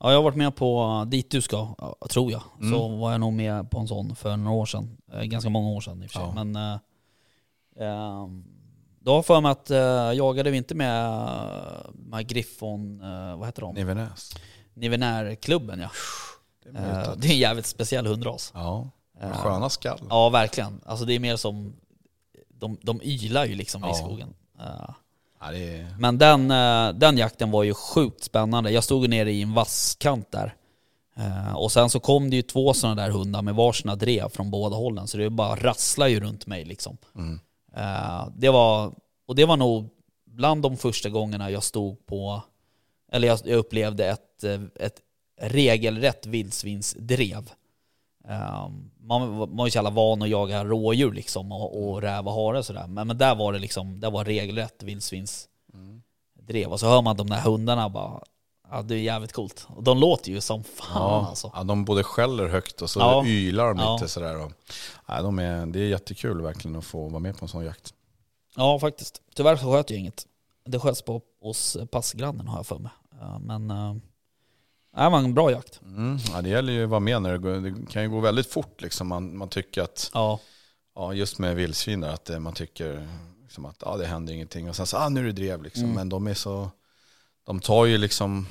Ja, 0.05 0.11
jag 0.11 0.19
har 0.19 0.23
varit 0.23 0.37
med 0.37 0.57
på 0.57 1.05
dit 1.09 1.31
du 1.31 1.41
ska, 1.43 1.75
ja, 1.79 1.97
tror 2.11 2.33
jag. 2.33 2.43
Mm. 2.61 2.73
Så 2.73 2.89
var 2.89 3.11
jag 3.13 3.21
nog 3.21 3.33
med 3.33 3.71
på 3.71 3.79
en 3.79 3.89
sån 3.89 4.17
för 4.17 4.37
några 4.37 4.57
år 4.59 4.67
sedan. 4.67 4.97
Eh, 5.13 5.23
Ganska 5.23 5.51
många 5.51 5.69
år 5.69 5.81
sedan 5.81 6.03
i 6.03 6.07
och 6.07 6.11
för 6.11 6.19
sig. 6.19 6.29
Ja. 6.35 6.45
Men 6.45 6.57
eh, 6.57 6.73
eh, 7.89 8.27
då 9.01 9.11
har 9.11 9.17
jag 9.19 9.27
för 9.27 9.41
mig 9.41 9.53
att 9.53 9.71
eh, 9.71 10.13
jagade 10.13 10.51
vi 10.51 10.57
inte 10.57 10.75
med 10.75 11.29
eh, 12.13 12.21
Griffon, 12.21 13.01
eh, 13.01 13.37
vad 13.37 13.49
heter 13.49 13.63
de? 13.63 13.75
Nivenäs. 13.75 14.31
Nivenärklubben 14.75 15.81
ja. 15.81 15.91
Det 16.73 16.79
är 16.79 17.03
Eh, 17.03 17.13
det 17.17 17.29
är 17.29 17.33
en 17.33 17.39
jävligt 17.39 17.67
speciell 17.67 18.07
hundras. 18.07 18.51
Ja, 18.55 18.89
Eh, 19.21 19.31
sköna 19.33 19.71
skall. 19.71 19.99
Ja, 20.11 20.29
verkligen. 20.31 20.81
Alltså 20.87 21.05
det 21.05 21.13
är 21.15 21.21
mer 21.21 21.37
som, 21.37 21.77
de, 22.49 22.79
de 22.83 23.01
ylar 23.03 23.45
ju 23.45 23.55
liksom 23.55 23.85
i 23.85 23.89
Ja. 23.89 23.95
skogen. 23.95 24.35
Ja, 25.45 25.53
är... 25.53 25.87
Men 25.99 26.19
den, 26.19 26.51
eh, 26.51 26.99
den 26.99 27.19
jakten 27.19 27.51
var 27.51 27.63
ju 27.63 27.75
sjukt 27.75 28.25
spännande. 28.25 28.71
Jag 28.71 28.85
stod 28.85 29.11
nere 29.11 29.33
i 29.33 29.43
en 29.43 29.55
vasskant 29.55 30.31
där. 30.33 30.55
Eh, 31.17 31.55
Och 31.57 31.73
sen 31.73 31.91
så 31.91 32.01
kom 32.01 32.31
det 32.31 32.37
ju 32.37 32.43
två 32.43 32.75
sådana 32.75 33.03
där 33.03 33.11
hundar 33.11 33.43
med 33.43 33.55
varsina 33.55 33.97
drev 33.97 34.29
från 34.29 34.51
båda 34.51 34.77
hållen. 34.77 35.07
Så 35.07 35.17
det 35.19 35.31
bara 35.31 35.57
rasslade 35.57 36.11
ju 36.11 36.21
runt 36.21 36.47
mig 36.47 36.65
liksom. 36.65 36.97
Mm. 37.17 37.41
Eh, 37.77 38.29
Det 38.37 38.49
var, 38.49 38.93
och 39.27 39.35
det 39.35 39.45
var 39.45 39.57
nog 39.57 39.91
bland 40.27 40.63
de 40.63 40.77
första 40.77 41.09
gångerna 41.09 41.51
jag 41.51 41.63
stod 41.63 42.07
på, 42.07 42.43
eller 43.13 43.29
jag 43.29 43.39
jag 43.45 43.57
upplevde 43.59 44.07
ett, 44.07 44.45
ett 44.81 45.01
regelrätt 45.41 46.27
vildsvinsdrev. 46.27 47.51
Eh, 48.29 48.69
Man 49.01 49.37
var 49.57 49.65
ju 49.67 49.71
så 49.71 49.77
jävla 49.79 49.91
van 49.91 50.23
att 50.23 50.29
jaga 50.29 50.65
rådjur 50.65 51.13
liksom 51.13 51.53
och, 51.53 51.89
och 51.89 52.03
räv 52.03 52.27
och 52.29 52.35
hare 52.35 52.59
och 52.59 52.67
sådär. 52.67 52.87
Men, 52.87 53.07
men 53.07 53.19
där 53.19 53.35
var 53.35 53.53
det 53.53 53.59
liksom, 53.59 54.01
det 54.01 54.11
var 54.11 54.25
regelrätt 54.25 54.83
vildsvinsdrev. 54.83 56.69
Och 56.73 56.81
så 56.81 56.87
hör 56.87 57.03
man 57.03 57.17
de 57.17 57.27
där 57.31 57.41
hundarna 57.41 57.89
bara, 57.89 58.23
ja 58.71 58.83
det 58.83 58.95
är 58.95 58.99
jävligt 58.99 59.33
coolt. 59.33 59.67
Och 59.77 59.83
de 59.83 59.99
låter 59.99 60.31
ju 60.31 60.41
som 60.41 60.65
fan 60.65 61.03
Ja, 61.03 61.27
alltså. 61.29 61.51
ja, 61.55 61.65
de 61.65 61.85
både 61.85 62.03
skäller 62.05 62.49
högt 62.49 62.83
och 62.83 62.91
så 62.91 63.01
Ja. 63.01 63.25
ylar 63.27 63.69
de 63.69 63.79
Ja. 63.79 63.95
lite 63.95 64.09
sådär. 64.09 64.45
Och, 64.45 64.53
ja, 65.09 65.23
de 65.23 65.39
är, 65.39 65.67
det 65.67 65.81
är 65.81 65.87
jättekul 65.89 66.41
verkligen 66.43 66.77
att 66.77 66.85
få 66.85 67.09
vara 67.09 67.21
med 67.21 67.39
på 67.39 67.45
en 67.45 67.49
sån 67.49 67.65
jakt. 67.65 67.95
Ja 68.57 68.79
faktiskt. 68.79 69.23
Tyvärr 69.35 69.57
så 69.57 69.73
sköt 69.73 69.91
jag 69.91 69.99
inget. 70.01 70.27
Det 70.67 70.79
sköts 70.79 71.03
på 71.03 71.21
hos 71.43 71.77
passgrannen 71.91 72.49
har 72.49 72.59
jag 72.59 72.67
för 72.67 72.79
mig. 72.79 72.93
Ja, 73.21 73.39
Men 73.39 73.71
äh, 73.71 73.95
det 75.03 75.09
var 75.09 75.19
en 75.19 75.35
bra 75.35 75.51
jakt. 75.51 75.81
Mm. 75.83 76.19
Ja, 76.33 76.43
det 76.43 76.49
gäller 76.49 76.73
ju 76.73 76.85
att 76.85 76.91
vara 76.91 77.01
med 77.01 77.23
när 77.23 77.33
det 77.33 77.39
går, 77.39 77.51
det 77.55 77.93
kan 77.93 78.03
ju 78.03 78.09
gå 78.09 78.21
väldigt 78.21 78.47
fort 78.53 78.83
liksom. 78.83 79.09
Man, 79.09 79.37
man 79.37 79.49
tycker 79.49 79.83
att, 79.83 80.11
Ja, 80.15 80.41
ja, 80.95 81.13
just 81.15 81.39
med 81.39 81.57
vildsvin 81.57 82.01
där, 82.01 82.09
att 82.11 82.31
eh, 82.31 82.39
man 82.39 82.53
tycker 82.53 83.09
liksom 83.43 83.65
att 83.65 83.77
ja, 83.85 83.97
det 83.97 84.07
händer 84.07 84.33
ingenting. 84.33 84.69
Och 84.69 84.77
sen 84.77 84.87
så, 84.87 84.97
ah, 84.97 85.09
nu 85.09 85.21
är 85.21 85.25
det 85.25 85.33
drev 85.33 85.63
liksom. 85.63 85.85
Mm. 85.85 85.95
Men 85.95 86.09
de 86.09 86.27
är 86.27 86.35
så, 86.35 86.71
de 87.47 87.61
tar 87.61 87.85
ju 87.85 87.99
liksom, 87.99 88.47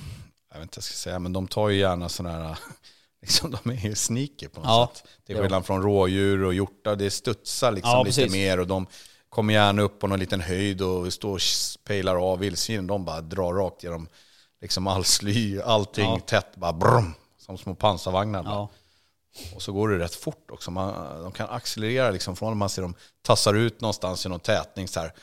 jag 0.54 0.60
vet 0.60 0.64
inte 0.64 0.78
vad 0.78 0.82
jag 0.82 0.84
ska 0.84 0.94
säga, 0.96 1.20
men 1.20 1.34
de 1.34 1.48
tar 1.48 1.70
ju 1.70 1.80
gärna 1.80 2.10
sådana 2.10 2.48
här, 2.48 2.58
liksom, 3.22 3.52
de 3.64 3.72
är 3.72 3.86
ju 3.88 3.96
sneaky 3.96 4.48
på 4.48 4.60
något 4.60 4.68
Ja, 4.70 4.92
sätt. 4.96 5.04
Till 5.26 5.38
skillnad 5.38 5.66
från 5.66 5.82
rådjur 5.82 6.44
och 6.44 6.54
hjortar, 6.54 6.96
det 6.96 7.10
studsar 7.10 7.72
liksom 7.72 7.92
Ja, 7.92 8.04
lite 8.04 8.22
precis. 8.22 8.32
mer 8.34 8.60
och 8.60 8.68
de 8.68 8.88
kommer 9.30 9.54
gärna 9.54 9.82
upp 9.82 10.00
på 10.00 10.08
någon 10.08 10.20
liten 10.20 10.42
höjd 10.42 10.82
och 10.82 11.14
står 11.14 11.34
och 11.34 11.42
pejlar 11.84 12.32
av 12.32 12.40
vildsvinen. 12.40 12.88
De 12.88 13.06
bara 13.06 13.22
drar 13.22 13.54
rakt 13.54 13.84
genom 13.84 14.08
liksom 14.64 14.88
all 14.88 15.06
sly, 15.06 15.62
allting 15.62 16.06
Ja. 16.06 16.20
tätt, 16.20 16.56
bara 16.56 16.74
brum, 16.74 17.14
som 17.38 17.58
små 17.58 17.76
pansarvagnar. 17.76 18.44
ja. 18.44 18.70
Och 19.56 19.62
så 19.62 19.72
går 19.74 19.90
det 19.90 20.00
rätt 20.00 20.16
fort 20.16 20.52
också. 20.52 20.72
Man, 20.72 21.22
de 21.24 21.32
kan 21.32 21.50
accelerera 21.50 22.12
liksom 22.12 22.36
från 22.36 22.50
när 22.50 22.56
man 22.56 22.70
ser 22.70 22.82
dem 22.82 22.96
tassar 23.22 23.54
ut 23.54 23.82
någonstans 23.82 24.26
i 24.26 24.30
någon 24.30 24.40
tätning 24.40 24.88
så 24.88 25.00
här. 25.00 25.14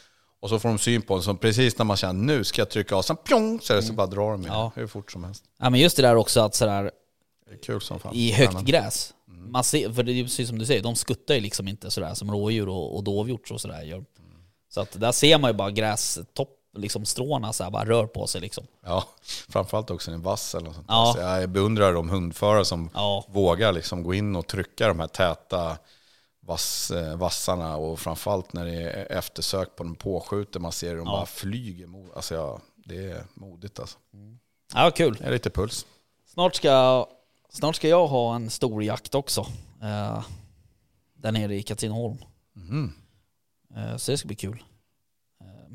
Och 0.40 0.48
så 0.48 0.58
får 0.58 0.68
de 0.68 0.78
syn 0.78 1.02
på 1.02 1.14
en, 1.14 1.22
så 1.22 1.34
precis 1.34 1.78
när 1.78 1.84
man 1.84 1.96
känner 1.96 2.24
nu 2.36 2.44
ska 2.44 2.60
jag 2.60 2.70
trycka 2.70 2.94
av, 2.96 3.02
sen 3.02 3.16
pjong, 3.16 3.60
så, 3.62 3.72
är 3.72 3.76
det, 3.76 3.82
så 3.82 3.92
bara 3.92 4.06
drar 4.06 4.30
de 4.30 4.40
Mm. 4.40 4.52
Ja. 4.52 4.72
hur 4.74 4.86
fort 4.86 5.12
som 5.12 5.24
helst. 5.24 5.44
ja 5.58 5.70
men 5.70 5.80
just 5.80 5.96
det 5.96 6.02
där 6.02 6.16
också 6.16 6.40
att 6.40 6.54
sådär 6.54 6.90
som 7.80 7.98
i 8.12 8.32
högt 8.32 8.50
Spännande. 8.50 8.70
gräs. 8.70 9.14
Man 9.26 9.64
ser, 9.64 9.92
för 9.92 10.02
det 10.02 10.12
är 10.12 10.22
precis 10.24 10.48
som 10.48 10.58
du 10.58 10.66
säger, 10.66 10.82
de 10.82 10.96
skuttar 10.96 11.34
ju 11.34 11.40
liksom 11.40 11.68
inte 11.68 11.90
sådär 11.90 12.14
som 12.14 12.30
rådjur 12.30 12.68
och, 12.68 12.96
och 12.96 13.04
dovhjort 13.04 13.50
och 13.50 13.60
sådär 13.60 13.82
gör. 13.82 14.04
Så 14.68 14.80
att 14.80 15.00
där 15.00 15.12
ser 15.12 15.38
man 15.38 15.50
ju 15.50 15.54
bara 15.56 15.70
grästopp, 15.70 16.56
liksom 16.76 17.04
stråna 17.04 17.52
så 17.52 17.64
här, 17.64 17.70
bara 17.70 17.84
rör 17.84 18.06
på 18.06 18.26
sig 18.26 18.40
liksom. 18.40 18.66
Ja, 18.84 19.04
framförallt 19.48 19.90
också 19.90 20.10
en 20.10 20.22
vass 20.22 20.54
eller 20.54 20.66
något 20.66 20.74
sånt. 20.74 20.86
Ja. 20.88 21.12
Så 21.16 21.20
jag 21.20 21.50
beundrar 21.50 21.92
de 21.92 22.08
hundförare 22.08 22.64
som 22.64 22.90
Ja, 22.94 23.24
vågar 23.28 23.72
liksom 23.72 24.02
gå 24.02 24.14
in 24.14 24.36
och 24.36 24.46
trycka 24.46 24.88
de 24.88 25.00
här 25.00 25.06
täta 25.06 25.78
vass, 26.40 26.90
eh, 26.90 27.16
vassarna 27.16 27.76
och 27.76 27.98
framförallt 28.00 28.52
när 28.52 28.64
det 28.64 28.72
är 28.92 29.12
eftersök 29.18 29.76
på 29.76 29.82
den 29.84 29.94
påskjuten, 29.94 30.62
man 30.62 30.72
ser 30.72 30.96
dem 30.96 31.04
Ja. 31.06 31.12
bara 31.12 31.26
flyger. 31.26 31.86
mot- 31.86 32.16
Alltså 32.16 32.34
ja, 32.34 32.60
det 32.76 33.10
är 33.10 33.24
modigt 33.34 33.80
alltså. 33.80 33.98
ja 34.74 34.90
kul. 34.90 35.16
Det 35.20 35.24
är 35.26 35.30
lite 35.30 35.50
puls. 35.50 35.86
Snart 36.26 36.54
ska, 36.54 37.06
snart 37.48 37.76
ska 37.76 37.88
jag 37.88 38.06
ha 38.06 38.34
en 38.34 38.50
stor 38.50 38.82
jakt 38.84 39.14
också. 39.14 39.40
Eh, 39.82 40.22
där 41.14 41.32
nere 41.32 41.54
i 41.54 41.62
Katrineholm. 41.62 42.18
Mhm. 42.52 42.92
Eh, 43.76 43.96
så 43.96 44.10
det 44.12 44.18
ska 44.18 44.26
bli 44.26 44.36
kul. 44.36 44.62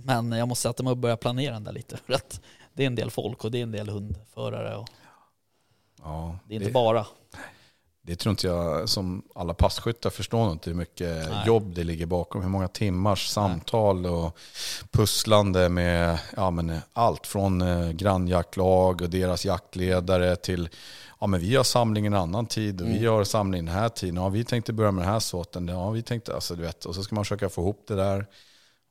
Men 0.03 0.31
jag 0.31 0.47
måste 0.47 0.69
sätta 0.69 0.83
mig 0.83 0.91
och 0.91 0.97
börja 0.97 1.17
planera 1.17 1.53
den 1.53 1.63
där 1.63 1.71
lite. 1.71 1.97
För 1.97 2.13
att 2.13 2.41
det 2.73 2.83
är 2.83 2.87
en 2.87 2.95
del 2.95 3.11
folk 3.11 3.43
och 3.43 3.51
det 3.51 3.57
är 3.57 3.63
en 3.63 3.71
del 3.71 3.89
hundförare. 3.89 4.75
Och 4.75 4.89
Ja, 6.05 6.39
det 6.47 6.55
är 6.55 6.59
inte 6.59 6.71
bara. 6.71 7.05
Det 8.01 8.15
tror 8.15 8.31
inte 8.31 8.47
jag 8.47 8.89
som 8.89 9.23
alla 9.35 9.53
passkyttar 9.53 10.09
förstår 10.09 10.51
inte 10.51 10.69
hur 10.69 10.77
mycket 10.77 11.29
Nej. 11.29 11.47
jobb 11.47 11.75
det 11.75 11.83
ligger 11.83 12.05
bakom. 12.05 12.41
Hur 12.41 12.49
många 12.49 12.67
timmars 12.67 13.27
samtal 13.27 14.05
och 14.05 14.37
pusslande 14.91 15.69
med 15.69 16.19
ja, 16.35 16.51
men 16.51 16.79
allt 16.93 17.27
från 17.27 17.61
eh, 17.61 17.89
grannjaktlag 17.89 19.01
och 19.01 19.09
deras 19.09 19.45
jaktledare 19.45 20.35
till 20.35 20.69
ja, 21.19 21.27
men 21.27 21.39
vi 21.39 21.55
har 21.55 21.63
samling 21.63 22.05
en 22.05 22.13
annan 22.13 22.45
tid 22.45 22.81
och 22.81 22.87
vi 22.87 23.05
har 23.05 23.23
samling 23.23 23.65
den 23.65 23.75
här 23.75 23.89
tiden. 23.89 24.15
Ja, 24.15 24.29
vi 24.29 24.43
tänkte 24.43 24.73
börja 24.73 24.91
med 24.91 25.03
den 25.03 25.11
här 25.11 25.19
sorten. 25.19 25.67
Ja, 25.67 25.89
vi 25.89 26.01
tänkte, 26.01 26.35
alltså, 26.35 26.55
du 26.55 26.61
vet, 26.61 26.85
och 26.85 26.95
så 26.95 27.03
ska 27.03 27.15
man 27.15 27.23
försöka 27.23 27.49
få 27.49 27.61
ihop 27.61 27.83
det 27.87 27.95
där. 27.95 28.25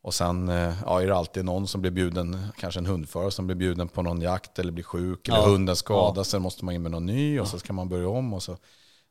Och 0.05 0.14
sen 0.14 0.48
eh, 0.48 0.74
ja, 0.86 1.02
är 1.02 1.07
det 1.07 1.16
alltid 1.16 1.44
någon 1.44 1.68
som 1.68 1.80
blir 1.80 1.90
bjuden, 1.90 2.46
kanske 2.59 2.80
en 2.80 2.86
hundförare 2.86 3.30
som 3.30 3.46
blir 3.46 3.57
bjuden 3.57 3.88
på 3.88 4.02
någon 4.02 4.20
jakt 4.20 4.59
eller 4.59 4.72
blir 4.72 4.84
sjuk 4.84 5.28
eller 5.28 5.38
Ja. 5.38 5.46
hunden 5.46 5.76
skadas. 5.76 6.28
Sen 6.28 6.42
måste 6.42 6.64
man 6.64 6.74
in 6.74 6.82
med 6.82 6.90
någon 6.90 7.07
ny 7.07 7.40
och 7.40 7.48
så 7.48 7.59
ska 7.59 7.72
man 7.72 7.88
börja 7.88 8.09
om. 8.09 8.34
Och 8.34 8.42
så. 8.42 8.57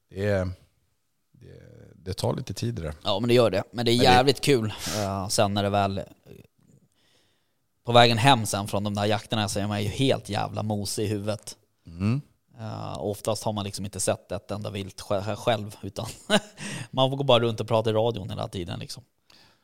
Det, 0.10 0.26
är, 0.26 0.46
det, 1.32 1.48
det 1.96 2.14
tar 2.14 2.34
lite 2.36 2.54
tid 2.54 2.76
det 2.76 2.82
där. 2.82 2.94
Ja 3.04 3.20
men 3.20 3.28
det 3.28 3.34
gör 3.34 3.52
det. 3.52 3.64
Men 3.72 3.86
det 3.86 3.92
är 3.92 3.94
Men 3.98 4.00
det- 4.06 4.12
jävligt 4.12 4.42
kul 4.42 4.74
eh, 4.98 5.28
sen 5.28 5.54
när 5.54 5.64
det 5.64 5.70
väl... 5.70 6.02
På 7.86 7.92
vägen 7.92 8.18
hem 8.18 8.46
sen 8.46 8.68
från 8.68 8.84
de 8.84 8.94
där 8.96 9.06
jakterna 9.06 9.50
så 9.50 9.60
är 9.60 9.68
man 9.68 9.84
ju 9.84 9.90
helt 9.90 10.30
jävla 10.30 10.64
mosig 10.64 11.04
i 11.04 11.08
huvudet. 11.08 11.58
Mm. 11.88 12.22
Uh, 12.60 12.98
oftast 13.04 13.44
har 13.44 13.54
man 13.54 13.66
liksom 13.66 13.86
inte 13.86 14.00
sett 14.00 14.32
ett 14.32 14.52
enda 14.52 14.70
vilt 14.70 15.02
sj- 15.02 15.36
själv 15.36 15.76
utan 15.82 16.06
man 16.92 17.10
får 17.10 17.18
gå 17.18 17.24
bara 17.24 17.40
runt 17.44 17.60
och 17.60 17.68
prata 17.68 17.90
i 17.90 17.94
radion 17.94 18.30
hela 18.30 18.48
tiden 18.48 18.80
liksom. 18.80 19.04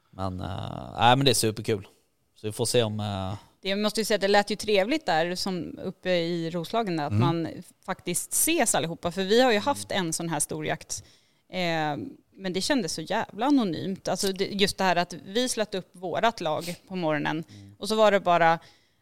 Men, 0.09 0.41
uh, 0.41 0.93
nej, 0.99 1.15
men 1.15 1.25
det 1.25 1.31
är 1.31 1.33
superkul. 1.35 1.87
Så 2.35 2.47
vi 2.47 2.51
får 2.51 2.65
se 2.65 2.83
om... 2.83 2.99
eh, 2.99 3.33
Det 3.61 3.75
måste 3.75 4.01
ju 4.01 4.05
säga 4.05 4.15
att 4.15 4.21
det 4.21 4.27
lät 4.27 4.51
ju 4.51 4.55
trevligt 4.55 5.05
där 5.05 5.35
som 5.35 5.79
uppe 5.83 6.09
i 6.09 6.49
Roslagen 6.49 6.97
där, 6.97 7.03
att 7.05 7.11
Mm. 7.11 7.21
man 7.25 7.47
faktiskt 7.85 8.33
ses 8.33 8.75
allihopa. 8.75 9.11
För 9.11 9.23
vi 9.23 9.41
har 9.41 9.51
ju 9.51 9.59
haft 9.59 9.91
en 9.91 10.13
sån 10.13 10.29
här 10.29 10.39
stor 10.39 10.65
jakt. 10.65 11.03
Eh, 11.51 11.97
men 12.35 12.53
det 12.53 12.61
kändes 12.61 12.93
så 12.93 13.01
jävla 13.01 13.45
anonymt. 13.45 14.07
Alltså 14.07 14.31
det, 14.31 14.45
just 14.45 14.77
det 14.77 14.83
här 14.83 14.95
att 14.95 15.13
vi 15.25 15.49
slöt 15.49 15.75
upp 15.75 15.89
vårat 15.91 16.41
lag 16.41 16.75
på 16.87 16.95
morgonen 16.95 17.43
och 17.79 17.87
så 17.89 17.95
var 17.95 18.11
det 18.11 18.19
bara 18.19 18.59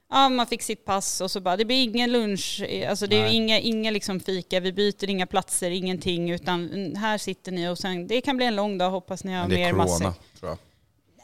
Ja, 0.10 0.30
man 0.30 0.47
fick 0.47 0.62
sitt 0.62 0.86
pass 0.86 1.22
och 1.22 1.32
så 1.32 1.39
bara, 1.39 1.58
det 1.58 1.66
blir 1.66 1.84
ingen 1.84 2.12
lunch, 2.12 2.64
alltså 2.89 3.08
det 3.08 3.16
är 3.16 3.28
inga, 3.32 3.60
inga 3.60 3.91
liksom 3.91 4.20
fika, 4.20 4.60
vi 4.60 4.74
byter 4.74 5.10
inga 5.10 5.26
platser, 5.26 5.72
ingenting, 5.72 6.30
utan 6.32 6.70
mm, 6.70 6.95
här 6.95 7.18
sitter 7.18 7.51
ni 7.51 7.68
och 7.70 7.78
sen, 7.78 8.08
det 8.08 8.22
kan 8.22 8.38
bli 8.38 8.45
en 8.45 8.55
lång 8.55 8.78
dag, 8.78 8.89
hoppas 8.91 9.24
ni 9.24 9.32
har 9.34 9.39
Men 9.41 9.49
det 9.49 9.55
är 9.55 9.60
mer 9.60 9.72
corona, 9.72 9.84
massor. 9.84 10.14
tror 10.39 10.49
jag. 10.51 10.58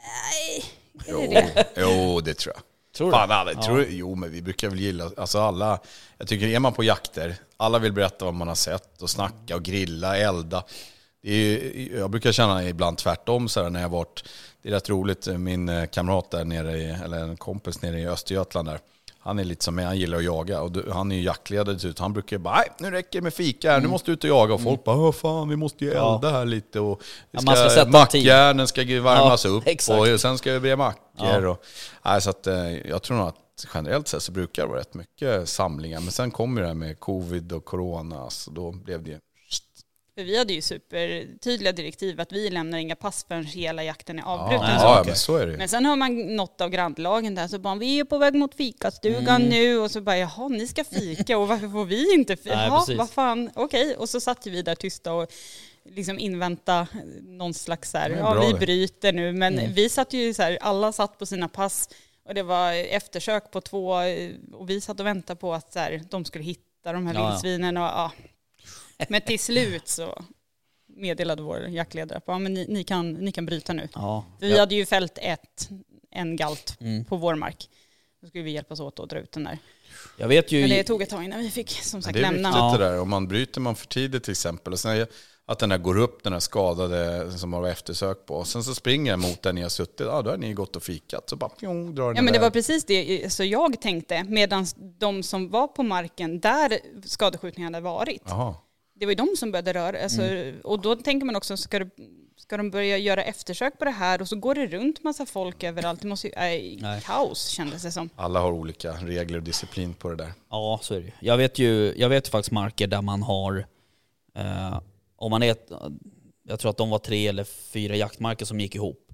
Nej, 0.04 0.64
är 1.06 1.12
Jo, 1.12 1.20
det 1.20 1.26
det? 1.54 1.66
jo, 1.76 2.20
det 2.20 2.34
tror 2.34 2.54
jag. 2.56 2.62
Tror 2.96 3.06
du? 3.06 3.12
Fan, 3.12 3.30
alla, 3.30 3.54
tror, 3.54 3.86
jo, 3.88 4.14
men 4.14 4.30
vi 4.30 4.42
brukar 4.42 4.68
väl 4.68 4.80
gilla, 4.80 5.10
alltså 5.16 5.38
alla, 5.40 5.78
jag 6.18 6.28
tycker 6.28 6.46
är 6.46 6.58
man 6.58 6.72
på 6.72 6.84
jakter, 6.84 7.36
alla 7.56 7.78
vill 7.78 7.92
berätta 7.92 8.24
vad 8.24 8.34
man 8.34 8.48
har 8.48 8.54
sett 8.54 9.02
och 9.02 9.10
snacka 9.10 9.56
och 9.56 9.62
grilla, 9.62 10.16
elda. 10.16 10.64
Det 11.22 11.30
är, 11.32 11.98
jag 11.98 12.10
brukar 12.10 12.32
känna 12.32 12.68
ibland 12.68 12.98
tvärtom 12.98 13.48
så 13.48 13.62
här 13.62 13.70
när 13.70 13.80
jag 13.80 13.88
varit, 13.88 14.24
det 14.62 14.68
är 14.68 14.72
rätt 14.72 14.88
roligt, 14.88 15.26
min 15.26 15.86
kamrat 15.92 16.30
där 16.30 16.44
nere, 16.44 16.76
i, 16.78 16.90
eller 16.90 17.18
en 17.18 17.36
kompis 17.36 17.82
nere 17.82 18.00
i 18.00 18.06
Östergötland 18.06 18.68
där, 18.68 18.80
han 19.24 19.38
är 19.38 19.44
lite 19.44 19.64
som 19.64 19.74
mig, 19.74 19.84
han 19.84 19.98
gillar 19.98 20.18
att 20.18 20.24
jaga 20.24 20.60
och 20.62 20.70
han 20.92 21.12
är 21.12 21.16
ju 21.16 21.22
jaktledare 21.22 21.78
till 21.78 21.94
han 21.98 22.12
brukar 22.12 22.38
bara, 22.38 22.56
nej 22.56 22.68
nu 22.78 22.90
räcker 22.90 23.18
det 23.18 23.22
med 23.22 23.34
fika 23.34 23.70
här, 23.72 23.80
nu 23.80 23.88
måste 23.88 24.10
du 24.10 24.12
ut 24.12 24.24
och 24.24 24.30
jaga 24.30 24.54
och 24.54 24.60
folk 24.60 24.84
bara, 24.84 24.96
"Åh, 24.96 25.12
fan 25.12 25.48
vi 25.48 25.56
måste 25.56 25.84
ju 25.84 25.90
Mm. 25.92 26.04
Elda 26.14 26.30
här 26.30 26.44
lite 26.44 26.80
och 26.80 26.98
det 26.98 27.04
Ja, 27.30 27.40
ska, 27.40 27.50
man 27.50 27.56
ska 27.56 27.70
sätta 27.70 27.90
mackjärnen 27.90 28.66
ska 28.66 28.82
värmas 28.84 29.44
Ja, 29.44 29.50
upp 29.50 29.62
exakt. 29.66 30.00
och 30.12 30.20
sen 30.20 30.38
ska 30.38 30.52
vi 30.52 30.60
bre 30.60 30.76
mackor. 30.76 31.00
Ja. 31.16 31.48
Och, 31.48 31.64
nej, 32.04 32.20
så 32.22 32.30
att, 32.30 32.46
eh, 32.46 32.76
jag 32.88 33.02
tror 33.02 33.16
nog 33.16 33.26
att 33.28 33.36
generellt 33.74 34.08
sett 34.08 34.22
så 34.22 34.32
brukar 34.32 34.62
det 34.62 34.68
vara 34.68 34.80
rätt 34.80 34.94
mycket 34.94 35.48
samlingar. 35.48 36.00
Men 36.00 36.10
sen 36.12 36.30
kom 36.30 36.56
ju 36.56 36.62
det 36.62 36.66
här 36.68 36.74
med 36.74 37.00
covid 37.00 37.52
och 37.52 37.64
corona, 37.64 38.30
så 38.30 38.50
då 38.50 38.72
blev 38.72 39.02
det. 39.02 39.18
För 40.16 40.24
vi 40.24 40.38
hade 40.38 40.52
ju 40.52 40.62
supertydliga 40.62 41.72
direktiv 41.72 42.20
att 42.20 42.32
vi 42.32 42.50
lämnar 42.50 42.78
inga 42.78 42.96
pass 42.96 43.24
förrän 43.28 43.44
hela 43.46 43.84
jakten 43.84 44.18
är 44.18 44.22
Ja, 44.22 44.28
avbruten. 44.28 44.66
ja 44.70 45.02
men 45.06 45.16
så 45.16 45.36
är 45.36 45.46
det. 45.46 45.56
Men 45.56 45.68
sen 45.68 45.84
hör 45.86 45.96
man 45.96 46.36
något 46.36 46.60
av 46.60 46.70
grannlagen 46.70 47.34
där 47.34 47.48
så 47.48 47.58
bara 47.58 47.74
vi 47.74 48.00
är 48.00 48.04
på 48.04 48.18
väg 48.18 48.34
mot 48.34 48.54
fikastugan 48.54 49.42
Mm. 49.42 49.48
nu 49.48 49.78
och 49.78 49.90
så 49.90 50.00
bara 50.00 50.18
jaha 50.18 50.48
ni 50.48 50.66
ska 50.66 50.84
fika 50.84 51.38
och 51.38 51.48
varför 51.48 51.68
får 51.68 51.84
vi 51.84 52.14
inte 52.14 52.36
fika? 52.36 52.70
Precis. 52.78 52.98
vad 52.98 53.10
fan 53.10 53.50
okej 53.54 53.96
och 53.96 54.08
så 54.08 54.20
satt 54.20 54.46
vi 54.46 54.62
där 54.62 54.74
tysta 54.74 55.12
och 55.12 55.32
liksom 55.90 56.18
invänta 56.18 56.86
någon 57.22 57.54
slags 57.54 57.90
så 57.90 57.98
här, 57.98 58.10
ja 58.10 58.40
vi 58.46 58.52
det. 58.52 58.58
bryter 58.58 59.12
nu 59.12 59.32
men 59.32 59.58
Mm. 59.58 59.72
vi 59.72 59.88
satt 59.88 60.12
ju 60.12 60.34
så 60.34 60.42
här, 60.42 60.58
alla 60.60 60.92
satt 60.92 61.18
på 61.18 61.26
sina 61.26 61.48
pass 61.48 61.88
och 62.28 62.34
det 62.34 62.42
var 62.42 62.72
eftersök 62.72 63.50
på 63.50 63.60
två 63.60 63.94
och 64.52 64.70
vi 64.70 64.80
satt 64.80 65.00
och 65.00 65.06
väntade 65.06 65.40
på 65.40 65.54
att 65.54 65.72
så 65.72 65.78
här, 65.78 66.02
de 66.10 66.24
skulle 66.24 66.44
hitta 66.44 66.92
de 66.92 67.06
här 67.06 67.14
Ja, 67.14 67.20
ja. 67.20 67.28
vildsvinen 67.30 67.76
och 67.76 67.82
ja. 67.82 68.12
Men 69.08 69.20
till 69.20 69.38
slut 69.40 69.88
så 69.88 70.24
meddelade 70.86 71.42
vår 71.42 71.58
jaktledare 71.68 72.18
att 72.18 72.24
ja, 72.26 72.38
men 72.38 72.54
ni, 72.54 72.66
ni, 72.68 72.84
kan, 72.84 73.12
ni 73.12 73.32
kan 73.32 73.46
bryta 73.46 73.72
nu. 73.72 73.88
Ja. 73.94 74.24
För 74.40 74.46
vi 74.46 74.58
hade 74.58 74.74
ju 74.74 74.86
fällt 74.86 75.18
ett, 75.22 75.68
en 76.10 76.36
galt 76.36 76.76
Mm. 76.80 77.04
på 77.04 77.16
vår 77.16 77.34
mark. 77.34 77.68
Då 78.22 78.28
skulle 78.28 78.44
vi 78.44 78.50
hjälpas 78.50 78.80
åt 78.80 79.00
att 79.00 79.10
dra 79.10 79.18
ut 79.18 79.32
den 79.32 79.44
där. 79.44 79.58
Jag 80.18 80.28
vet 80.28 80.52
ju... 80.52 80.60
Men 80.60 80.70
det 80.70 80.82
tog 80.84 81.02
ett 81.02 81.10
tag 81.10 81.24
innan 81.24 81.40
vi 81.40 81.50
fick 81.50 81.70
som 81.70 82.02
sagt 82.02 82.14
det 82.14 82.20
är 82.20 82.22
lämna. 82.22 82.48
viktigt 82.48 82.58
Ja. 82.60 82.76
det 82.78 82.84
där, 82.84 83.00
om 83.00 83.10
man 83.10 83.28
bryter 83.28 83.60
man 83.60 83.76
för 83.76 83.86
tidigt 83.86 84.24
till 84.24 84.30
exempel. 84.30 84.72
Och 84.72 84.80
sen 84.80 85.06
att 85.46 85.58
den 85.58 85.70
här 85.70 85.78
går 85.78 85.98
upp, 85.98 86.22
den 86.22 86.32
här 86.32 86.40
skadade 86.40 87.30
som 87.38 87.50
man 87.50 87.62
var 87.62 87.68
eftersök 87.68 88.26
på. 88.26 88.34
Och 88.34 88.46
sen 88.46 88.64
så 88.64 88.74
springer 88.74 89.10
jag 89.12 89.18
mot 89.20 89.42
där 89.42 89.52
ni 89.52 89.62
har 89.62 89.68
suttit, 89.68 90.00
ja 90.00 90.22
då 90.22 90.30
har 90.30 90.36
ni 90.36 90.52
gått 90.52 90.76
och 90.76 90.82
fikat. 90.82 91.30
Så 91.30 91.36
bara 91.36 91.48
pjong, 91.50 91.94
drar 91.94 92.06
den 92.06 92.16
Ja 92.16 92.22
men 92.22 92.32
det 92.32 92.36
iväg. 92.38 92.40
var 92.46 92.50
precis 92.50 92.84
det 92.84 93.32
så 93.32 93.44
jag 93.44 93.80
tänkte, 93.80 94.24
medan 94.24 94.66
de 94.98 95.22
som 95.22 95.50
var 95.50 95.66
på 95.68 95.82
marken 95.82 96.40
där 96.40 96.78
skadeskjutningarna 97.06 97.76
hade 97.76 97.84
varit, 97.84 98.22
Jaha. 98.26 98.54
Det 99.04 99.06
var 99.06 99.26
ju 99.26 99.30
de 99.32 99.36
som 99.36 99.52
började 99.52 99.72
röra 99.72 100.02
alltså, 100.02 100.22
Mm. 100.22 100.60
Och 100.64 100.80
då 100.80 100.96
tänker 100.96 101.26
man 101.26 101.36
också, 101.36 101.56
ska, 101.56 101.78
det, 101.78 101.90
ska 102.36 102.56
de 102.56 102.70
börja 102.70 102.98
göra 102.98 103.24
eftersök 103.24 103.78
på 103.78 103.84
det 103.84 103.90
här 103.90 104.20
och 104.20 104.28
så 104.28 104.36
går 104.36 104.54
det 104.54 104.66
runt 104.66 105.02
massa 105.02 105.26
folk 105.26 105.62
överallt. 105.62 106.00
Det 106.00 106.08
måste 106.08 106.26
ju, 106.26 106.32
äh, 106.32 106.80
Nej. 106.82 107.00
kaos 107.04 107.48
kändes 107.48 107.82
det 107.82 107.92
som. 107.92 108.10
Alla 108.16 108.40
har 108.40 108.52
olika 108.52 108.92
regler 108.92 109.38
och 109.38 109.44
disciplin 109.44 109.94
på 109.94 110.08
det 110.08 110.16
där. 110.16 110.32
Ja, 110.50 110.78
så 110.82 110.94
är 110.94 111.00
det. 111.00 111.12
Jag 111.20 111.36
vet 111.36 111.58
ju 111.58 111.94
jag 111.96 112.08
vet 112.08 112.28
faktiskt 112.28 112.50
marker 112.50 112.86
där 112.86 113.02
man 113.02 113.22
har, 113.22 113.66
eh, 114.34 114.80
om 115.16 115.30
man 115.30 115.42
är, 115.42 115.50
ett, 115.50 115.70
jag 116.48 116.60
tror 116.60 116.70
att 116.70 116.76
de 116.76 116.90
var 116.90 116.98
tre 116.98 117.26
eller 117.28 117.44
fyra 117.44 117.96
jaktmarker 117.96 118.44
som 118.44 118.60
gick 118.60 118.74
ihop. 118.74 119.08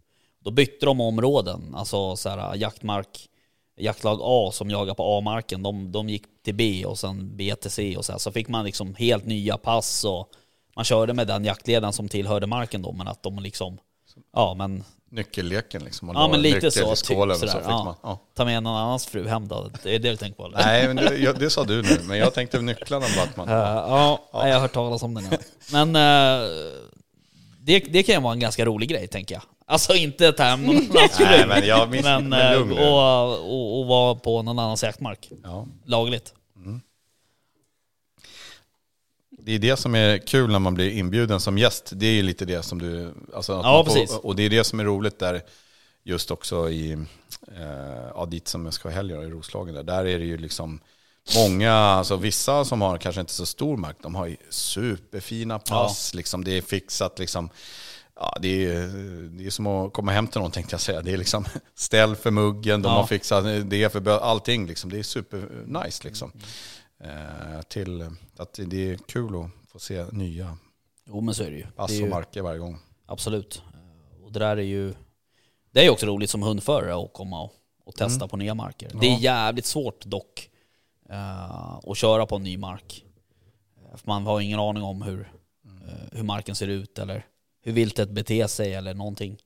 Då 0.45 0.51
bytte 0.51 0.87
de 0.87 1.01
områden, 1.01 1.75
alltså 1.75 2.17
så 2.17 2.29
här, 2.29 2.57
jaktmark, 2.57 3.29
jaktlag 3.81 4.19
A 4.23 4.51
som 4.53 4.71
jagar 4.71 4.95
på 4.95 5.19
A-marken, 5.19 5.63
de, 5.63 5.93
de 5.93 6.09
gick 6.09 6.23
till 6.45 6.55
B 6.55 6.85
och 6.87 6.99
sen 6.99 7.37
B 7.37 7.55
till 7.55 7.71
C 7.71 7.97
och 7.97 8.05
så 8.05 8.13
här. 8.13 8.19
Så 8.19 8.33
fick 8.33 8.49
man 8.49 8.65
liksom 8.65 8.95
helt 8.95 9.27
nya 9.27 9.57
pass 9.57 10.05
och 10.05 10.29
man 10.77 10.85
körde 10.85 11.13
med 11.13 11.27
den 11.27 11.45
jaktledaren 11.45 11.93
som 11.93 12.09
tillhörde 12.09 12.47
marken 12.47 12.83
då, 12.83 12.93
men 12.93 13.09
att 13.09 13.23
de 13.23 13.39
liksom, 13.39 13.79
ja 14.35 14.55
men 14.55 14.85
Nyckelleken 15.13 15.85
liksom. 15.85 16.07
Man 16.07 16.17
Ja, 16.17 16.29
men 16.29 16.43
lite 16.43 16.71
så, 16.71 16.79
typ 16.81 16.89
och 16.89 16.99
så 16.99 17.05
sådär, 17.05 17.53
fick 17.53 17.65
ja. 17.65 17.85
man... 17.85 17.95
Ja. 18.03 18.19
ta 18.35 18.45
med 18.45 18.63
någon 18.63 18.77
annans 18.77 19.07
fru 19.07 19.29
hem 19.29 19.49
då. 19.49 19.71
Det 19.83 19.95
är 19.95 19.99
det 19.99 20.11
du 20.11 20.17
tänker 20.17 20.37
på 20.37 20.47
eller? 20.47 20.59
Nej, 20.59 20.87
men 20.87 20.97
det, 20.97 21.17
jag, 21.17 21.39
det 21.39 21.51
sa 21.51 21.65
du 21.65 21.83
nu. 21.83 21.99
Men 22.05 22.19
jag 22.19 22.35
tänkte 22.35 22.61
nycklarna 22.61 23.07
bara 23.17 23.25
att 23.25 23.37
man... 23.37 23.49
Eh, 23.49 23.55
ja, 23.55 24.21
jag 24.33 24.55
har 24.55 24.61
hört 24.61 24.73
talas 24.73 25.03
om 25.03 25.15
den. 25.15 25.25
Ja. 25.31 25.39
Men 25.73 25.97
eh, 25.97 26.49
det, 27.61 27.79
det 27.79 28.03
kan 28.03 28.15
ju 28.15 28.21
vara 28.21 28.33
en 28.33 28.41
ganska 28.41 28.65
rolig 28.65 28.89
grej 28.89 29.09
tänker 29.09 29.35
jag. 29.35 29.43
Alltså 29.71 29.95
inte 29.95 30.33
ta 30.33 30.43
hem 30.43 30.67
någon 30.67 30.77
annans 30.77 31.17
fru, 31.17 31.25
Nej, 31.25 31.47
men 31.49 31.67
jag 31.67 31.91
minns 31.91 32.05
men 32.05 32.29
men 32.29 32.53
eh, 32.53 32.59
lugn 32.59 32.75
nu. 32.75 32.81
och, 32.89 33.33
och, 33.41 33.81
och 33.81 33.87
vara 33.87 34.15
på 34.15 34.43
någon 34.43 34.59
annans 34.59 34.83
jaktmark. 34.83 35.31
Ja. 35.43 35.67
Lagligt. 35.85 36.35
Det 39.43 39.53
är 39.53 39.59
det 39.59 39.77
som 39.77 39.95
är 39.95 40.19
kul 40.19 40.51
när 40.51 40.59
man 40.59 40.75
blir 40.75 40.91
inbjuden 40.91 41.41
som 41.41 41.59
gäst. 41.59 41.91
Det 41.95 42.07
är 42.07 42.13
ju 42.13 42.23
lite 42.23 42.45
det 42.45 42.63
som 42.63 42.79
du... 42.79 43.15
Alltså 43.35 43.53
att 43.53 43.65
Ja, 43.65 43.73
man 43.73 43.85
får- 43.87 43.93
precis. 43.95 44.17
Och 44.17 44.37
det 44.37 44.43
är 44.43 44.51
det 44.51 44.65
som 44.65 44.81
är 44.81 44.85
roligt 44.85 45.19
där, 45.19 45.43
just 46.05 46.31
också 46.31 46.71
i, 46.71 46.93
eh, 47.57 48.09
ja, 48.15 48.27
dit 48.31 48.49
som 48.49 48.65
jag 48.65 48.75
ska 48.75 48.89
ha 48.89 48.95
helg 48.95 49.15
då, 49.15 49.25
i 49.25 49.31
Roslagen. 49.31 49.75
Där, 49.75 49.83
där 49.83 50.07
är 50.07 50.19
det 50.19 50.25
ju 50.25 50.39
liksom 50.39 50.81
många, 51.37 51.73
alltså 51.75 52.17
vissa 52.17 52.65
som 52.65 52.81
har 52.83 52.99
kanske 52.99 53.21
inte 53.21 53.33
så 53.33 53.47
stor 53.47 53.77
mark, 53.77 53.97
de 54.03 54.15
har 54.15 54.27
ju 54.27 54.37
superfina 54.51 55.59
pass. 55.59 56.15
Liksom, 56.15 56.45
det 56.45 56.57
är 56.59 56.63
fixat 56.63 57.19
liksom. 57.19 57.51
Ja, 58.23 58.37
det, 58.41 58.67
är, 58.67 58.87
det 59.39 59.47
är 59.47 59.51
som 59.51 59.67
att 59.67 59.93
komma 59.93 60.13
hem 60.13 60.27
till 60.27 60.41
någon 60.41 60.51
tänkte 60.51 60.75
jag 60.75 60.81
säga. 60.81 61.03
Det 61.03 61.13
är 61.13 61.17
liksom 61.17 61.45
ställ 61.75 62.17
för 62.17 62.31
muggen, 62.31 62.83
de 62.83 62.89
Ja. 62.89 62.95
har 62.95 63.07
fixat 63.07 63.45
det 63.71 63.93
för 63.93 64.19
allting. 64.19 64.67
Liksom. 64.67 64.91
Det 64.91 64.99
är 64.99 65.03
super 65.03 65.49
nice 65.67 66.05
liksom. 66.05 66.33
Eh, 67.05 67.63
till 67.69 68.03
att 68.37 68.59
det 68.67 68.91
är 68.91 68.97
kul 68.97 69.37
att 69.45 69.71
få 69.73 69.79
se 69.79 70.05
nya 70.13 70.57
Jo 71.07 71.21
men 71.21 71.35
så 71.35 71.43
är 71.43 71.51
det 71.51 71.57
ju. 71.57 71.67
pass 71.67 71.91
det 71.91 71.97
är 71.99 72.03
och 72.03 72.09
marker 72.09 72.43
varje 72.43 72.59
gång. 72.59 72.79
absolut. 73.07 73.63
Eh, 73.75 74.25
Och 74.25 74.33
det 74.33 74.39
där 74.39 74.57
är 74.57 74.63
ju, 74.63 74.95
det 75.73 75.87
är 75.87 75.91
också 75.91 76.07
roligt 76.07 76.31
som 76.31 76.43
hundförare 76.43 77.05
att 77.05 77.13
komma 77.13 77.43
och, 77.43 77.53
och 77.85 77.95
testa 77.95 78.29
på 78.29 78.37
nya 78.37 78.55
marker. 78.55 78.91
Det 79.01 79.07
är 79.07 79.19
jävligt 79.19 79.67
svårt 79.67 80.05
dock 80.05 80.51
eh, 81.11 81.75
att 81.91 81.97
köra 81.97 82.27
på 82.27 82.37
en 82.37 82.43
ny 82.43 82.57
mark. 82.59 83.05
Eh, 83.77 83.97
För 83.97 84.09
man 84.09 84.27
har 84.27 84.41
ingen 84.41 84.61
aning 84.61 84.83
om 84.83 85.03
hur, 85.03 85.33
eh, 85.65 85.95
hur 86.13 86.23
marken 86.23 86.55
ser 86.55 86.69
ut 86.69 86.99
eller 86.99 87.27
hur 87.63 87.73
viltet 87.73 88.11
beter 88.11 88.47
sig 88.47 88.75
eller 88.75 88.95
någonting. 88.95 89.39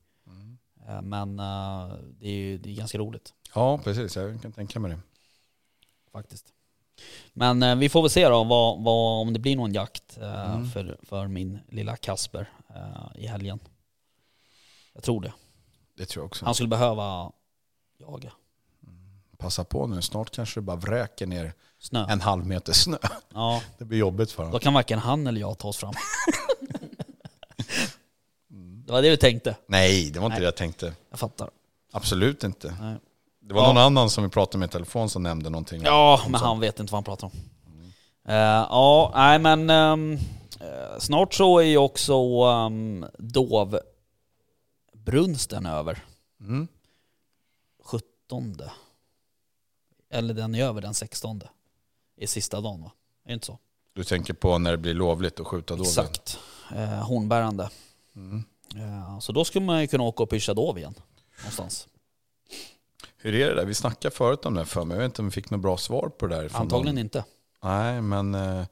Eh, 0.89 1.03
men 1.03 1.39
eh, 1.41 1.93
det 2.21 2.27
är 2.27 2.33
ju 2.33 2.59
det 2.59 2.71
är 2.71 2.75
ganska 2.75 2.99
roligt 2.99 3.35
Ja, 3.55 3.79
precis. 3.79 4.17
Jag 4.17 4.43
kan 4.43 4.53
tänka 4.53 4.81
mig 4.81 4.91
det. 4.91 4.99
faktiskt. 6.13 6.47
Men 7.33 7.63
eh, 7.63 7.77
vi 7.77 7.89
får 7.89 8.03
väl 8.03 8.11
se 8.11 8.29
då 8.29 8.45
vad, 8.45 8.83
vad, 8.85 9.21
om 9.21 9.33
det 9.33 9.39
blir 9.39 9.57
någon 9.57 9.73
jakt 9.73 10.19
eh, 10.19 10.65
för, 10.65 10.99
för 11.03 11.29
min 11.29 11.59
lilla 11.69 11.97
Kasper 11.97 12.51
i 13.15 13.27
helgen. 13.27 13.59
Jag 14.93 15.03
tror 15.03 15.21
det. 15.21 15.33
Det 15.97 16.07
tror 16.07 16.23
jag 16.23 16.27
också. 16.27 16.45
Han 16.45 16.55
skulle 16.55 16.69
behöva 16.69 17.33
jaga 17.99 18.33
Passa 19.39 19.65
på 19.65 19.87
nu, 19.87 20.03
snart 20.03 20.31
kanske 20.31 20.61
det 20.61 20.65
bara 20.65 20.77
vräker 20.77 21.27
ner 21.27 21.53
snö. 21.79 22.07
en 22.09 22.21
halv 22.21 22.47
meter 22.47 22.73
snö. 22.73 22.97
Ja, 23.35 23.63
Det 23.79 23.85
blir 23.85 23.99
jobbigt 23.99 24.31
för 24.31 24.43
då 24.43 24.47
honom. 24.49 24.61
kan 24.61 24.75
varken 24.75 24.99
han 24.99 25.27
eller 25.27 25.41
jag 25.41 25.59
ta 25.59 25.69
oss 25.69 25.77
fram. 25.77 25.95
var 28.95 29.03
det 29.03 29.11
du 29.11 29.17
tänkte. 29.17 29.57
Nej, 29.67 30.11
det 30.11 30.19
var 30.19 30.27
inte 30.27 30.35
Nej. 30.35 30.41
det 30.41 30.45
jag 30.45 30.57
tänkte. 30.57 30.95
Jag 31.11 31.19
fattar. 31.19 31.51
Absolut 31.93 32.45
inte. 32.45 32.77
Nej. 32.81 32.97
Det 33.41 33.55
var 33.55 33.63
Ja. 33.63 33.69
någon 33.69 33.79
annan 33.83 34.11
som 34.11 34.25
vi 34.25 34.31
pratade 34.31 34.59
med 34.59 34.69
i 34.69 34.73
telefon 34.73 35.11
som 35.11 35.23
nämnde 35.23 35.51
någonting. 35.51 35.83
Ja, 35.85 36.21
men 36.29 36.35
han 36.41 36.61
vet 36.61 36.81
inte 36.81 36.93
vad 36.93 36.97
han 36.97 37.05
pratar 37.05 37.27
om. 37.27 37.33
Eh, 38.29 38.35
ja, 38.71 39.13
nej 39.15 39.39
men 39.39 39.71
eh, 39.71 39.97
snart 40.99 41.35
så 41.35 41.59
är 41.59 41.63
ju 41.65 41.77
också 41.77 42.45
um, 42.45 43.07
Dovbrunsten 43.19 45.67
över. 45.67 46.05
Mm. 46.41 46.69
17. 47.85 48.57
Eller 50.11 50.35
den 50.35 50.55
är 50.55 50.65
över 50.65 50.81
den 50.83 50.95
16. 50.95 51.43
I 52.17 52.27
sista 52.27 52.61
dagen 52.61 52.83
va? 52.83 52.91
Är 53.25 53.29
det 53.29 53.35
inte 53.35 53.47
så? 53.47 53.59
Du 53.93 54.05
tänker 54.05 54.35
på 54.35 54.59
när 54.59 54.71
det 54.71 54.77
blir 54.79 54.95
lovligt 54.95 55.41
att 55.41 55.47
skjuta 55.47 55.77
dov? 55.77 55.87
Exakt. 55.87 56.39
Eh, 56.75 57.07
hornbärande. 57.07 57.71
Mm. 58.17 58.45
Så 59.21 59.33
då 59.33 59.45
skulle 59.45 59.65
man 59.65 59.81
ju 59.81 59.87
kunna 59.87 60.05
åka 60.05 60.23
och 60.23 60.31
pyscha 60.31 60.55
dov 60.55 60.79
igen. 60.79 60.95
Någonstans. 61.39 61.89
Hur 63.17 63.35
är 63.35 63.49
det 63.49 63.55
där? 63.55 63.65
Vi 63.67 63.75
snackade 63.75 64.15
förut 64.15 64.47
om 64.47 64.55
det 64.55 64.65
för 64.65 64.85
mig. 64.85 64.95
Jag 64.97 65.03
vet 65.03 65.11
inte 65.11 65.23
om 65.23 65.27
vi 65.27 65.33
fick 65.33 65.51
något 65.51 65.61
bra 65.61 65.77
svar 65.77 66.09
på 66.09 66.27
det 66.27 66.37
där. 66.37 66.51
Antagligen 66.55 66.95
någon. 66.95 67.05
inte. 67.05 67.25
Nej, 67.63 68.01
men 68.03 68.35
eh, 68.35 68.65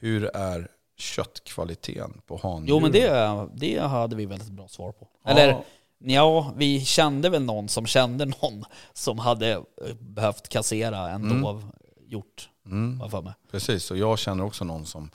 hur 0.00 0.24
är 0.36 0.68
köttkvaliteten 0.96 2.20
på 2.26 2.36
handjuren? 2.42 2.66
Jo 2.66 2.80
men 2.80 2.92
det, 2.92 3.48
det 3.54 3.78
hade 3.86 4.16
vi 4.16 4.26
väldigt 4.26 4.50
bra 4.50 4.68
svar 4.68 4.92
på. 4.92 5.08
Ja. 5.24 5.30
Eller 5.30 5.64
ja, 5.98 6.52
vi 6.56 6.84
kände 6.84 7.28
väl 7.30 7.42
någon 7.42 7.68
som 7.68 7.86
kände 7.86 8.24
någon 8.24 8.64
som 8.92 9.18
hade 9.18 9.52
eh, 9.52 9.62
behövt 10.00 10.48
kassera 10.48 11.10
en 11.10 11.22
Mm. 11.24 11.42
dov 11.42 11.70
hjort. 12.06 12.48
Mm, 12.66 13.02
precis, 13.50 13.90
och 13.90 13.96
jag 13.96 14.18
känner 14.18 14.44
också 14.44 14.64
någon 14.64 14.86
som 14.86 15.10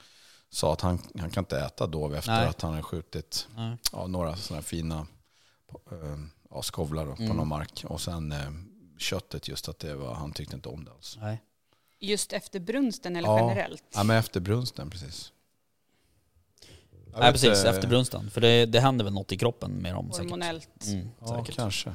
sa 0.54 0.74
att 0.74 0.82
han, 0.82 1.00
han 1.20 1.30
kan 1.30 1.42
inte 1.42 1.60
äta 1.60 1.88
dov 1.88 2.16
efter 2.16 2.32
Nej. 2.32 2.48
att 2.48 2.62
han 2.62 2.74
har 2.74 2.82
skjutit 2.82 3.48
ja, 3.92 4.08
några 4.08 4.36
sådana 4.36 4.62
fina 4.62 5.08
eh, 5.92 6.18
ja, 6.50 6.62
skovlar 6.62 7.06
då, 7.06 7.16
på 7.16 7.24
Mm. 7.24 7.38
någon 7.38 7.48
mark. 7.48 7.86
Och 7.88 8.02
sen 8.02 8.32
eh, 8.32 8.52
köttet, 8.98 9.48
just 9.48 9.70
att 9.70 9.80
det 9.80 9.96
var, 9.96 10.14
han 10.14 10.32
tyckte 10.32 10.56
inte 10.56 10.70
om 10.70 10.86
det 10.86 10.92
alls. 10.92 11.18
Nej. 11.22 11.42
Just 12.00 12.34
efter 12.34 12.60
brunsten 12.60 13.16
eller 13.16 13.28
Ja. 13.28 13.40
generellt? 13.40 13.84
Ja, 13.94 14.04
men 14.04 14.18
efter 14.18 14.40
brunsten 14.40 14.90
precis. 14.90 15.32
Jag 17.12 17.20
Nej 17.20 17.32
precis, 17.32 17.64
eh, 17.64 17.70
efter 17.76 17.88
brunsten. 17.88 18.30
För 18.32 18.42
det, 18.42 18.66
det 18.66 18.80
händer 18.80 19.04
väl 19.06 19.14
något 19.14 19.32
i 19.32 19.38
kroppen 19.38 19.72
med 19.72 19.94
dem 19.94 20.12
säkert. 20.12 20.32
Hormonellt. 20.32 20.86
Mm, 20.86 21.10
Ja, 21.22 21.28
säkert. 21.28 21.56
kanske. 21.56 21.94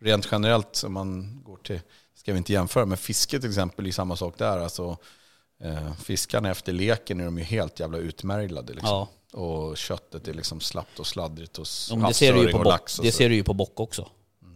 Rent 0.00 0.28
generellt 0.32 0.82
om 0.86 0.92
man 0.92 1.42
går 1.44 1.56
till, 1.56 1.80
ska 2.14 2.32
vi 2.32 2.38
inte 2.38 2.52
jämföra, 2.52 2.86
men 2.86 2.98
fiske 2.98 3.40
till 3.40 3.48
exempel 3.50 3.86
är 3.86 3.92
samma 3.92 4.16
sak 4.16 4.38
där. 4.38 4.58
Alltså, 4.58 4.96
eh, 5.60 5.94
fiskarna 5.94 6.50
efter 6.50 6.72
leken 6.72 7.20
är 7.20 7.24
de 7.24 7.38
ju 7.38 7.44
helt 7.44 7.80
jävla 7.80 7.98
utmärglade. 7.98 8.72
Liksom. 8.72 8.88
Ja, 9.32 9.38
Och 9.38 9.76
köttet 9.76 10.28
är 10.28 10.34
liksom 10.34 10.60
slappt 10.60 10.98
och 10.98 11.06
sladdrigt 11.06 11.56
hos 11.56 11.90
men 11.90 12.08
det 12.08 12.14
ser 12.14 12.32
du 12.34 12.42
ju 12.42 12.52
på 12.52 12.58
och 12.58 12.64
lax. 12.64 12.98
Och 12.98 13.04
det 13.04 13.12
så. 13.12 13.16
ser 13.18 13.28
du 13.28 13.34
ju 13.34 13.44
på 13.44 13.54
bock 13.54 13.80
också. 13.80 14.08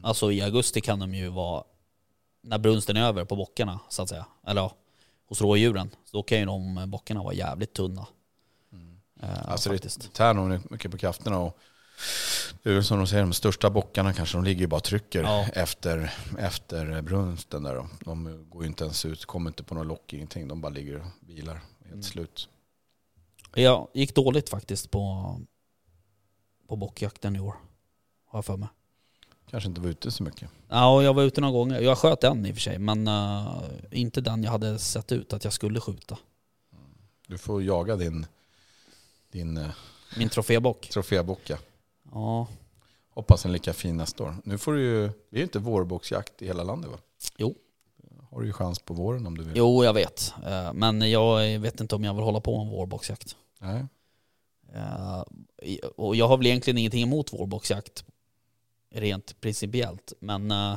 Alltså 0.02 0.32
i 0.32 0.42
augusti 0.42 0.80
kan 0.80 0.98
de 0.98 1.14
ju 1.14 1.28
vara, 1.28 1.64
när 2.42 2.58
brunsten 2.58 2.96
är 2.96 3.02
över 3.02 3.24
på 3.24 3.36
bockarna 3.36 3.80
så 3.88 4.02
att 4.02 4.08
säga, 4.08 4.26
eller 4.46 4.60
ja, 4.60 4.74
hos 5.28 5.40
rådjuren, 5.40 5.90
så 6.04 6.16
då 6.16 6.22
kan 6.22 6.38
ju 6.38 6.44
de 6.44 6.90
bockarna 6.90 7.22
vara 7.22 7.34
jävligt 7.34 7.72
tunna. 7.74 8.06
Eh, 9.22 9.48
Alltså 9.50 9.68
det 9.70 9.74
faktiskt. 9.74 10.12
tär 10.12 10.34
nog 10.34 10.70
mycket 10.70 10.90
på 10.90 10.98
krafterna. 10.98 11.38
Och 11.38 11.58
det 12.62 12.70
är 12.70 12.74
väl 12.74 12.84
som 12.84 12.98
de 12.98 13.06
säger, 13.06 13.22
de 13.22 13.32
största 13.32 13.70
bockarna 13.70 14.12
kanske, 14.12 14.36
de 14.36 14.44
ligger 14.44 14.60
ju 14.60 14.66
bara 14.66 14.76
och 14.76 14.84
trycker 14.84 15.22
Ja. 15.22 15.46
efter, 15.54 16.12
efter 16.38 17.02
brunsten. 17.02 17.62
Där 17.62 17.74
då. 17.74 17.88
De 18.00 18.46
går 18.50 18.62
ju 18.62 18.68
inte 18.68 18.84
ens 18.84 19.04
ut, 19.04 19.24
kommer 19.24 19.50
inte 19.50 19.62
på 19.62 19.74
någon 19.74 19.88
lock, 19.88 20.12
ingenting. 20.12 20.48
De 20.48 20.60
bara 20.60 20.68
ligger 20.72 20.96
och 21.00 21.06
vilar, 21.20 21.54
helt 21.54 21.92
Mm. 21.92 22.02
slut. 22.02 22.48
Jag 23.54 23.88
gick 23.94 24.14
dåligt 24.14 24.48
faktiskt 24.48 24.90
på, 24.90 25.36
på 26.68 26.76
bockjakten 26.76 27.36
i 27.36 27.40
år, 27.40 27.54
har 28.26 28.38
jag 28.38 28.44
för 28.44 28.56
mig. 28.56 28.68
Kanske 29.50 29.68
inte 29.68 29.80
var 29.80 29.88
ute 29.88 30.10
så 30.10 30.22
mycket. 30.22 30.50
Ja, 30.68 31.02
jag 31.02 31.14
var 31.14 31.22
ute 31.22 31.40
några 31.40 31.52
gånger. 31.52 31.80
Jag 31.80 31.98
sköt 31.98 32.24
en 32.24 32.46
i 32.46 32.50
och 32.50 32.54
för 32.54 32.60
sig, 32.62 32.78
men 32.78 33.08
eh, 33.08 33.62
inte 33.90 34.20
den 34.20 34.44
jag 34.44 34.50
hade 34.50 34.78
sett 34.78 35.12
ut 35.12 35.32
att 35.32 35.44
jag 35.44 35.52
skulle 35.52 35.80
skjuta. 35.80 36.18
Du 37.26 37.38
får 37.38 37.62
jaga 37.62 37.96
din, 37.96 38.26
din 39.30 39.56
eh, 39.56 39.68
Min 40.16 40.28
trofébock. 40.28 40.88
trofébocka. 40.92 41.52
Ja, 41.52 41.58
Hoppas 43.10 43.42
den 43.42 43.50
är 43.50 43.52
lika 43.52 43.72
fin 43.72 43.96
nästa 43.96 44.24
år. 44.24 44.36
Nu 44.44 44.58
får 44.58 44.72
du 44.72 44.82
ju, 44.82 45.00
det 45.06 45.36
är 45.36 45.38
ju 45.38 45.42
inte 45.42 45.58
vårbocksjakt 45.58 46.42
i 46.42 46.46
hela 46.46 46.62
landet 46.62 46.90
va? 46.90 46.98
Jo. 47.36 47.54
Har 48.30 48.40
du 48.40 48.46
ju 48.46 48.52
chans 48.52 48.78
på 48.78 48.94
våren 48.94 49.26
om 49.26 49.36
du 49.38 49.44
vill. 49.44 49.56
jo 49.56 49.84
jag 49.84 49.92
vet. 49.94 50.34
Eh, 50.46 50.72
Men 50.72 51.10
jag 51.10 51.58
vet 51.58 51.80
inte 51.80 51.94
om 51.96 52.04
jag 52.04 52.14
vill 52.14 52.24
hålla 52.24 52.40
på 52.40 52.64
med 52.64 52.72
vårboxjakt. 52.72 53.36
Nej. 53.60 53.86
Eh, 54.74 55.22
Och 55.96 56.16
jag 56.16 56.28
har 56.28 56.36
väl 56.36 56.46
egentligen 56.46 56.78
ingenting 56.78 57.02
emot 57.02 57.32
vårboxjakt 57.32 58.04
rent 58.94 59.40
principiellt. 59.40 60.12
Men 60.20 60.50
eh, 60.50 60.76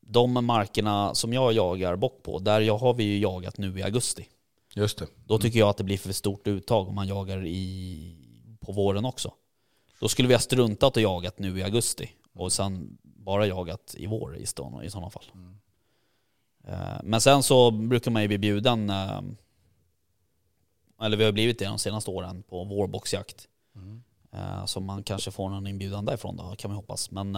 de 0.00 0.46
markerna 0.46 1.14
som 1.14 1.32
jag 1.32 1.52
jagar 1.52 1.96
bock 1.96 2.22
på, 2.22 2.38
där 2.38 2.78
har 2.78 2.94
vi 2.94 3.04
ju 3.04 3.18
jagat 3.18 3.58
nu 3.58 3.78
i 3.78 3.82
augusti. 3.82 4.28
Just 4.74 4.98
det. 4.98 5.06
Då 5.24 5.38
tycker 5.38 5.58
jag 5.58 5.68
att 5.68 5.76
det 5.76 5.84
blir 5.84 5.98
för 5.98 6.12
stort 6.12 6.46
uttag 6.46 6.88
om 6.88 6.94
man 6.94 7.08
jagar 7.08 7.46
i, 7.46 8.16
på 8.60 8.72
våren 8.72 9.04
också. 9.04 9.32
Då 10.00 10.08
skulle 10.08 10.28
vi 10.28 10.34
ha 10.34 10.40
struntat 10.40 10.96
och 10.96 11.02
jagat 11.02 11.38
nu 11.38 11.58
i 11.58 11.62
augusti 11.62 12.10
och 12.34 12.52
sen 12.52 12.98
bara 13.02 13.46
jagat 13.46 13.94
i 13.98 14.06
vår 14.06 14.36
i, 14.36 14.46
stånd, 14.46 14.84
i 14.84 14.90
sådana 14.90 15.10
fall. 15.10 15.24
Eh, 16.64 17.00
Men 17.02 17.20
sen 17.20 17.42
så 17.42 17.70
brukar 17.70 18.10
man 18.10 18.22
ju 18.22 18.28
bli 18.28 18.38
bjuden, 18.38 18.90
eh, 18.90 19.20
eller 21.02 21.16
vi 21.16 21.24
har 21.24 21.32
blivit 21.32 21.58
det 21.58 21.64
de 21.64 21.78
senaste 21.78 22.10
åren, 22.10 22.42
på 22.42 22.64
vårboxjakt. 22.64 23.48
Eh, 24.32 24.64
Så 24.66 24.80
man 24.80 25.02
kanske 25.02 25.30
får 25.30 25.48
någon 25.48 25.66
inbjudan 25.66 26.04
därifrån 26.04 26.36
då, 26.36 26.54
kan 26.58 26.70
vi 26.70 26.74
hoppas. 26.76 27.10
Men 27.10 27.36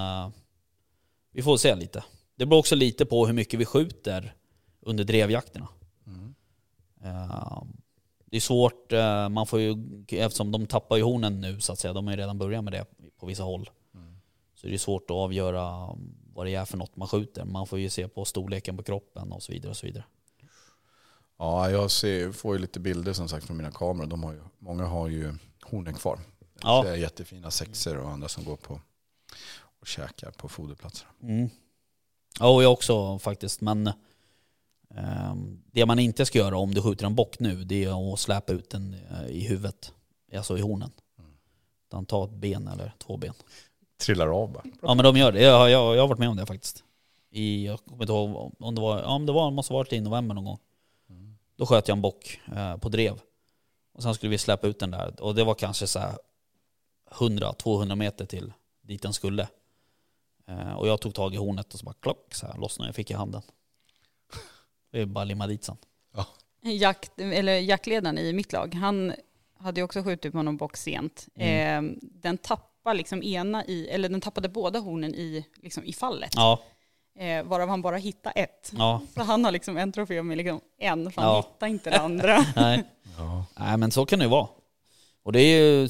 vi 1.33 1.43
får 1.43 1.57
se 1.57 1.75
lite. 1.75 2.05
Det 2.35 2.47
beror 2.47 2.59
också 2.59 2.75
lite 2.75 3.07
på 3.07 3.27
hur 3.27 3.33
mycket 3.35 3.61
vi 3.61 3.65
skjuter 3.65 4.35
under 4.81 5.05
drevjakterna. 5.05 5.69
Eh, 7.05 7.63
Det 8.31 8.37
är 8.37 8.41
svårt, 8.41 8.93
eh, 8.93 9.29
man 9.29 9.47
får 9.47 9.61
ju, 9.61 9.77
eftersom 10.09 10.53
de 10.53 10.67
tappar 10.67 10.97
ju 10.97 11.03
hornen 11.03 11.41
nu 11.41 11.61
så 11.61 11.73
att 11.73 11.79
säga, 11.79 11.93
de 11.93 12.07
har 12.07 12.15
ju 12.15 12.21
redan 12.21 12.39
börjat 12.39 12.65
med 12.65 12.73
det 12.73 12.87
på 13.19 13.27
vissa 13.27 13.43
håll. 13.43 13.71
Så 14.55 14.67
det 14.67 14.75
är 14.75 14.79
svårt 14.79 15.11
att 15.11 15.17
avgöra 15.17 15.97
vad 16.35 16.47
det 16.47 16.55
är 16.55 16.65
för 16.65 16.77
något 16.77 16.97
man 16.97 17.09
skjuter. 17.09 17.45
Man 17.45 17.67
får 17.67 17.79
ju 17.79 17.91
se 17.91 18.09
på 18.09 18.25
storleken 18.25 18.77
på 18.77 18.83
kroppen 18.83 19.33
och 19.33 19.43
så 19.43 19.53
vidare. 19.53 19.71
och 19.71 19.77
så 19.77 19.87
vidare. 19.87 20.05
Ja, 21.39 21.71
jag 21.71 21.91
ser, 21.91 22.33
får 22.33 22.55
ju 22.55 22.61
lite 22.61 22.81
bilder 22.81 23.13
som 23.13 23.29
sagt 23.29 23.47
från 23.47 23.57
mina 23.57 23.71
kameror. 23.71 24.07
De 24.07 24.25
har 24.25 24.33
ju, 24.33 24.41
många 24.59 24.85
har 24.85 25.09
ju 25.09 25.35
hornen 25.63 25.95
kvar. 25.95 26.19
Ja. 26.63 26.83
Det 26.83 26.91
är 26.91 26.97
jättefina 26.97 27.51
sexer 27.51 27.99
och 27.99 28.11
andra 28.11 28.29
som 28.29 28.45
går 28.45 28.57
på 28.57 28.81
och 29.81 29.87
käkar 29.87 30.31
på 30.31 30.49
foderplatser. 30.49 31.09
Mm. 31.23 31.51
Ja, 32.41 32.49
och 32.49 32.63
jag 32.63 32.73
också 32.73 33.19
faktiskt. 33.19 33.61
Men 33.61 33.93
det 35.73 35.87
man 35.87 35.99
inte 35.99 36.27
ska 36.27 36.39
göra 36.39 36.59
om 36.59 36.75
du 36.75 36.83
skjuter 36.83 37.07
en 37.07 37.15
bock 37.15 37.39
nu, 37.39 37.65
det 37.65 37.85
är 37.85 38.13
att 38.13 38.19
släpa 38.21 38.53
ut 38.53 38.71
den 38.71 38.97
eh, 39.11 39.27
i 39.27 39.41
huvudet. 39.41 39.93
Alltså 40.37 40.59
i 40.59 40.61
hornen. 40.61 40.91
Utan 41.89 42.07
ta 42.07 42.25
ett 42.25 42.31
ben 42.31 42.69
eller 42.69 42.93
två 42.99 43.17
ben. 43.17 43.35
Trillar 44.01 44.43
av 44.43 44.53
bara. 44.53 44.63
Ja 44.83 44.95
men 44.95 45.05
de 45.05 45.17
gör 45.17 45.33
det. 45.33 45.41
Jag, 45.43 45.59
har- 45.59 45.69
jag, 45.69 45.97
jag 45.97 46.01
har 46.01 46.09
varit 46.09 46.19
med 46.19 46.29
om 46.29 46.37
det 46.37 46.47
faktiskt. 46.47 46.85
I, 47.31 47.67
jag 47.67 47.85
kommer 47.85 48.03
inte 48.03 48.13
ihåg 48.13 48.53
om 48.59 48.75
det 48.75 48.81
var, 48.81 48.99
ja 49.01 49.19
men 49.19 49.27
det 49.27 49.33
var, 49.33 49.51
måste 49.51 49.73
varit 49.73 49.93
i 49.93 50.01
november 50.01 50.35
någon 50.35 50.45
gång. 50.45 50.59
Då 51.57 51.67
sköt 51.67 51.89
jag 51.89 51.97
en 51.97 52.03
bock 52.03 52.41
eh, 52.57 52.77
på 52.77 52.89
drev. 52.89 53.21
Och 53.95 54.03
sen 54.03 54.15
skulle 54.15 54.31
vi 54.31 54.39
släppa 54.39 54.67
ut 54.67 54.79
den 54.79 54.91
där. 54.91 55.21
Och 55.23 55.35
det 55.35 55.45
var 55.45 55.55
kanske 55.55 55.87
så 55.87 55.99
här 55.99 56.19
100-200 57.11 57.95
meter 57.97 58.27
till 58.27 58.53
dit 58.83 59.03
den 59.03 59.13
skulle. 59.13 59.49
Eh, 60.49 60.73
och 60.73 60.89
jag 60.89 61.01
tog 61.01 61.15
tag 61.15 61.35
i 61.35 61.37
hornet 61.37 61.73
och 61.75 61.79
så 61.81 61.85
bara 61.85 61.95
klock 62.01 62.35
så 62.35 62.47
här 62.47 62.59
lossnade 62.59 62.89
jag 62.89 62.95
fick 62.95 63.11
i 63.11 63.15
handen. 63.15 63.43
Det 64.93 65.01
är 65.01 65.07
bara 65.07 65.25
limma 65.25 65.47
dit 65.47 65.65
sen. 65.65 65.77
Jakt, 66.63 67.21
eller 67.21 67.53
jaktledaren 67.59 68.19
i 68.19 68.33
mitt 68.33 68.53
lag, 68.53 68.75
han 68.75 69.13
hade 69.59 69.81
ju 69.81 69.85
också 69.85 70.03
skjutit 70.03 70.33
på 70.33 70.43
någon 70.43 70.57
bock 70.57 70.77
sent. 70.77 71.29
Mm. 71.35 71.85
Eh, 71.95 71.99
den 72.03 72.39
tappade 72.39 72.97
liksom 72.97 73.23
ena 73.23 73.65
i, 73.65 73.89
eller 73.89 74.09
den 74.09 74.21
tappade 74.21 74.49
båda 74.49 74.79
hornen 74.79 75.15
i, 75.15 75.45
liksom 75.63 75.85
i 75.85 75.93
fallet. 75.93 76.31
Ja, 76.35 76.61
Eh, 77.19 77.43
varav 77.45 77.69
han 77.69 77.83
bara 77.83 77.97
hittade 77.97 78.41
ett. 78.41 78.73
ja, 78.79 79.03
Så 79.15 79.23
han 79.23 79.45
har 79.45 79.53
liksom 79.53 79.77
en 79.77 79.93
trofé 79.93 80.23
med 80.23 80.37
liksom 80.37 80.61
en, 80.79 81.11
för 81.13 81.23
han 81.23 81.31
Ja. 81.31 81.47
hittar 81.55 81.67
inte 81.67 81.91
det 81.91 81.99
andra. 81.99 82.45
nej. 82.57 82.85
Ja. 83.19 83.45
Nej 83.59 83.77
men 83.77 83.91
så 83.91 84.07
kan 84.07 84.19
det 84.19 84.25
ju 84.25 84.31
vara. 84.31 84.49
Och 85.23 85.33
det 85.33 85.41
är 85.41 85.61
ju, 85.63 85.89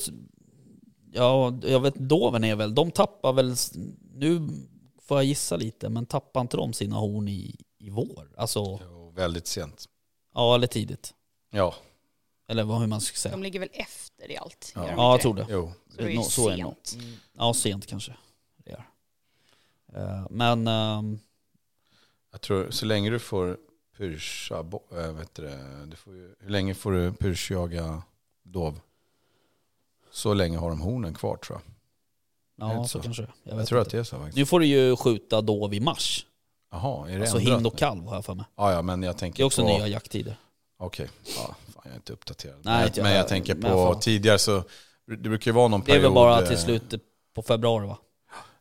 ja 1.13 1.59
jag 1.63 1.81
vet 1.81 1.95
doven 1.95 2.45
är 2.45 2.57
väl, 2.57 2.75
de 2.75 2.91
tappar 2.91 3.33
väl, 3.33 3.55
nu 4.15 4.49
får 5.03 5.17
jag 5.19 5.25
gissa 5.25 5.57
lite, 5.57 5.89
men 5.89 6.07
tappar 6.07 6.41
inte 6.41 6.57
de 6.57 6.73
sina 6.73 6.97
horn 6.97 7.29
i, 7.29 7.57
i 7.81 7.91
vår? 7.91 8.31
Alltså, 8.37 8.79
Jo, 8.83 9.11
väldigt 9.11 9.47
sent. 9.47 9.89
ja 10.35 10.55
eller 10.55 10.67
tidigt. 10.67 11.15
Ja, 11.51 11.75
Eller 12.49 12.65
vad, 12.65 12.81
hur 12.81 12.87
man 12.87 13.01
ska 13.01 13.15
De 13.15 13.19
säga. 13.19 13.37
ligger 13.37 13.61
väl 13.61 13.69
efter 13.73 14.31
i 14.31 14.37
allt. 14.37 14.73
Ja. 14.75 14.81
gör 14.83 14.89
de 14.89 14.97
Ja 14.97 15.13
jag 15.13 15.21
tror 15.21 15.35
det. 15.35 15.47
jo. 15.51 15.73
Så 15.89 15.97
det 15.97 16.03
är 16.03 16.15
Nå- 16.15 16.23
ju 16.23 16.29
så 16.29 16.49
är 16.49 16.57
det 16.57 16.63
nog. 16.63 16.77
sent. 16.83 17.05
Ja 17.33 17.55
sent 17.55 17.87
kanske. 17.87 18.17
Det 18.65 18.71
är. 18.73 18.85
Eh, 19.95 20.27
Men, 20.31 20.67
ehm, 20.67 21.19
Jag 22.33 22.41
tror 22.41 22.71
så 22.71 22.87
länge 22.87 23.11
du 23.11 23.19
får 23.19 23.59
pyrscha, 23.97 24.63
bo- 24.63 24.83
äh, 24.93 25.13
vet 25.13 25.35
du, 25.35 25.43
det, 25.43 25.87
du 25.87 25.97
får 25.97 26.15
ju, 26.15 26.35
hur 26.41 26.51
länge 26.51 26.75
får 26.75 26.93
du 26.93 27.13
pyrschjaga 27.13 28.03
dov? 28.43 28.81
Så 30.11 30.35
länge 30.35 30.59
har 30.59 30.69
de 30.71 30.81
hornen 30.81 31.15
kvar 31.15 31.37
tror 31.37 31.59
jag. 31.59 32.69
Är 32.71 32.75
Ja, 32.75 32.81
det 32.83 32.89
så, 32.89 32.99
så? 32.99 33.03
kanske 33.03 33.23
det 33.23 33.27
är. 33.29 33.33
jag 33.43 33.53
Jag, 33.53 33.57
vet 33.59 33.69
tror 33.69 33.81
inte. 33.81 33.87
att 33.89 33.93
det 33.93 33.99
är 33.99 34.05
så 34.05 34.17
faktiskt. 34.17 34.37
Nu 34.37 34.47
får 34.47 34.61
du 34.61 34.67
ju 34.67 34.97
skjuta 34.97 35.41
då 35.41 35.69
vid 35.69 35.83
mars. 35.83 36.27
Jaha, 36.71 37.09
är 37.11 37.15
det 37.15 37.21
Alltså 37.21 37.39
ändrat? 37.39 37.55
hind 37.57 37.67
och 37.67 37.79
kalv 37.79 38.07
har 38.07 38.15
jag 38.15 38.25
för 38.25 38.35
mig. 38.35 38.45
Ja, 38.57 38.73
ja, 38.73 38.83
men 38.83 39.03
jag 39.03 39.19
tänker 39.19 39.37
Det 39.37 39.43
är 39.43 39.47
också 39.47 39.63
på... 39.63 39.69
nya 39.69 39.87
jakttider. 39.89 40.37
Okej, 40.79 41.09
ja, 41.37 41.55
fan 41.75 41.83
jag 41.85 41.93
är 41.93 41.97
inte 41.97 42.13
uppdaterad. 42.13 42.57
Nej, 42.63 42.79
men, 42.79 42.87
inte 42.87 43.01
jag 43.01 43.05
men 43.05 43.13
jag 43.17 43.29
tänker 43.29 43.55
Men 43.55 43.73
på 43.73 43.93
fan. 43.93 44.01
tidigare 44.01 44.39
så, 44.39 44.63
det 45.07 45.17
brukar 45.17 45.51
ju 45.51 45.55
vara 45.55 45.69
någon 45.69 45.81
Det 45.81 45.85
är 45.85 45.95
period. 45.95 46.03
väl 46.03 46.15
bara 46.15 46.43
eh, 46.43 46.49
till 46.49 46.59
slutet 46.59 47.01
på 47.35 47.43
februari 47.43 47.87
va? 47.87 47.99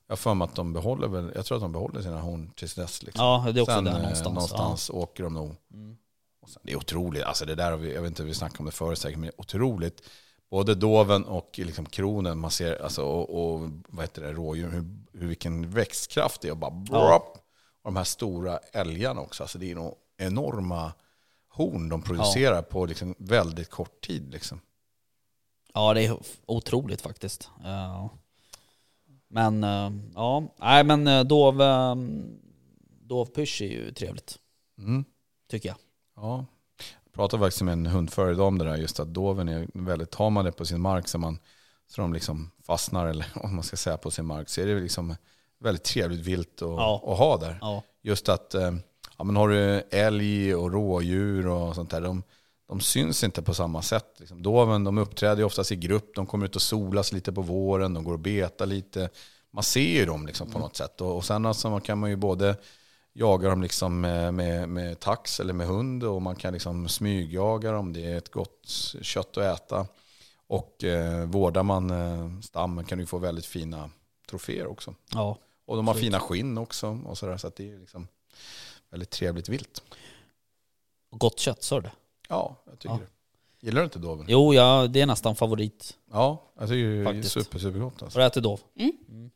Jag 0.08 0.12
har 0.12 0.18
för 0.18 0.34
mig 0.34 0.46
att 0.46 0.56
de 0.56 0.74
behåller 0.74 1.08
väl, 1.08 1.32
jag 1.36 1.46
tror 1.46 1.56
att 1.58 1.62
de 1.62 1.72
behåller 1.72 2.02
sina 2.02 2.22
horn 2.22 2.52
tills 2.56 2.76
dess. 2.76 3.04
Liksom. 3.04 3.26
Ja, 3.26 3.52
det 3.54 3.60
är 3.60 3.62
också 3.62 3.74
Sen, 3.76 3.84
där 3.84 3.92
eh, 3.92 3.98
någonstans. 4.02 4.24
någonstans 4.34 4.90
åker 4.90 5.24
de 5.24 5.34
nog. 5.34 5.50
Ja. 5.68 5.76
Mm. 5.78 5.98
Och 6.42 6.50
sen, 6.50 6.62
det 6.66 6.72
är 6.72 6.78
otroligt, 6.78 7.24
alltså 7.24 7.46
det 7.46 7.56
där 7.56 7.72
har 7.72 7.78
vi, 7.78 7.94
jag 7.94 8.02
vet 8.02 8.08
inte, 8.10 8.24
vi 8.24 8.34
snackade 8.34 8.60
om 8.60 8.66
det 8.66 8.72
förut 8.72 8.98
säkert, 9.00 9.18
men 9.20 9.28
det 9.28 9.36
är 9.36 9.42
otroligt. 9.42 10.02
Både 10.52 10.76
doven 10.76 11.26
och 11.26 11.50
liksom 11.64 11.86
kronen, 11.86 12.38
man 12.40 12.52
ser, 12.52 12.84
alltså, 12.84 13.02
och, 13.04 13.54
och 13.54 13.70
vad 13.88 14.04
heter 14.04 14.22
det, 14.22 14.32
rådjur, 14.34 14.70
hur, 14.72 14.86
hur, 15.20 15.28
vilken 15.28 15.70
växtkraft 15.72 16.42
det 16.42 16.48
är. 16.48 16.52
Och, 16.52 16.58
bara, 16.58 16.84
Ja. 16.92 17.34
Och 17.82 17.92
de 17.92 17.96
här 17.96 18.04
stora 18.04 18.58
älgarna 18.58 19.22
också, 19.22 19.44
alltså 19.44 19.58
det 19.58 19.72
är 19.72 19.76
nog 19.76 19.96
enorma 20.18 20.94
horn 21.50 21.90
de 21.90 22.02
producerar 22.02 22.62
på 22.62 22.86
liksom 22.86 23.16
väldigt 23.18 23.70
kort 23.70 24.02
tid. 24.02 24.32
Liksom. 24.32 24.62
Ja, 25.74 25.94
det 25.94 26.06
är 26.06 26.20
otroligt 26.46 27.02
faktiskt. 27.02 27.50
Ja. 27.64 28.10
Men 29.28 29.64
eh, 29.64 29.92
ja, 30.16 30.44
nej 30.58 30.84
men 30.84 31.08
eh, 31.08 31.24
dov, 31.24 31.62
eh, 31.62 31.96
dovpysch 33.02 33.62
är 33.62 33.68
ju 33.68 33.92
trevligt, 33.92 34.40
Mm. 34.78 35.06
tycker 35.50 35.70
jag. 35.70 35.78
Ja. 36.16 36.46
Jag 37.04 37.14
pratade 37.14 37.44
faktiskt 37.44 37.62
med 37.62 37.72
en 37.74 37.86
hundförare 37.86 38.32
idag 38.32 38.48
om 38.48 38.58
det 38.58 38.66
där, 38.66 38.78
just 38.78 39.00
att 39.00 39.14
doven 39.14 39.50
är 39.50 39.68
väldigt, 39.74 40.12
tar 40.12 40.30
man 40.30 40.46
det 40.46 40.52
på 40.52 40.66
sin 40.66 40.82
mark 40.82 41.08
så, 41.08 41.18
man, 41.18 41.40
så 41.88 42.02
de 42.02 42.14
liksom 42.14 42.52
fastnar, 42.64 43.08
eller 43.08 43.26
om 43.36 43.56
man 43.56 43.64
ska 43.64 43.78
säga 43.78 43.98
på 43.98 44.12
sin 44.12 44.26
mark, 44.26 44.50
så 44.50 44.62
är 44.62 44.66
det 44.66 44.80
liksom 44.80 45.16
väldigt 45.60 45.84
trevligt 45.84 46.20
vilt 46.20 46.62
att, 46.62 46.68
Ja. 46.70 47.04
att 47.06 47.18
ha 47.18 47.38
där. 47.38 47.58
Ja, 47.62 47.84
Just 48.02 48.30
att, 48.30 48.54
eh, 48.56 48.72
ja 49.18 49.24
men 49.24 49.36
har 49.36 49.50
du 49.50 49.82
älg 49.92 50.56
och 50.56 50.72
rådjur 50.72 51.48
och 51.48 51.76
sånt 51.76 51.90
där, 51.92 52.02
de, 52.02 52.24
de 52.68 52.80
syns 52.82 53.24
inte 53.24 53.42
på 53.42 53.54
samma 53.54 53.82
sätt. 53.82 54.16
Liksom. 54.18 54.44
Doven, 54.44 54.84
de 54.84 54.98
uppträder 54.98 55.38
ju 55.38 55.44
oftast 55.44 55.72
i 55.72 55.76
grupp, 55.76 56.16
de 56.16 56.26
kommer 56.26 56.46
ut 56.46 56.56
och 56.56 56.62
solas 56.62 57.12
lite 57.14 57.32
på 57.34 57.42
våren, 57.42 57.94
de 57.94 58.04
går 58.04 58.14
och 58.14 58.20
betar 58.20 58.66
lite. 58.66 59.10
Man 59.52 59.64
ser 59.64 60.00
ju 60.00 60.06
dem 60.06 60.26
liksom 60.26 60.52
på 60.52 60.60
något 60.60 60.76
sätt. 60.76 61.02
Och, 61.02 61.16
och 61.18 61.26
sen 61.26 61.46
alltså, 61.46 61.80
kan 61.80 61.98
man 62.00 62.10
ju 62.10 62.16
både 62.16 62.56
jaga 63.14 63.50
dem 63.50 63.62
liksom 63.62 64.02
med, 64.02 64.34
med, 64.34 64.70
med 64.70 65.00
tax 65.00 65.40
eller 65.40 65.54
med 65.54 65.68
hund 65.68 66.04
och 66.04 66.22
man 66.22 66.36
kan 66.36 66.54
liksom 66.54 66.88
smygjaga 66.90 67.72
dem. 67.72 67.94
Det 67.94 68.06
är 68.06 68.18
ett 68.18 68.32
gott 68.32 68.68
kött 69.02 69.38
att 69.38 69.44
äta. 69.62 69.88
Och 70.48 70.84
eh, 70.84 71.26
vårdar 71.26 71.64
man 71.64 71.90
eh, 71.90 72.42
stammen 72.42 72.86
kan 72.86 72.98
du 72.98 73.06
få 73.06 73.18
väldigt 73.18 73.46
fina 73.46 73.90
troféer 74.30 74.68
också. 74.68 74.96
ja. 75.14 75.38
Och 75.70 75.76
de 75.76 75.88
har 75.88 75.94
Absolut. 75.94 76.08
fina 76.14 76.20
skinn 76.20 76.58
också. 76.58 77.00
Och 77.06 77.18
så 77.18 77.26
där, 77.26 77.38
så 77.38 77.48
att 77.48 77.56
det 77.56 77.72
är 77.72 77.80
liksom 77.80 78.08
väldigt 78.90 79.10
trevligt 79.10 79.50
vilt. 79.50 79.84
Gott 81.12 81.40
kött, 81.40 81.64
sa 81.64 81.76
du 81.76 81.82
det? 81.82 81.92
Ja, 82.30 82.56
jag 82.66 82.80
tycker 82.80 82.96
Ja. 82.96 83.00
det. 83.00 83.66
Gillar 83.66 83.82
du 83.82 83.86
inte 83.86 84.00
doven? 84.00 84.26
Jo, 84.30 84.54
ja, 84.54 84.88
det 84.88 85.02
är 85.02 85.06
nästan 85.06 85.36
favorit. 85.36 85.98
Ja, 86.12 86.52
jag 86.60 86.70
tycker 86.70 86.88
det 86.90 86.98
är 87.02 87.06
Faktiskt. 87.06 87.32
super, 87.34 87.60
supergott. 87.60 88.00
Har 88.02 88.06
Alltså. 88.08 88.20
du 88.20 88.26
ätit 88.26 88.44
dov? 88.44 88.60
Mm. 88.76 88.92
Mm. 89.10 89.30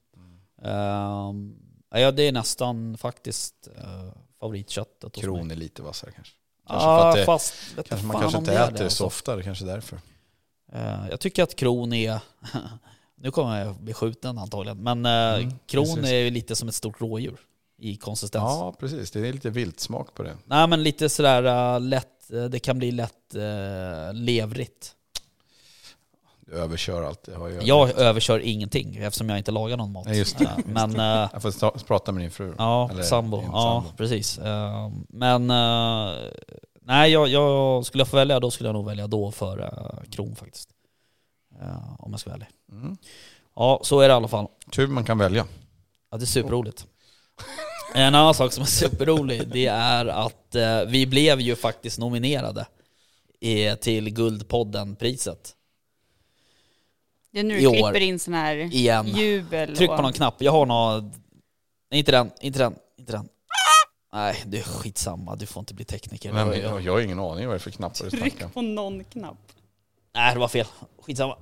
Ehm, 0.64 1.56
ja, 1.90 2.12
det 2.12 2.24
är 2.24 2.32
nästan 2.32 2.98
faktiskt 2.98 3.68
uh, 3.78 4.12
favoritköttet 4.40 5.04
hos 5.04 5.16
mig. 5.16 5.24
Kron 5.24 5.52
är 5.52 5.56
lite 5.56 5.82
vassare 5.82 6.12
kanske. 6.12 6.34
Kanske 6.68 6.86
för 6.86 7.10
att 7.10 7.16
det- 7.16 7.26
fast 7.26 7.54
vet 7.78 7.90
Kanske 7.90 8.08
man 8.08 8.22
kanske 8.22 8.38
inte 8.40 8.54
är 8.54 8.64
äter 8.64 8.78
det 8.78 8.84
alltså. 8.84 8.98
så 8.98 9.06
ofta, 9.06 9.36
det 9.36 9.44
kanske 9.44 9.66
är 9.66 9.68
därför. 9.68 10.00
Eh, 10.72 11.08
jag 11.10 11.20
tycker 11.20 11.44
att 11.44 11.56
kron 11.56 11.94
är, 11.94 12.20
nu 13.16 13.32
kommer 13.32 13.60
jag 13.66 13.76
bli 13.76 13.94
skjuten 13.94 14.38
antagligen, 14.38 14.78
men 14.84 15.06
eh, 15.06 15.12
Mm, 15.44 15.54
kron 15.66 15.86
precis. 15.96 16.12
är 16.12 16.16
ju 16.16 16.30
lite 16.30 16.56
som 16.56 16.68
ett 16.70 16.76
stort 16.76 17.02
rådjur 17.02 17.38
i 17.78 17.96
konsistens. 17.96 18.42
Ja, 18.44 18.74
precis. 18.80 19.12
Det 19.12 19.28
är 19.28 19.34
lite 19.34 19.50
viltsmak 19.50 20.14
på 20.14 20.24
det. 20.24 20.38
Nej 20.46 20.68
men 20.68 20.84
lite 20.84 21.10
sådär 21.10 21.74
eh, 21.76 21.80
lätt, 21.82 22.32
eh, 22.34 22.44
det 22.44 22.60
kan 22.60 22.78
bli 22.80 22.92
lätt 22.92 23.36
uh, 23.36 24.14
levrigt. 24.14 24.96
Du 26.46 26.54
överkör 26.54 27.04
allt. 27.04 27.28
Jag, 27.28 27.64
Jag 27.64 27.90
överkör 28.00 28.40
ingenting 28.40 28.96
eftersom 28.96 29.30
jag 29.30 29.38
inte 29.38 29.52
lagar 29.52 29.78
någon 29.78 29.92
mat. 29.92 30.06
Nej, 30.06 30.18
just 30.18 30.38
det. 30.38 30.52
Men 30.66 31.00
eh, 31.00 31.30
jag 31.34 31.42
får 31.42 31.86
prata 31.88 32.12
med 32.12 32.24
din 32.24 32.32
fru. 32.32 32.54
ja, 32.58 32.90
Eller 32.92 33.04
sambo. 33.04 33.38
din 33.38 33.50
Ja, 33.52 33.84
sambo. 33.84 33.98
precis. 33.98 34.38
Eh, 34.38 34.92
men 35.10 35.48
nej, 36.82 37.12
jag, 37.12 37.28
jag 37.28 37.86
skulle 37.86 38.02
jag 38.02 38.08
få 38.08 38.16
välja 38.18 38.40
då 38.40 38.52
skulle 38.52 38.70
jag 38.70 38.74
nog 38.74 38.86
välja 38.86 39.08
då 39.08 39.32
för 39.32 39.72
kron 40.12 40.36
faktiskt. 40.36 40.70
Eh, 41.64 41.96
om 42.00 42.12
jag 42.12 42.20
ska 42.20 42.30
välja. 42.30 42.48
Mm. 42.72 42.98
Ja, 43.56 43.80
så 43.84 44.00
är 44.00 44.08
det 44.08 44.12
i 44.12 44.16
alla 44.16 44.28
fall. 44.28 44.48
Tur 44.72 44.88
man 44.88 45.04
kan 45.04 45.18
välja. 45.18 45.46
Ja, 46.12 46.18
det 46.18 46.24
är 46.24 46.26
superroligt. 46.26 46.88
En 47.96 48.16
annan 48.16 48.34
sak 48.34 48.54
som 48.54 48.62
är 48.62 48.68
superrolig, 48.68 49.48
det 49.48 49.66
är 49.68 50.06
att 50.06 50.56
eh, 50.56 50.82
vi 50.88 51.08
blev 51.08 51.42
ju 51.42 51.56
faktiskt 51.56 52.00
nominerade 52.00 52.68
i, 53.40 53.76
till 53.76 54.10
Guldpodden-priset. 54.10 55.56
Det 57.32 57.40
är 57.40 57.44
nu 57.44 57.58
I 57.58 57.62
du 57.62 57.68
år. 57.68 57.74
klipper 57.74 58.00
in 58.00 58.20
sån 58.20 58.34
här 58.34 58.56
Igen. 58.56 59.08
jubel. 59.08 59.78
Tryck 59.78 59.90
och- 59.90 59.96
på 59.98 60.02
någon 60.02 60.14
knapp, 60.14 60.42
jag 60.42 60.52
har 60.52 60.66
någon... 60.66 61.12
Nej, 61.92 62.00
inte 62.00 62.12
den, 62.12 62.32
inte 62.42 62.60
den, 62.60 62.76
inte 62.98 63.12
den. 63.12 63.30
Nej, 64.14 64.44
det 64.46 64.58
är 64.60 64.64
skitsamma, 64.64 65.36
du 65.36 65.46
får 65.46 65.60
inte 65.62 65.74
bli 65.74 65.86
tekniker. 65.86 66.34
Men, 66.34 66.48
Det 66.48 66.54
var 66.54 66.62
jag, 66.62 66.80
ju- 66.82 66.86
jag 66.86 66.94
har 66.94 67.00
ingen 67.02 67.20
aning 67.20 67.48
vad 67.48 67.56
det 67.56 67.58
är 67.58 67.60
för 67.60 67.72
knappar 67.72 68.04
du 68.04 68.10
snackar 68.10 68.26
om. 68.26 68.30
Tryck 68.32 68.54
på 68.54 68.62
någon 68.62 69.04
knapp. 69.04 69.38
Nej, 70.16 70.34
det 70.34 70.40
var 70.40 70.48
fel. 70.48 70.66
Skitsamma. 71.02 71.38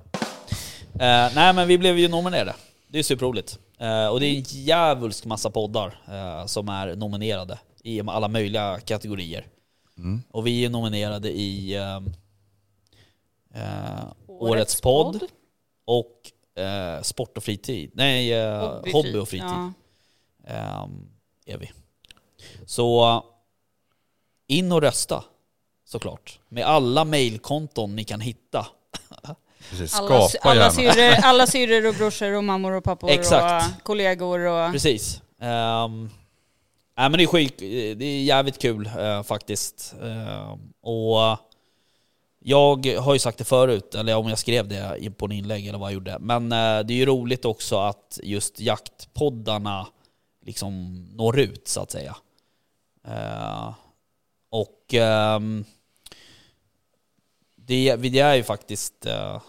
Eh, 0.94 1.34
nej, 1.34 1.52
men 1.54 1.68
vi 1.68 1.78
blev 1.78 1.98
ju 1.98 2.08
nominerade. 2.08 2.54
Det 2.88 2.98
är 2.98 3.02
superroligt. 3.02 3.58
Eh, 3.78 4.06
och 4.06 4.20
det 4.20 4.26
är 4.26 4.36
en 4.36 4.42
djävulsk 4.46 5.24
massa 5.24 5.50
poddar 5.50 6.00
eh, 6.08 6.46
som 6.46 6.68
är 6.68 6.96
nominerade 6.96 7.58
i 7.82 8.00
alla 8.00 8.28
möjliga 8.28 8.80
kategorier. 8.80 9.46
Mm. 9.98 10.22
Och 10.30 10.46
vi 10.46 10.64
är 10.64 10.70
nominerade 10.70 11.30
i 11.30 11.76
ehm, 11.76 12.12
eh, 13.54 14.04
Årets 14.26 14.80
podd 14.80 15.20
och 15.84 16.20
eh, 16.62 17.02
Sport 17.02 17.36
och 17.36 17.44
fritid. 17.44 17.90
Nej, 17.94 18.32
eh, 18.32 18.80
hobby, 18.92 19.14
och 19.16 19.28
fritid 19.28 19.48
Ja. 19.48 19.72
ehm, 20.46 21.08
är 21.46 21.58
vi. 21.58 21.70
Så 22.66 23.24
in 24.46 24.72
och 24.72 24.82
rösta 24.82 25.24
såklart. 25.92 26.38
Med 26.48 26.64
alla 26.64 27.04
mailkonton 27.04 27.96
ni 27.96 28.04
kan 28.04 28.20
hitta. 28.20 28.66
Precis, 29.70 29.94
Alla, 29.94 30.28
skapa 30.28 30.50
alla, 30.50 30.70
syrror, 30.70 31.14
alla 31.22 31.46
syrror 31.46 31.88
och 31.88 31.94
brorsor 31.94 32.32
och 32.32 32.44
mammor 32.44 32.72
och 32.72 32.84
pappor 32.84 33.10
Exakt. 33.10 33.66
och 33.66 33.82
kollegor 33.82 34.40
och... 34.40 34.72
Precis. 34.72 35.22
Um, 35.40 36.10
nej 36.96 37.10
men 37.10 37.12
det 37.12 37.22
är 37.22 37.26
skit, 37.26 37.58
det 37.98 38.04
är 38.04 38.22
jävligt 38.22 38.58
kul 38.58 38.90
eh, 38.98 39.22
faktiskt. 39.22 39.94
Ehm, 40.02 40.72
och 40.82 41.38
jag 42.38 42.86
har 42.86 43.12
ju 43.12 43.18
sagt 43.18 43.38
det 43.38 43.44
förut, 43.44 43.94
eller 43.94 44.16
om 44.16 44.28
jag 44.28 44.38
skrev 44.38 44.68
det 44.68 45.10
på 45.18 45.24
en 45.24 45.32
inlägg 45.32 45.66
eller 45.66 45.78
vad 45.78 45.88
jag 45.88 45.94
gjorde. 45.94 46.18
Men 46.20 46.52
eh, 46.52 46.80
det 46.80 46.94
är 46.94 46.98
ju 46.98 47.06
roligt 47.06 47.44
också 47.44 47.78
att 47.78 48.20
just 48.22 48.60
jaktpoddarna 48.60 49.86
liksom 50.46 51.04
når 51.16 51.38
ut 51.38 51.68
så 51.68 51.80
att 51.80 51.90
säga. 51.90 52.16
Eh, 53.08 53.74
och 54.50 54.94
ehm, 54.94 55.64
det, 57.66 57.96
det 57.96 58.18
är 58.18 58.34
ju 58.34 58.42
faktiskt, 58.42 59.06
eh, 59.06 59.42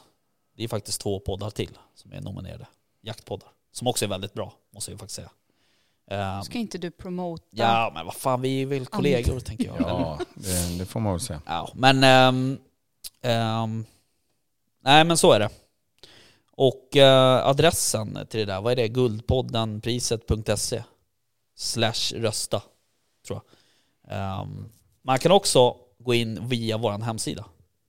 det 0.57 0.63
är 0.63 0.67
faktiskt 0.67 1.01
två 1.01 1.19
poddar 1.19 1.49
till 1.49 1.77
som 1.95 2.13
är 2.13 2.21
nominerade. 2.21 2.67
Jaktpoddar. 3.01 3.49
Som 3.71 3.87
också 3.87 4.05
är 4.05 4.09
väldigt 4.09 4.33
bra, 4.33 4.53
måste 4.73 4.91
jag 4.91 4.99
faktiskt 4.99 5.15
säga. 5.15 5.29
Ehm, 6.07 6.43
Ska 6.43 6.57
inte 6.57 6.77
du 6.77 6.91
promota? 6.91 7.43
ja, 7.49 7.91
men 7.93 8.05
vad 8.05 8.15
fan, 8.15 8.41
vi 8.41 8.61
är 8.61 8.65
väl 8.65 8.85
kollegor 8.85 9.39
tänker 9.39 9.65
jag. 9.65 9.75
Ja, 9.79 10.19
det, 10.35 10.77
det 10.79 10.85
får 10.85 10.99
man 10.99 11.13
väl 11.13 11.19
säga. 11.21 11.41
ja, 11.45 11.69
men 11.73 12.03
ehm, 12.03 12.57
ehm, 13.21 13.85
nej 14.83 15.03
men 15.03 15.17
så 15.17 15.31
är 15.31 15.39
det. 15.39 15.49
Och 16.55 16.97
eh, 16.97 17.47
adressen 17.47 18.19
till 18.29 18.39
det 18.39 18.45
där, 18.45 18.61
vad 18.61 18.71
är 18.71 18.75
det? 18.75 18.87
Guldpoddenpriset.se 18.87 20.83
slash 21.55 22.13
rösta, 22.15 22.61
tror 23.27 23.41
jag. 24.07 24.17
Ehm, 24.17 24.69
man 25.01 25.19
kan 25.19 25.31
också 25.31 25.75
gå 25.99 26.13
in 26.13 26.47
via 26.47 26.77
vår 26.77 26.91
hemsida. 26.91 27.45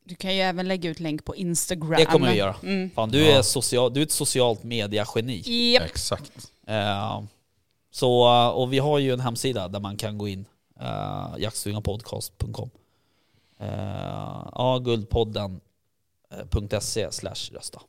Du 0.07 0.14
kan 0.14 0.34
ju 0.34 0.40
även 0.40 0.68
lägga 0.68 0.90
ut 0.90 1.00
länk 1.00 1.24
på 1.24 1.36
Instagram. 1.36 1.94
Det 1.98 2.05
kommer 2.05 2.30
vi 2.30 2.36
göra. 2.36 2.57
Mm. 2.62 2.90
Fan, 2.90 3.11
du, 3.11 3.26
Ja. 3.26 3.38
är 3.38 3.42
social, 3.42 3.94
du 3.94 4.00
är 4.00 4.05
ett 4.05 4.12
socialt 4.12 4.62
media-geni. 4.62 5.72
Japp. 5.72 5.84
Exakt. 5.84 6.50
Eh, 6.66 7.22
så, 7.90 8.28
eh, 8.28 8.48
och 8.48 8.72
vi 8.72 8.78
har 8.78 8.98
ju 8.98 9.12
en 9.12 9.20
hemsida 9.20 9.68
där 9.68 9.80
man 9.80 9.96
kan 9.96 10.18
gå 10.18 10.28
in, 10.28 10.44
uh, 10.80 11.34
jaktstuganpodcast.com. 11.38 12.70
Uh, 13.61 13.68
ja, 14.52 14.78
guldpodden.se 14.84 17.12
slash 17.12 17.34
rösta. 17.52 17.80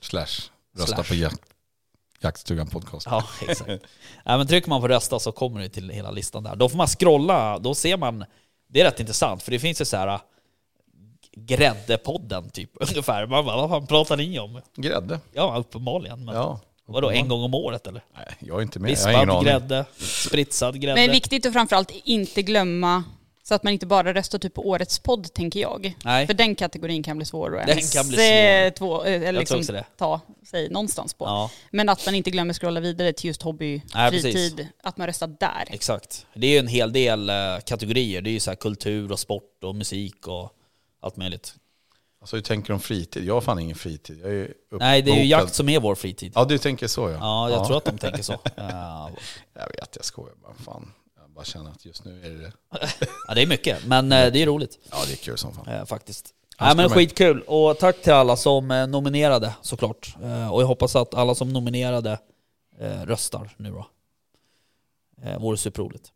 Slash. 0.00 0.26
Rösta 0.76 0.94
Slash. 0.94 1.04
på 1.08 1.14
jakt, 1.14 1.40
Jaktstugan 2.20 2.66
podcast. 2.66 3.06
Ja, 3.10 3.24
exakt. 3.48 3.70
ja, 4.24 4.36
men 4.38 4.46
trycker 4.46 4.68
man 4.68 4.80
på 4.80 4.88
rösta 4.88 5.18
så 5.18 5.32
kommer 5.32 5.60
det 5.60 5.68
till 5.68 5.90
hela 5.90 6.10
listan 6.10 6.42
där. 6.42 6.56
Då 6.56 6.68
får 6.68 6.76
man 6.76 6.86
scrolla, 6.86 7.58
då 7.58 7.74
ser 7.74 7.96
man, 7.96 8.24
det 8.66 8.80
är 8.80 8.84
rätt 8.84 9.00
intressant 9.00 9.42
för 9.42 9.50
det 9.50 9.58
finns 9.58 9.80
ju 9.80 9.84
så 9.84 9.96
här 9.96 10.20
gräddepodden 11.46 12.50
typ 12.50 12.70
ungefär. 12.80 13.26
Man 13.26 13.44
bara, 13.46 13.56
vad 13.56 13.70
fan 13.70 13.86
pratar 13.86 14.16
ni 14.16 14.38
om? 14.38 14.60
Grädde. 14.76 15.20
Ja, 15.32 15.56
uppenbarligen. 15.58 16.24
Men, 16.24 16.34
Ja. 16.34 16.60
Vadå, 16.90 17.10
en 17.10 17.28
gång 17.28 17.42
om 17.42 17.54
året 17.54 17.86
eller? 17.86 18.02
Nej, 18.16 18.26
jag 18.38 18.58
är 18.58 18.62
inte 18.62 18.78
med. 18.78 18.90
Jag 18.90 18.96
har 18.96 19.10
ingen 19.12 19.18
Vispad 19.20 19.36
aning. 19.36 19.44
grädde, 19.44 19.84
spritsad 19.98 20.80
grädde. 20.80 21.00
Men 21.00 21.10
viktigt 21.10 21.46
att 21.46 21.52
framförallt 21.52 21.90
inte 22.04 22.42
glömma 22.42 23.04
så 23.42 23.54
att 23.54 23.62
man 23.62 23.72
inte 23.72 23.86
bara 23.86 24.14
röstar 24.14 24.38
typ 24.38 24.54
på 24.54 24.68
årets 24.68 24.98
podd 24.98 25.32
tänker 25.34 25.60
jag. 25.60 25.94
Nej, 26.04 26.26
För 26.26 26.34
den 26.34 26.54
kategorin 26.54 27.02
kan 27.02 27.16
bli 27.16 27.26
svår 27.26 27.58
att 27.60 27.66
Den 27.66 27.76
ens, 27.78 27.92
kan 27.94 28.08
bli 28.08 28.16
svår. 28.16 28.24
eh, 28.66 28.70
Två, 28.70 29.04
eh, 29.04 29.12
eller 29.28 29.32
jag 29.40 29.46
tror 29.46 29.58
liksom 29.58 29.82
ta 29.98 30.20
sig 30.50 30.68
någonstans 30.70 31.14
på. 31.14 31.24
Ja, 31.24 31.50
Men 31.70 31.88
att 31.88 32.06
man 32.06 32.14
inte 32.14 32.30
glömmer 32.30 32.54
scrolla 32.54 32.80
vidare 32.80 33.12
till 33.12 33.28
just 33.28 33.42
hobby, 33.42 33.82
Nej, 33.94 34.10
precis. 34.10 34.34
fritid, 34.34 34.68
att 34.82 34.96
man 34.96 35.06
röstar 35.06 35.26
där. 35.40 35.64
exakt. 35.70 36.26
Det 36.34 36.46
är 36.46 36.50
ju 36.50 36.58
en 36.58 36.68
hel 36.68 36.92
del 36.92 37.30
eh, 37.30 37.36
kategorier. 37.66 38.22
Det 38.22 38.30
är 38.30 38.32
ju 38.32 38.40
så 38.40 38.50
här 38.50 38.56
kultur 38.56 39.12
och 39.12 39.18
sport 39.18 39.64
och 39.64 39.74
musik 39.74 40.26
och 40.26 40.52
allt 41.00 41.16
möjligt. 41.16 41.54
Alltså 42.20 42.36
hur 42.36 42.42
tänker 42.42 42.66
du 42.68 42.74
om 42.74 42.80
fritid? 42.80 43.24
Jag 43.24 43.34
har 43.34 43.40
fan 43.40 43.58
ingen 43.58 43.76
fritid. 43.76 44.20
Jag 44.22 44.32
är. 44.34 44.54
Nej, 44.70 45.02
det 45.02 45.10
är 45.10 45.14
ju 45.16 45.24
jakt 45.26 45.54
som 45.54 45.68
är 45.68 45.80
vår 45.80 45.94
fritid. 45.94 46.32
Ja, 46.34 46.44
du 46.44 46.58
tänker 46.58 46.86
så 46.88 47.08
ja. 47.10 47.16
Ja, 47.20 47.50
jag 47.50 47.66
tror 47.66 47.76
att 47.76 47.84
de 47.84 47.98
tänker 47.98 48.22
så. 48.22 48.32
Jag 49.54 49.68
vet, 49.80 49.96
jag 49.96 50.04
skojar 50.04 50.34
bara. 50.42 50.54
Fan. 50.54 50.92
Jag 51.20 51.30
bara 51.30 51.44
känner 51.44 51.70
att 51.70 51.84
just 51.84 52.04
nu 52.04 52.20
är 52.26 52.30
det. 52.30 52.52
Ja, 53.28 53.34
det 53.34 53.42
är 53.42 53.46
mycket, 53.46 53.86
men 53.86 54.12
eh, 54.12 54.32
det 54.32 54.42
är 54.42 54.46
roligt 54.46 54.78
Ja, 54.90 54.96
det 55.06 55.12
är 55.12 55.16
kul 55.16 55.38
som 55.38 55.54
fan. 55.54 55.68
eh, 55.68 55.84
faktiskt. 55.84 56.34
Ja, 56.58 56.66
Nej 56.66 56.76
men 56.76 56.90
skitkul, 56.90 57.42
och 57.42 57.78
tack 57.78 58.02
till 58.02 58.12
alla 58.12 58.36
som 58.36 58.70
eh, 58.70 58.86
nominerade 58.86 59.54
såklart. 59.62 60.14
Och 60.52 60.62
jag 60.62 60.66
hoppas 60.66 60.96
att 60.96 61.14
alla 61.14 61.34
som 61.34 61.52
nominerade 61.52 62.18
röstar 63.04 63.50
nu 63.56 63.70
då. 63.70 63.86
Vore 65.38 65.56
superroligt. 65.56 66.12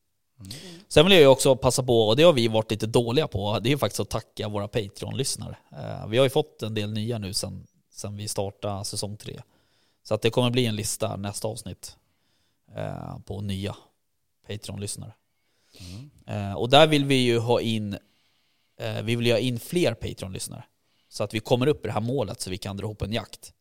Sen 0.88 1.05
vill 1.05 1.12
jag 1.12 1.20
ju 1.20 1.26
också 1.26 1.57
passa 1.57 1.82
på, 1.82 2.09
och 2.09 2.16
det 2.16 2.22
har 2.22 2.32
vi 2.32 2.49
varit 2.49 2.70
lite 2.70 2.86
dåliga 2.86 3.28
på, 3.28 3.59
det 3.59 3.68
är 3.68 3.70
ju 3.70 3.78
faktiskt 3.78 4.01
att 4.01 4.11
tacka 4.11 4.49
våra 4.49 4.68
Patreon-lyssnare. 4.68 5.57
Eh, 5.72 6.07
vi 6.09 6.18
har 6.18 6.24
ju 6.24 6.30
fått 6.30 6.62
en 6.62 6.74
del 6.74 6.93
nya 6.93 7.18
nu 7.18 7.32
sen, 7.32 7.66
sen 7.90 8.16
vi 8.16 8.28
startade 8.28 8.84
säsong 8.84 9.16
tre. 9.16 9.43
Så 10.03 10.14
att 10.14 10.22
det 10.22 10.30
kommer 10.30 10.51
bli 10.51 10.66
en 10.66 10.76
lista 10.76 11.16
nästa 11.16 11.49
avsnitt 11.49 11.97
eh, 12.76 13.18
på 13.18 13.40
nya 13.40 13.76
Patreon-lyssnare. 14.47 15.12
Mm. 16.26 16.57
Och 16.57 16.70
där 16.70 16.86
vill 16.86 17.05
vi 17.05 17.14
ju 17.14 17.38
ha 17.38 17.61
in, 17.61 17.99
vi 19.03 19.16
vill 19.16 19.26
ju 19.26 19.32
ha 19.32 19.38
in 19.38 19.61
fler 19.61 19.95
Patreon-lyssnare. 19.95 20.64
Så 21.09 21.24
att 21.24 21.34
vi 21.34 21.40
kommer 21.40 21.66
upp 21.66 21.84
i 21.84 21.88
det 21.88 21.93
här 21.93 22.01
målet 22.01 22.40
så 22.40 22.51
vi 22.51 22.59
kan 22.59 22.76
dra 22.76 22.84
ihop 22.84 23.03
en 23.03 23.12
jakt. 23.12 23.53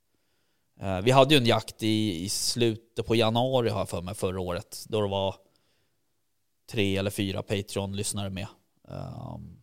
Vi 1.04 1.12
hade 1.12 1.34
ju 1.34 1.38
en 1.38 1.46
jakt 1.46 1.84
i, 1.84 2.24
i 2.24 2.30
slutet 2.30 3.06
på 3.06 3.16
januari 3.16 3.70
har 3.70 3.80
jag 3.80 3.90
för 3.90 4.02
mig 4.02 4.16
förra 4.16 4.40
året. 4.42 4.86
Då 4.90 5.02
det 5.02 5.08
var 5.08 5.36
tre 6.72 6.98
eller 6.98 7.12
fyra 7.12 7.42
Patreon-lyssnare 7.44 8.30
med. 8.30 8.48
Ehm, 8.90 9.58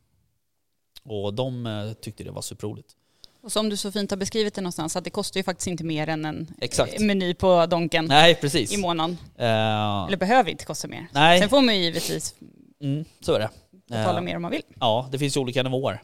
och 1.02 1.34
de 1.34 1.66
eh, 1.66 1.92
tyckte 1.92 2.24
det 2.24 2.30
var 2.30 2.42
superroligt. 2.42 2.94
Och 3.40 3.52
som 3.52 3.68
du 3.68 3.76
så 3.76 3.92
fint 3.92 4.10
har 4.10 4.18
beskrivit 4.18 4.54
det 4.54 4.60
någonstans, 4.60 4.96
att 4.96 5.04
det 5.04 5.10
kostar 5.10 5.40
ju 5.40 5.44
faktiskt 5.44 5.66
inte 5.66 5.84
mer 5.84 6.08
än 6.08 6.24
en 6.24 6.46
Exakt. 6.60 6.94
eh, 7.00 7.06
meny 7.06 7.34
på 7.34 7.66
Donken 7.66 8.04
Nej, 8.04 8.34
precis. 8.34 8.72
i 8.72 8.76
månaden. 8.76 9.18
Eh, 9.36 10.04
Eller 10.06 10.16
behöver 10.16 10.50
inte 10.50 10.64
kosta 10.64 10.88
mer. 10.88 11.06
nej, 11.12 11.40
Sen 11.40 11.48
får 11.48 11.62
man 11.62 11.76
ju 11.76 11.82
givetvis 11.82 12.34
mm, 12.80 13.04
så 13.20 13.32
är 13.34 13.38
det. 13.38 13.50
betala 13.86 14.18
Eh, 14.18 14.24
mer 14.24 14.36
om 14.36 14.42
man 14.42 14.50
vill. 14.50 14.62
Ja, 14.80 15.08
det 15.12 15.18
finns 15.18 15.36
ju 15.36 15.40
olika 15.40 15.62
nivåer. 15.62 16.02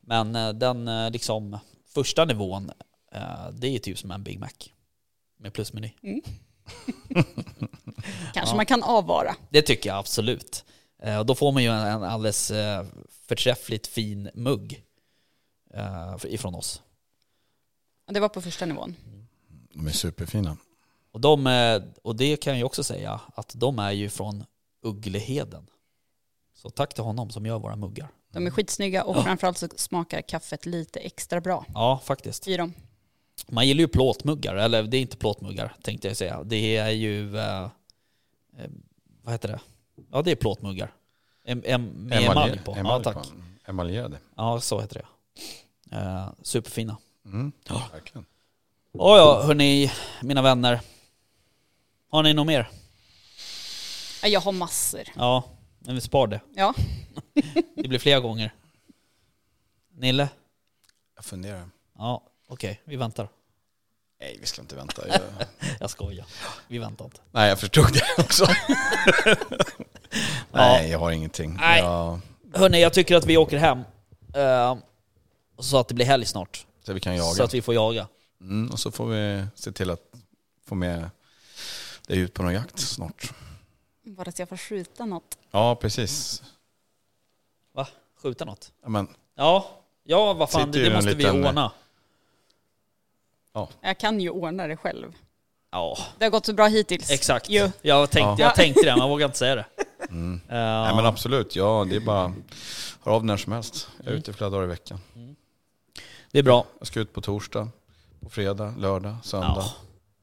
Men 0.00 0.36
eh, 0.36 0.48
den 0.48 1.12
liksom 1.12 1.58
första 1.94 2.24
nivån, 2.24 2.70
eh, 3.12 3.50
det 3.52 3.68
är 3.68 3.78
typ 3.78 3.98
som 3.98 4.10
en 4.10 4.22
Big 4.22 4.38
Mac. 4.40 4.50
Med 5.38 5.52
plusmeny. 5.52 5.90
Kanske 8.34 8.52
ja. 8.52 8.56
man 8.56 8.66
kan 8.66 8.82
avvara. 8.82 9.36
Det 9.50 9.62
tycker 9.62 9.90
jag 9.90 9.98
absolut. 9.98 10.64
Eh, 11.02 11.18
Och 11.18 11.26
då 11.26 11.34
får 11.34 11.52
man 11.52 11.62
ju 11.62 11.68
en, 11.68 11.86
en 11.86 12.02
alldeles 12.04 12.50
eh, 12.50 12.84
förträffligt 13.28 13.86
fin 13.86 14.30
mugg 14.34 14.82
eh, 15.74 16.16
ifrån 16.24 16.54
oss. 16.54 16.82
Det 18.10 18.20
var 18.20 18.28
på 18.28 18.40
första 18.42 18.66
nivån. 18.66 18.96
De 19.72 19.86
är 19.86 19.90
superfina. 19.90 20.56
Och, 21.12 21.20
de, 21.20 21.46
och 22.02 22.16
det 22.16 22.36
kan 22.36 22.50
jag 22.52 22.58
ju 22.58 22.64
också 22.64 22.84
säga 22.84 23.20
att 23.34 23.52
de 23.56 23.78
är 23.78 23.90
ju 23.92 24.08
från 24.08 24.44
Uggleheden. 24.82 25.66
Så 26.54 26.70
tack 26.70 26.94
till 26.94 27.04
honom 27.04 27.30
som 27.30 27.46
gör 27.46 27.58
våra 27.58 27.76
muggar. 27.76 28.08
De 28.32 28.46
är 28.46 28.50
skitsnygga 28.50 29.04
och 29.04 29.24
framförallt 29.24 29.58
så 29.58 29.68
smakar 29.76 30.20
kaffet 30.22 30.66
lite 30.66 31.00
extra 31.00 31.40
bra 31.40 31.64
Ja, 31.74 32.00
faktiskt. 32.04 32.48
i 32.48 32.56
dem. 32.56 32.74
Man 33.48 33.66
gillar 33.66 33.80
ju 33.80 33.88
plåtmuggar, 33.88 34.54
eller 34.56 34.82
det 34.82 34.96
är 34.96 35.00
inte 35.00 35.16
plåtmuggar 35.16 35.74
tänkte 35.82 36.08
jag 36.08 36.16
säga. 36.16 36.42
Det 36.44 36.76
är 36.76 36.90
ju, 36.90 37.36
eh, 37.38 37.62
eh, 38.58 38.70
vad 39.22 39.34
heter 39.34 39.48
det? 39.48 39.60
Ja 40.12 40.22
det 40.22 40.30
är 40.30 40.36
plåtmuggar. 40.36 40.92
Em, 41.44 41.62
em, 41.64 41.82
med 41.86 42.22
emalj 42.22 42.60
på. 42.64 42.72
Ja 42.72 42.78
emalj 42.78 43.04
tack. 43.04 43.14
på. 43.14 43.22
Emaljerade. 43.64 44.18
Ja 44.36 44.60
så 44.60 44.80
heter 44.80 45.06
det. 45.90 45.96
Eh, 45.96 46.28
superfina. 46.42 46.96
Mm. 47.24 47.52
Ja. 47.68 47.88
Verkligen. 47.92 48.26
Ja 48.92 49.16
ja 49.18 49.42
hörni, 49.46 49.92
mina 50.22 50.42
vänner. 50.42 50.80
Har 52.10 52.22
ni 52.22 52.34
något 52.34 52.46
mer? 52.46 52.68
Ja, 54.22 54.28
Jag 54.28 54.40
har 54.40 54.52
massor. 54.52 55.02
Ja, 55.16 55.44
men 55.78 55.94
vi 55.94 56.00
spar 56.00 56.26
det. 56.26 56.40
Ja. 56.54 56.74
Det 57.76 57.88
blir 57.88 57.98
flera 57.98 58.20
gånger. 58.20 58.54
Nille? 59.94 60.28
Jag 61.16 61.24
funderar. 61.24 61.68
Ja, 61.98 62.22
okej, 62.48 62.80
vi 62.84 62.96
väntar. 62.96 63.28
Nej, 64.20 64.36
vi 64.40 64.46
ska 64.46 64.62
inte 64.62 64.76
vänta. 64.76 65.08
Jag... 65.08 65.20
Jag 65.80 65.90
skojar. 65.90 66.26
Vi 66.68 66.78
väntar 66.78 67.04
inte. 67.04 67.20
Nej, 67.30 67.48
jag 67.48 67.60
förstod 67.60 67.92
det 67.92 68.22
också. 68.24 68.46
Nej, 70.52 70.90
jag 70.90 70.98
har 70.98 71.10
ingenting. 71.10 71.56
Nej. 71.60 71.80
Jag... 71.80 72.20
Hörni, 72.54 72.80
jag 72.82 72.92
tycker 72.92 73.16
att 73.16 73.26
vi 73.26 73.36
åker 73.36 73.56
hem. 73.58 73.78
Eh, 74.34 74.76
så 75.58 75.78
att 75.78 75.88
det 75.88 75.94
blir 75.94 76.06
helg 76.06 76.26
snart. 76.26 76.66
Så 76.84 76.92
vi 76.92 77.00
kan 77.00 77.16
jaga. 77.16 77.34
Så 77.34 77.42
att 77.42 77.54
vi 77.54 77.62
får 77.62 77.74
jaga. 77.74 78.08
Mm, 78.40 78.70
och 78.70 78.78
så 78.78 78.90
får 78.90 79.06
vi 79.06 79.46
se 79.54 79.72
till 79.72 79.90
att 79.90 80.00
få 80.66 80.74
med 80.74 81.10
dig 82.06 82.18
ut 82.18 82.34
på 82.34 82.42
någon 82.42 82.54
jakt 82.54 82.78
snart. 82.78 83.32
Bara 84.02 84.32
så 84.32 84.42
jag 84.42 84.48
får 84.48 84.56
skjuta 84.56 85.04
något. 85.06 85.38
Ja, 85.50 85.74
precis. 85.76 86.42
Va? 87.74 87.88
Skjuta 88.22 88.44
något? 88.44 88.72
Ja, 88.82 88.88
men, 88.88 89.08
Ja, 89.34 89.70
ja 90.04 90.32
vad 90.32 90.50
fan, 90.50 90.66
Sitter 90.66 90.78
det, 90.78 90.88
det 90.88 90.94
måste 90.94 91.14
liten- 91.14 91.36
vi 91.36 91.42
ordna. 93.62 93.74
Jag 93.80 93.98
kan 93.98 94.20
ju 94.20 94.30
ordna 94.30 94.66
det 94.66 94.76
själv. 94.76 95.12
Ja, 95.72 95.98
Det 96.18 96.24
har 96.24 96.30
gått 96.30 96.46
så 96.46 96.52
bra 96.52 96.66
hittills. 96.66 97.10
exakt. 97.10 97.46
Jo. 97.50 97.70
Jag, 97.82 98.10
tänkte, 98.10 98.42
Ja. 98.42 98.48
jag 98.48 98.54
tänkte 98.54 98.80
det, 98.84 98.90
men 98.90 98.98
jag 98.98 99.08
vågar 99.08 99.26
inte 99.26 99.38
säga 99.38 99.54
det. 99.54 99.64
mm. 100.10 100.40
Eh, 100.48 100.54
Nej, 100.56 100.94
men 100.96 101.06
absolut. 101.06 101.56
Ja, 101.56 101.86
det 101.90 101.96
är 101.96 102.00
bara 102.00 102.34
hör 103.04 103.12
av 103.12 103.24
när 103.24 103.36
som 103.36 103.52
helst. 103.52 103.88
Jag 103.96 104.06
är 104.06 104.10
Mm. 104.10 104.18
ute 104.18 104.32
flera 104.32 104.50
dagar 104.50 104.64
i 104.64 104.66
veckan. 104.66 105.00
det 106.32 106.38
är 106.38 106.42
bra. 106.42 106.64
Jag 106.78 106.86
ska 106.86 107.00
ut 107.00 107.12
på 107.12 107.20
torsdag, 107.20 107.68
på 108.20 108.28
fredag, 108.30 108.74
lördag, 108.78 109.16
söndag. 109.22 109.54
Ja. 109.56 109.72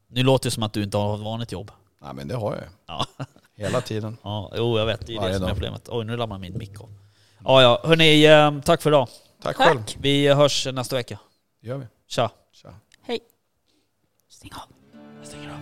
Nu 0.07 0.23
låter 0.23 0.49
det 0.49 0.51
som 0.51 0.63
att 0.63 0.73
du 0.73 0.83
inte 0.83 0.97
har 0.97 1.15
ett 1.15 1.21
vanligt 1.23 1.51
jobb. 1.51 1.71
Nej, 2.01 2.11
men 2.13 2.27
det 2.27 2.35
har 2.35 2.51
jag 2.53 2.61
ju. 2.63 2.69
Ja. 2.87 3.05
Hela 3.55 3.81
tiden. 3.81 4.17
Ja, 4.23 4.51
jo 4.57 4.77
jag 4.77 4.85
vet. 4.85 5.07
Det 5.07 5.13
är 5.15 5.17
Varje 5.19 5.33
det 5.33 5.39
som 5.39 5.47
är 5.47 5.53
problemet. 5.53 5.89
Oj, 5.89 6.05
nu 6.05 6.17
ramlar 6.17 6.37
min 6.37 6.57
mick 6.57 6.79
av. 6.81 6.89
Ja, 7.45 7.61
ja. 7.61 7.81
Hörni, 7.83 8.25
eh, 8.25 8.59
tack 8.61 8.81
för 8.81 8.89
idag. 8.89 9.07
Tack, 9.43 9.57
Tack. 9.57 9.67
själv. 9.67 9.81
Vi 10.01 10.27
hörs 10.33 10.67
nästa 10.73 10.95
vecka. 10.95 11.19
Det 11.61 11.67
gör 11.67 11.77
vi. 11.77 11.85
Tja. 12.07 12.29
Stäng 14.43 14.51
av. 14.55 14.69
Jag 15.19 15.27
stänger 15.27 15.49
av. 15.49 15.59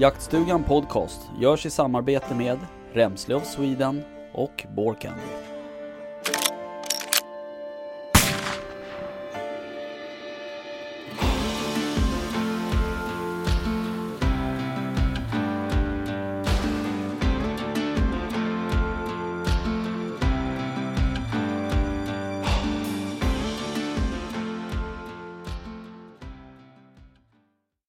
Jaktstugan 0.00 0.64
Podcast 0.64 1.20
görs 1.40 1.66
i 1.66 1.70
samarbete 1.70 2.34
med 2.34 2.58
Remslöv 2.92 3.36
of 3.36 3.46
Sweden 3.46 4.02
och 4.32 4.66
Borkandy. 4.76 5.49